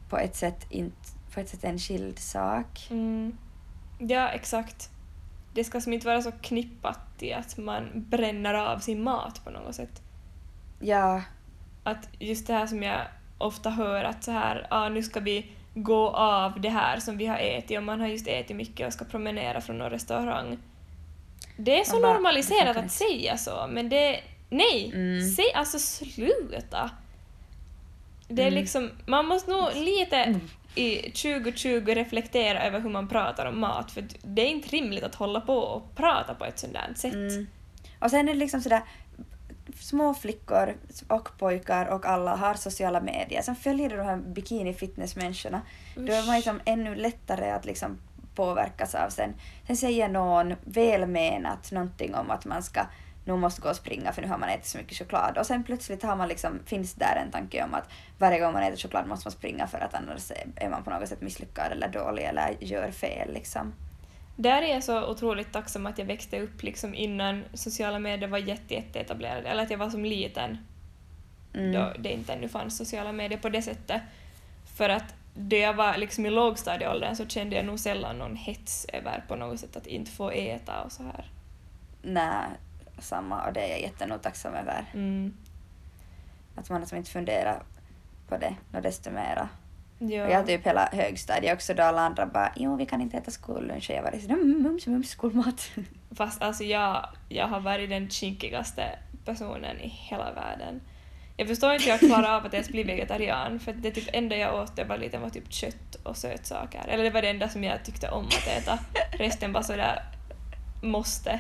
på 0.10 0.18
ett 0.18 0.36
sätt 0.36 0.66
inte 0.70 0.96
på 1.34 1.40
ett 1.40 1.50
sätt 1.50 1.64
en 1.64 1.80
skild 1.80 2.20
sak. 2.20 2.88
Mm. 2.90 3.38
Ja, 4.00 4.30
exakt. 4.30 4.90
Det 5.60 5.64
ska 5.64 5.82
som 5.82 5.94
inte 5.94 6.08
vara 6.08 6.22
så 6.22 6.32
knippat 6.32 7.00
till 7.18 7.34
att 7.34 7.58
man 7.58 7.90
bränner 7.94 8.54
av 8.54 8.80
sin 8.80 9.04
mat 9.04 9.44
på 9.44 9.50
något 9.50 9.76
sätt. 9.76 10.02
Ja, 10.80 11.22
Att 11.84 12.10
just 12.20 12.48
det 12.48 12.54
här 12.54 12.68
som 12.68 12.84
jag 12.84 13.02
ofta 13.38 13.70
hör 13.70 14.04
att 14.04 14.24
så 14.24 14.32
här, 14.32 14.68
ah, 14.70 14.90
nu 14.90 15.04
ska 15.04 15.20
vi 15.20 15.52
gå 15.74 16.10
av 16.10 16.62
det 16.62 16.70
här 16.70 17.00
som 17.00 17.18
vi 17.18 17.26
har 17.26 17.38
ätit 17.38 17.78
och 17.78 17.84
man 17.84 18.00
har 18.00 18.08
just 18.08 18.28
ätit 18.28 18.56
mycket 18.56 18.88
och 18.88 18.94
ska 18.94 19.06
promenera 19.06 19.62
från 19.62 19.78
någon 19.78 19.90
restaurang. 19.90 20.58
Det 21.58 21.80
är 21.80 21.84
så 21.84 22.02
bara, 22.02 22.14
normaliserat 22.14 22.78
att 22.78 22.92
säga 22.92 23.38
så, 23.38 23.68
men 23.70 23.90
det... 23.90 24.20
Nej! 24.50 24.92
Mm. 24.94 25.30
Säg 25.30 25.54
alltså 25.56 25.80
sluta! 25.80 26.92
Det 28.28 28.42
är 28.42 28.48
Mm. 28.48 28.60
liksom, 28.60 28.92
man 29.06 29.26
måste 29.26 29.52
nog 29.52 29.70
lite 29.76 30.40
i 30.76 31.02
2020 31.02 31.94
reflektera 31.96 32.64
över 32.64 32.80
hur 32.80 32.90
man 32.90 33.08
pratar 33.08 33.46
om 33.46 33.60
mat, 33.60 33.92
för 33.92 34.06
det 34.22 34.42
är 34.42 34.50
inte 34.50 34.70
rimligt 34.70 35.04
att 35.04 35.16
hålla 35.16 35.42
på 35.42 35.58
och 35.58 35.96
prata 35.96 36.34
på 36.34 36.46
ett 36.46 36.74
där 36.74 36.94
sätt. 36.96 37.14
Mm. 37.14 37.48
Och 38.00 38.10
sen 38.10 38.30
är 38.30 38.34
det 38.34 38.40
liksom 38.40 38.62
sådär, 38.62 38.82
små 39.80 40.14
flickor 40.14 40.78
och 41.08 41.30
pojkar 41.38 41.86
och 41.86 42.06
alla 42.06 42.36
har 42.36 42.54
sociala 42.54 43.02
medier. 43.02 43.42
Sen 43.42 43.56
följer 43.56 43.90
du 43.90 43.98
de 43.98 44.04
här 44.04 44.18
bikini 44.18 44.74
fitness-människorna. 44.74 45.62
Då 45.96 46.14
är 46.14 46.26
man 46.26 46.36
liksom 46.36 46.62
ännu 46.66 46.96
lättare 46.96 47.50
att 47.52 47.66
liksom 47.66 47.98
påverkas 48.36 48.96
av 48.96 49.10
sen. 49.10 49.34
Sen 49.68 49.78
säger 49.78 50.10
någon 50.10 50.56
välmenat 50.64 51.72
någonting 51.72 52.16
om 52.16 52.32
att 52.32 52.46
man 52.46 52.64
ska 52.64 52.82
nu 53.30 53.36
måste 53.36 53.62
gå 53.62 53.70
och 53.70 53.76
springa 53.76 54.14
för 54.14 54.22
nu 54.22 54.28
har 54.28 54.38
man 54.38 54.50
ätit 54.50 54.66
så 54.66 54.78
mycket 54.78 54.98
choklad. 54.98 55.38
Och 55.38 55.46
sen 55.46 55.64
plötsligt 55.64 56.04
har 56.04 56.16
man 56.16 56.28
liksom, 56.28 56.60
finns 56.66 56.94
där 56.94 57.22
en 57.26 57.32
tanke 57.32 57.64
om 57.64 57.74
att 57.74 57.90
varje 58.18 58.40
gång 58.40 58.54
man 58.54 58.64
äter 58.64 58.78
choklad 58.78 59.08
måste 59.08 59.28
man 59.28 59.32
springa 59.32 59.68
för 59.68 59.80
att 59.80 59.94
annars 59.94 60.32
är 60.56 60.70
man 60.70 60.84
på 60.84 60.90
något 60.90 61.10
sätt 61.10 61.22
misslyckad 61.22 61.72
eller 61.72 61.88
dålig 61.88 62.24
eller 62.24 62.56
gör 62.60 62.92
fel 62.92 63.34
liksom. 63.34 63.74
Där 64.36 64.62
är 64.62 64.74
jag 64.74 64.84
så 64.84 65.12
otroligt 65.12 65.54
tacksam 65.54 65.86
att 65.86 65.98
jag 65.98 66.06
växte 66.06 66.40
upp 66.40 66.64
liksom 66.64 66.96
innan 66.96 67.44
sociala 67.54 68.00
medier 68.00 68.30
var 68.30 68.38
jätte, 68.38 68.74
jätte 68.74 69.00
etablerade, 69.00 69.50
eller 69.50 69.64
att 69.64 69.72
jag 69.72 69.78
var 69.78 69.90
som 69.90 70.06
liten 70.06 70.58
Mm. 71.54 71.72
då 71.72 71.94
det 72.00 72.14
inte 72.14 72.34
ännu 72.34 72.50
fanns 72.50 72.78
sociala 72.78 73.12
medier 73.12 73.40
på 73.40 73.50
det 73.50 73.62
sättet. 73.62 74.02
För 74.78 74.90
att 74.90 75.16
då 75.36 75.56
jag 75.56 75.74
var 75.74 75.98
liksom 75.98 76.26
i 76.26 76.30
lågstadieåldern 76.30 77.16
så 77.16 77.28
kände 77.28 77.56
jag 77.56 77.66
nog 77.66 77.80
sällan 77.80 78.18
någon 78.18 78.36
hets 78.36 78.86
över 78.94 79.24
på 79.28 79.36
något 79.36 79.60
sätt 79.60 79.76
att 79.76 79.88
inte 79.88 80.12
få 80.12 80.32
äta 80.32 80.82
och 80.82 80.92
så 80.92 81.04
här. 81.04 81.26
Nej, 82.02 82.48
samma 83.02 83.46
och 83.48 83.54
det 83.54 83.62
är 83.62 83.70
jag 83.70 83.82
jättenog 83.82 84.22
tacksam 84.22 84.54
över. 84.54 84.86
Mm. 84.94 85.34
Att 86.56 86.70
man 86.70 86.82
liksom 86.82 86.98
inte 86.98 87.12
funderar 87.12 87.64
på 88.28 88.38
det 88.38 88.56
något 88.72 88.84
desto 88.84 89.12
mera. 89.12 89.50
Ja. 90.00 90.26
Och 90.26 90.32
jag 90.32 90.48
typ 90.48 90.66
hela 90.66 90.90
högstadiet 90.92 91.54
också 91.54 91.74
då 91.74 91.84
alla 91.84 92.02
andra 92.02 92.26
bara 92.26 92.54
jo 92.56 92.76
vi 92.76 92.86
kan 92.86 93.02
inte 93.02 93.18
äta 93.18 93.32
skollunch 93.32 93.90
och 93.90 93.96
jag 93.96 94.04
var 94.04 94.12
sådär 94.12 94.34
mm, 94.34 94.64
mums 94.64 94.88
mums 94.88 95.10
skolmat. 95.10 95.72
Fast 96.16 96.42
alltså 96.42 96.64
jag, 96.64 97.10
jag 97.30 97.48
har 97.48 97.60
varit 97.60 97.90
den 97.90 98.10
kinkigaste 98.10 99.00
personen 99.26 99.80
i 99.80 99.88
hela 99.88 100.34
världen. 100.34 100.82
Jag 101.38 101.48
förstår 101.48 101.74
inte 101.74 101.84
hur 101.84 101.92
jag 101.92 102.00
klarar 102.00 102.38
av 102.38 102.46
att 102.46 102.54
ens 102.54 102.70
bli 102.70 102.84
vegetarian 102.84 103.60
för 103.60 103.74
det 103.74 103.92
typ 103.92 104.10
enda 104.14 104.36
jag 104.36 104.64
åt 104.64 104.78
när 104.78 104.84
jag 104.84 104.90
var 104.90 104.98
liten 104.98 105.22
var 105.22 105.30
typ 105.30 105.54
kött 105.54 105.96
och 106.04 106.18
sötsaker. 106.18 106.86
Eller 106.88 107.04
det 107.04 107.10
var 107.10 107.22
det 107.22 107.30
enda 107.30 107.50
som 107.50 107.64
jag 107.64 107.86
tyckte 107.86 108.10
om 108.10 108.26
att 108.26 108.48
äta. 108.48 108.80
Resten 109.12 109.54
var 109.54 109.62
sådär 109.62 110.04
måste, 110.84 111.40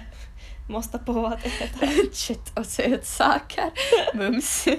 måste 0.69 0.97
på 0.99 1.25
att 1.27 1.45
äta. 1.45 1.87
Kött 2.13 2.57
och 2.59 2.65
sötsaker. 2.65 3.71
Mums. 4.13 4.67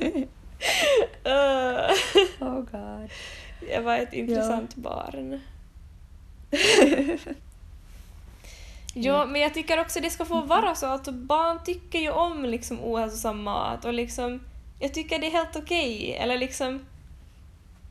Oh 2.41 2.61
god. 2.61 3.11
jag 3.71 3.83
var 3.83 3.97
ett 3.97 4.13
intressant 4.13 4.75
barn. 4.75 5.41
Ja, 8.95 9.25
men 9.27 9.41
jag 9.41 9.55
tycker 9.55 9.81
också 9.81 10.01
det 10.01 10.11
ska 10.11 10.25
få 10.25 10.41
vara 10.41 10.75
så 10.75 10.87
att 10.87 11.09
barn 11.09 11.59
tycker 11.65 11.99
ju 11.99 12.11
om 12.11 12.45
liksom 12.45 12.81
ohälsosam 12.85 13.43
mat 13.43 13.85
och 13.85 13.93
liksom 13.95 14.41
jag 14.81 14.95
tycker 14.95 15.19
det 15.19 15.27
är 15.27 15.31
helt 15.31 15.57
okej. 15.57 16.17
Eller 16.21 16.39
liksom 16.39 16.87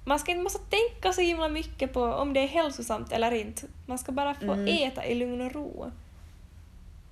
man 0.05 0.19
ska 0.19 0.31
inte 0.31 0.43
måste 0.43 0.59
tänka 0.59 1.13
så 1.13 1.21
himla 1.21 1.49
mycket 1.49 1.93
på 1.93 2.03
om 2.03 2.33
det 2.33 2.39
är 2.39 2.47
hälsosamt 2.47 3.11
eller 3.11 3.31
inte. 3.31 3.67
Man 3.85 3.97
ska 3.97 4.11
bara 4.11 4.33
få 4.33 4.53
Mm. 4.53 4.67
äta 4.67 5.05
i 5.05 5.15
lugn 5.15 5.41
och 5.41 5.51
ro. 5.53 5.91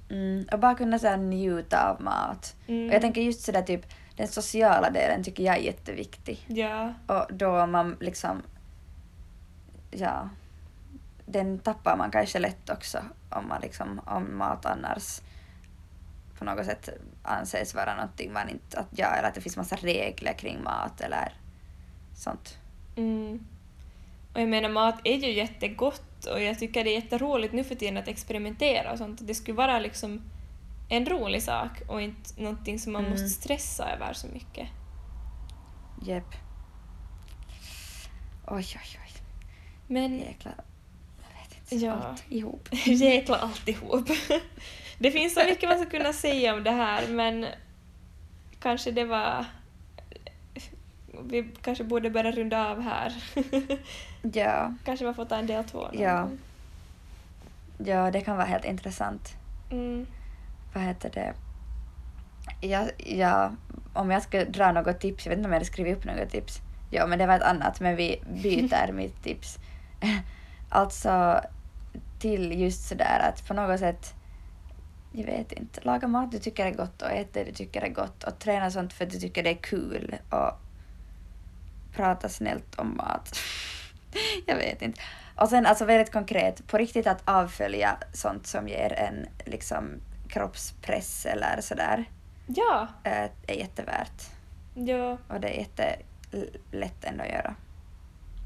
Mm, 0.10 0.48
och 0.52 0.60
bara 0.60 0.76
kunna 0.76 1.00
så 1.00 1.16
njuta 1.16 1.90
av 1.90 2.02
mat. 2.02 2.56
Mm. 2.68 2.88
Och 2.88 2.94
jag 2.94 3.02
tänker 3.02 3.22
just 3.22 3.42
sådär 3.42 3.62
typ, 3.62 3.86
den 4.16 4.28
sociala 4.28 4.90
delen 4.90 5.24
tycker 5.24 5.44
jag 5.44 5.58
är 5.58 5.62
jätteviktig. 5.62 6.46
Ja, 6.48 6.94
Och 7.08 7.26
då 7.30 7.66
man 7.66 7.98
liksom, 8.00 8.42
ja, 9.92 10.30
den 11.26 11.60
tappar 11.60 11.98
man 11.98 12.12
kanske 12.12 12.40
lätt 12.40 12.70
också 12.70 13.00
om 13.30 13.48
man 13.48 13.62
liksom, 13.62 14.02
om 14.06 14.38
mat 14.38 14.66
annars 14.66 15.22
på 16.38 16.46
något 16.46 16.66
sätt 16.66 16.90
anses 17.24 17.76
vara 17.76 17.96
någonting 17.96 18.34
man 18.34 18.50
inte, 18.50 18.80
att 18.80 18.88
ja, 18.92 19.08
eller 19.08 19.28
att 19.28 19.36
det 19.36 19.42
finns 19.42 19.58
massa 19.58 19.76
regler 19.76 20.34
kring 20.34 20.64
mat 20.64 21.02
eller 21.02 21.34
sånt. 22.16 22.58
Mm. 22.96 23.48
Och 24.34 24.42
jag 24.42 24.50
menar 24.50 24.70
mat 24.70 25.00
är 25.04 25.16
ju 25.16 25.34
jättegott 25.34 26.07
och 26.26 26.42
jag 26.42 26.60
tycker 26.60 26.84
det 26.84 26.90
är 26.90 27.02
jätteroligt 27.02 27.54
nu 27.54 27.64
för 27.64 27.76
tiden 27.76 27.98
att 27.98 28.08
experimentera 28.08 28.92
och 28.92 28.98
sånt. 28.98 29.28
Det 29.28 29.36
skulle 29.36 29.58
vara 29.58 29.80
liksom 29.80 30.22
en 30.90 31.06
rolig 31.06 31.44
sak 31.44 31.72
och 31.88 32.02
inte 32.02 32.42
någonting 32.42 32.80
som 32.80 32.94
man 32.94 33.02
Mm. 33.06 33.12
måste 33.12 33.30
stressa 33.30 33.90
över 33.94 34.14
så 34.14 34.28
mycket. 34.28 34.68
Jep. 36.02 36.36
Oj, 38.48 38.66
oj, 38.76 39.00
oj. 39.06 39.12
Men 39.88 40.20
Jäklar. 40.20 40.56
Jag 41.22 41.42
vet 41.42 41.72
inte. 41.74 41.86
Ja. 41.86 41.94
Allt 41.94 42.24
ihop. 42.30 42.70
jäkla 42.86 43.38
alltihop. 43.38 44.08
Det 45.00 45.12
finns 45.12 45.34
så 45.34 45.44
mycket 45.44 45.70
man 45.70 45.80
ska 45.80 45.90
kunna 45.90 46.14
säga 46.14 46.54
om 46.54 46.64
det 46.64 46.72
här 46.72 47.08
men 47.08 47.46
kanske 48.60 48.92
det 48.92 49.06
var... 49.06 49.46
Vi 51.24 51.50
kanske 51.62 51.84
borde 51.84 52.10
börja 52.10 52.32
runda 52.32 52.72
av 52.72 52.82
här. 52.82 53.14
Ja. 54.22 54.74
kanske 54.86 55.06
man 55.06 55.16
får 55.16 55.26
ta 55.26 55.36
en 55.36 55.48
del 55.48 55.64
två. 55.64 55.80
någon 55.82 56.02
Ja. 56.02 56.22
gång. 56.22 56.38
ja, 57.78 58.12
det 58.12 58.22
kan 58.22 58.38
vara 58.38 58.48
helt 58.48 58.66
intressant. 58.66 59.34
Mm. 59.72 60.06
vad 60.74 60.84
heter 60.84 61.10
det? 61.14 61.34
Ja, 62.62 62.88
ja, 62.98 63.52
om 63.94 64.12
jag 64.12 64.24
ska 64.24 64.46
dra 64.46 64.72
något 64.72 65.00
tips, 65.00 65.26
jag 65.26 65.30
vet 65.30 65.38
inte 65.38 65.48
om 65.48 65.52
jag 65.54 65.60
hade 65.60 65.66
skrivit 65.66 65.98
upp 65.98 66.06
något 66.06 66.30
tips. 66.30 66.60
Ja, 66.92 67.08
men 67.08 67.20
det 67.20 67.28
var 67.28 67.36
ett 67.36 67.42
annat, 67.44 67.80
men 67.80 67.96
vi 67.96 68.22
byter 68.44 68.92
mitt 68.92 69.24
tips. 69.24 69.58
Alltså 70.70 71.42
till 72.20 72.60
just 72.62 72.88
sådär 72.88 73.20
att 73.30 73.48
på 73.48 73.54
något 73.54 73.80
sätt, 73.80 74.14
jag 75.12 75.26
vet 75.26 75.52
inte, 75.52 75.82
laga 75.82 76.08
mat 76.08 76.32
du 76.32 76.40
tycker 76.40 76.66
är 76.66 76.72
gott 76.72 77.02
och 77.02 77.12
äta 77.12 77.40
det 77.40 77.44
du 77.46 77.52
tycker 77.52 77.82
är 77.82 77.90
gott 77.90 78.24
och 78.24 78.40
träna 78.40 78.72
sånt 78.72 78.94
för 78.94 79.06
att 79.06 79.12
du 79.12 79.20
tycker 79.20 79.44
det 79.44 79.50
är 79.50 79.62
kul 79.62 80.16
och 80.30 80.52
prata 81.96 82.30
snällt 82.30 82.76
om 82.80 82.98
mat. 82.98 83.40
Jag 84.46 84.56
vet 84.56 84.82
inte. 84.82 85.02
Och 85.36 85.50
sen 85.50 85.66
alltså 85.66 85.86
väldigt 85.86 86.12
konkret, 86.14 86.68
på 86.68 86.78
riktigt 86.78 87.08
att 87.08 87.22
avfölja 87.26 87.98
sånt 88.14 88.48
som 88.48 88.68
ger 88.68 88.94
en 88.94 89.28
liksom 89.46 89.92
kroppspress 90.30 91.26
eller 91.26 91.62
sådär 91.62 92.06
Ja, 92.48 92.88
eh, 93.04 93.30
är 93.48 93.56
jättevärt. 93.56 94.22
ja, 94.74 95.18
Och 95.28 95.40
det 95.42 95.48
är 95.48 95.60
jättelätt 95.60 97.04
ändå 97.04 97.24
att 97.24 97.30
göra. 97.30 97.56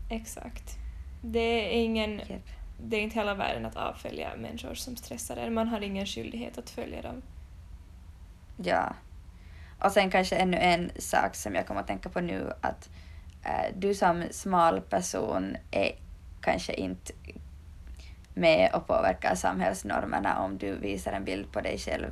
exakt. 0.09 0.77
Det 1.23 1.39
är 1.79 1.83
ingen... 1.83 2.11
Jep. 2.29 2.47
Det 2.83 2.95
är 2.97 3.01
inte 3.01 3.15
hela 3.15 3.33
världen 3.35 3.65
att 3.65 3.75
avfölja 3.75 4.29
människor 4.37 4.73
som 4.73 4.95
stressar 4.97 5.37
en. 5.37 5.53
Man 5.53 5.67
har 5.67 5.81
ingen 5.81 6.05
skyldighet 6.05 6.57
att 6.57 6.69
följa 6.69 7.01
dem. 7.01 7.21
Ja. 8.57 8.93
Och 9.79 9.91
sen 9.91 10.11
kanske 10.11 10.35
ännu 10.35 10.57
en 10.57 10.91
sak 10.99 11.35
som 11.35 11.55
jag 11.55 11.67
kommer 11.67 11.81
att 11.81 11.87
tänka 11.87 12.09
på 12.09 12.19
nu 12.21 12.51
att 12.61 12.89
du 13.75 13.93
som 13.93 14.23
smal 14.31 14.81
person 14.81 15.57
är 15.71 15.91
kanske 16.41 16.73
inte 16.73 17.13
med 18.33 18.71
och 18.73 18.87
påverkar 18.87 19.35
samhällsnormerna 19.35 20.39
om 20.39 20.57
du 20.57 20.75
visar 20.75 21.11
en 21.13 21.25
bild 21.25 21.51
på 21.51 21.61
dig 21.61 21.77
själv 21.77 22.09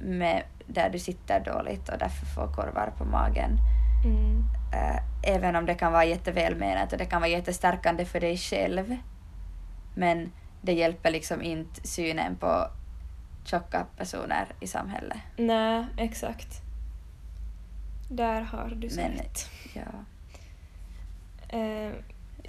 med, 0.00 0.42
där 0.66 0.90
du 0.90 0.98
sitter 0.98 1.40
dåligt 1.40 1.88
och 1.88 1.98
därför 1.98 2.26
får 2.26 2.52
korvar 2.52 2.92
på 2.98 3.04
magen. 3.04 3.58
Mm. 4.04 4.42
Eh, 4.74 5.02
även 5.34 5.56
om 5.56 5.66
det 5.66 5.74
kan 5.74 5.92
vara 5.92 6.04
jättevälmenat 6.04 6.92
och 6.92 6.98
det 6.98 7.04
kan 7.04 7.20
vara 7.20 7.30
jättestärkande 7.30 8.04
för 8.04 8.20
dig 8.20 8.36
själv. 8.36 8.96
Men 9.96 10.32
det 10.62 10.72
hjälper 10.72 11.10
liksom 11.10 11.42
inte 11.42 11.88
synen 11.88 12.36
på 12.36 12.66
tjocka 13.44 13.86
personer 13.96 14.46
i 14.60 14.66
samhället. 14.66 15.18
Nej, 15.36 15.86
exakt. 15.98 16.60
Där 18.10 18.40
har 18.42 18.72
du 18.76 18.88
så 18.90 19.00
Men- 19.00 19.12
rätt. 19.12 19.50
Ja. 19.74 19.82
Eh, 21.54 21.92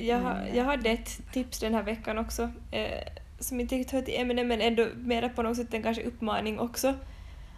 jag, 0.06 0.20
har- 0.20 0.34
Men, 0.34 0.56
jag 0.56 0.64
hade 0.66 0.90
ett 0.90 1.20
tips 1.34 1.60
den 1.60 1.74
här 1.74 1.84
veckan 1.84 2.18
också 2.18 2.50
eh, 2.72 3.00
som 3.40 3.60
inte 3.60 3.76
riktigt 3.76 3.92
hör 3.94 4.02
till 4.02 4.20
ämnet 4.22 4.46
men 4.46 4.62
ändå 4.62 4.88
mer 4.96 5.30
på 5.30 5.42
något 5.44 5.58
sätt 5.58 5.74
en 5.74 5.84
kanske 5.84 6.04
uppmaning 6.04 6.60
också. 6.60 6.94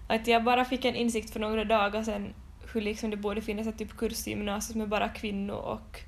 Att 0.08 0.28
jag 0.28 0.43
bara 0.43 0.66
fick 0.66 0.86
en 0.86 0.95
insikt 0.95 1.30
för 1.30 1.39
några 1.39 1.64
dagar 1.64 2.04
sedan 2.04 2.34
hur 2.74 2.82
liksom 2.82 3.10
det 3.10 3.18
borde 3.18 3.41
finnas 3.41 3.68
ett 3.68 3.78
typ 3.78 3.98
kurs 3.98 4.28
i 4.28 4.30
gymnasiet 4.30 4.76
med 4.78 4.89
bara 4.89 5.10
kvinnor 5.10 5.56
och 5.56 6.00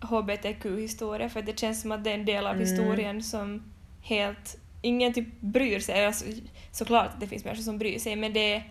hbtq-historia 0.00 1.28
för 1.28 1.42
det 1.42 1.58
känns 1.58 1.80
som 1.82 1.92
att 1.92 2.04
det 2.04 2.10
är 2.10 2.14
en 2.14 2.24
del 2.24 2.46
av 2.46 2.54
Mm. 2.54 2.66
historien 2.66 3.22
som 3.22 3.62
helt 4.02 4.58
ingen 4.82 5.12
typ 5.12 5.40
bryr 5.40 5.80
sig. 5.80 6.06
Alltså, 6.06 6.24
såklart 6.72 7.06
att 7.08 7.20
det 7.20 7.26
finns 7.26 7.44
människor 7.44 7.62
som 7.62 7.78
bryr 7.78 7.98
sig 7.98 8.16
men 8.16 8.32
det 8.32 8.54
är 8.54 8.62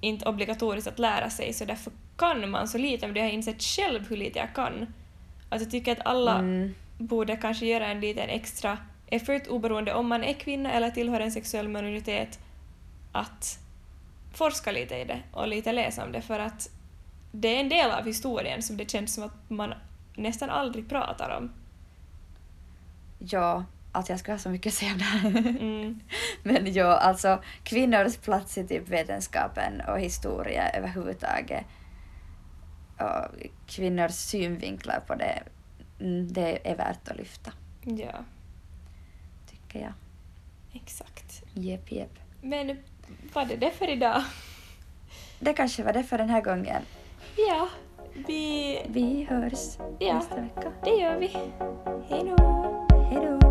inte 0.00 0.28
obligatoriskt 0.28 0.88
att 0.88 0.98
lära 0.98 1.30
sig 1.30 1.52
så 1.52 1.64
därför 1.64 1.92
kan 2.16 2.50
man 2.50 2.68
så 2.68 2.78
lite 2.78 3.06
men 3.06 3.14
det 3.14 3.20
har 3.20 3.26
jag 3.26 3.34
insett 3.34 3.62
själv 3.62 4.08
hur 4.08 4.16
lite 4.16 4.38
jag 4.38 4.54
kan. 4.54 4.86
Att 5.48 5.60
jag 5.60 5.70
tycker 5.70 5.92
att 5.92 6.06
alla 6.06 6.38
Mm, 6.38 6.74
borde 6.98 7.36
kanske 7.36 7.66
göra 7.66 7.86
en 7.86 8.00
liten 8.00 8.28
extra 8.28 8.78
effort 9.06 9.46
oberoende 9.46 9.94
om 9.94 10.08
man 10.08 10.24
är 10.24 10.32
kvinna 10.32 10.72
eller 10.72 10.90
tillhör 10.90 11.20
en 11.20 11.32
sexuell 11.32 11.68
minoritet 11.68 12.38
att 13.12 13.58
forska 14.34 14.72
lite 14.72 14.96
i 14.96 15.04
det 15.04 15.20
och 15.32 15.48
lite 15.48 15.72
läsa 15.72 16.04
om 16.04 16.12
det 16.12 16.20
för 16.20 16.38
att 16.38 16.70
det 17.32 17.56
är 17.56 17.60
en 17.60 17.68
del 17.68 17.90
av 17.90 18.06
historien 18.06 18.62
som 18.62 18.76
det 18.76 18.90
känns 18.90 19.14
som 19.14 19.24
att 19.24 19.50
man 19.50 19.74
nästan 20.16 20.50
aldrig 20.50 20.88
pratar 20.88 21.36
om. 21.38 21.50
ja, 23.18 23.64
alltså 23.96 24.12
jag 24.12 24.20
skulle 24.20 24.34
ha 24.34 24.38
så 24.38 24.48
mycket 24.50 24.70
att 24.70 24.74
säga 24.74 24.92
om 24.92 24.98
det 24.98 25.04
här. 25.04 25.28
Mm. 25.48 26.00
Men 26.42 26.72
ja, 26.72 26.96
alltså 26.96 27.42
kvinnors 27.62 28.16
plats 28.16 28.58
i 28.58 28.66
typ 28.66 28.88
vetenskapen 28.88 29.80
och 29.88 30.00
historia 30.00 30.68
överhuvudtaget 30.70 31.64
och 32.98 33.46
kvinnors 33.66 34.12
synvinklar 34.12 35.00
på 35.06 35.14
det, 35.14 35.42
mm, 36.00 36.32
det 36.32 36.70
är 36.70 36.76
värt 36.76 37.08
att 37.08 37.16
lyfta, 37.16 37.52
Ja, 37.82 38.14
tycker 39.50 39.80
jag. 39.80 39.92
exakt. 40.82 41.42
Jep, 41.54 41.92
jep. 41.92 42.18
Men 42.42 42.76
var 43.32 43.44
det 43.44 43.56
det 43.56 43.70
för 43.70 43.90
idag? 43.90 44.22
Det 45.40 45.52
kanske 45.52 45.82
var 45.82 45.92
det 45.92 46.02
för 46.04 46.18
den 46.18 46.30
här 46.30 46.40
gången. 46.40 46.82
Ja, 47.48 47.68
vi... 48.26 48.80
Vi 48.88 49.24
hörs 49.30 49.78
Ja. 49.98 50.14
nästa 50.14 50.40
vecka. 50.40 50.72
Det 50.84 50.90
gör 50.90 51.18
vi. 51.18 51.28
Hej 52.08 52.22
då! 52.36 52.36
Hej 53.10 53.26
då! 53.40 53.45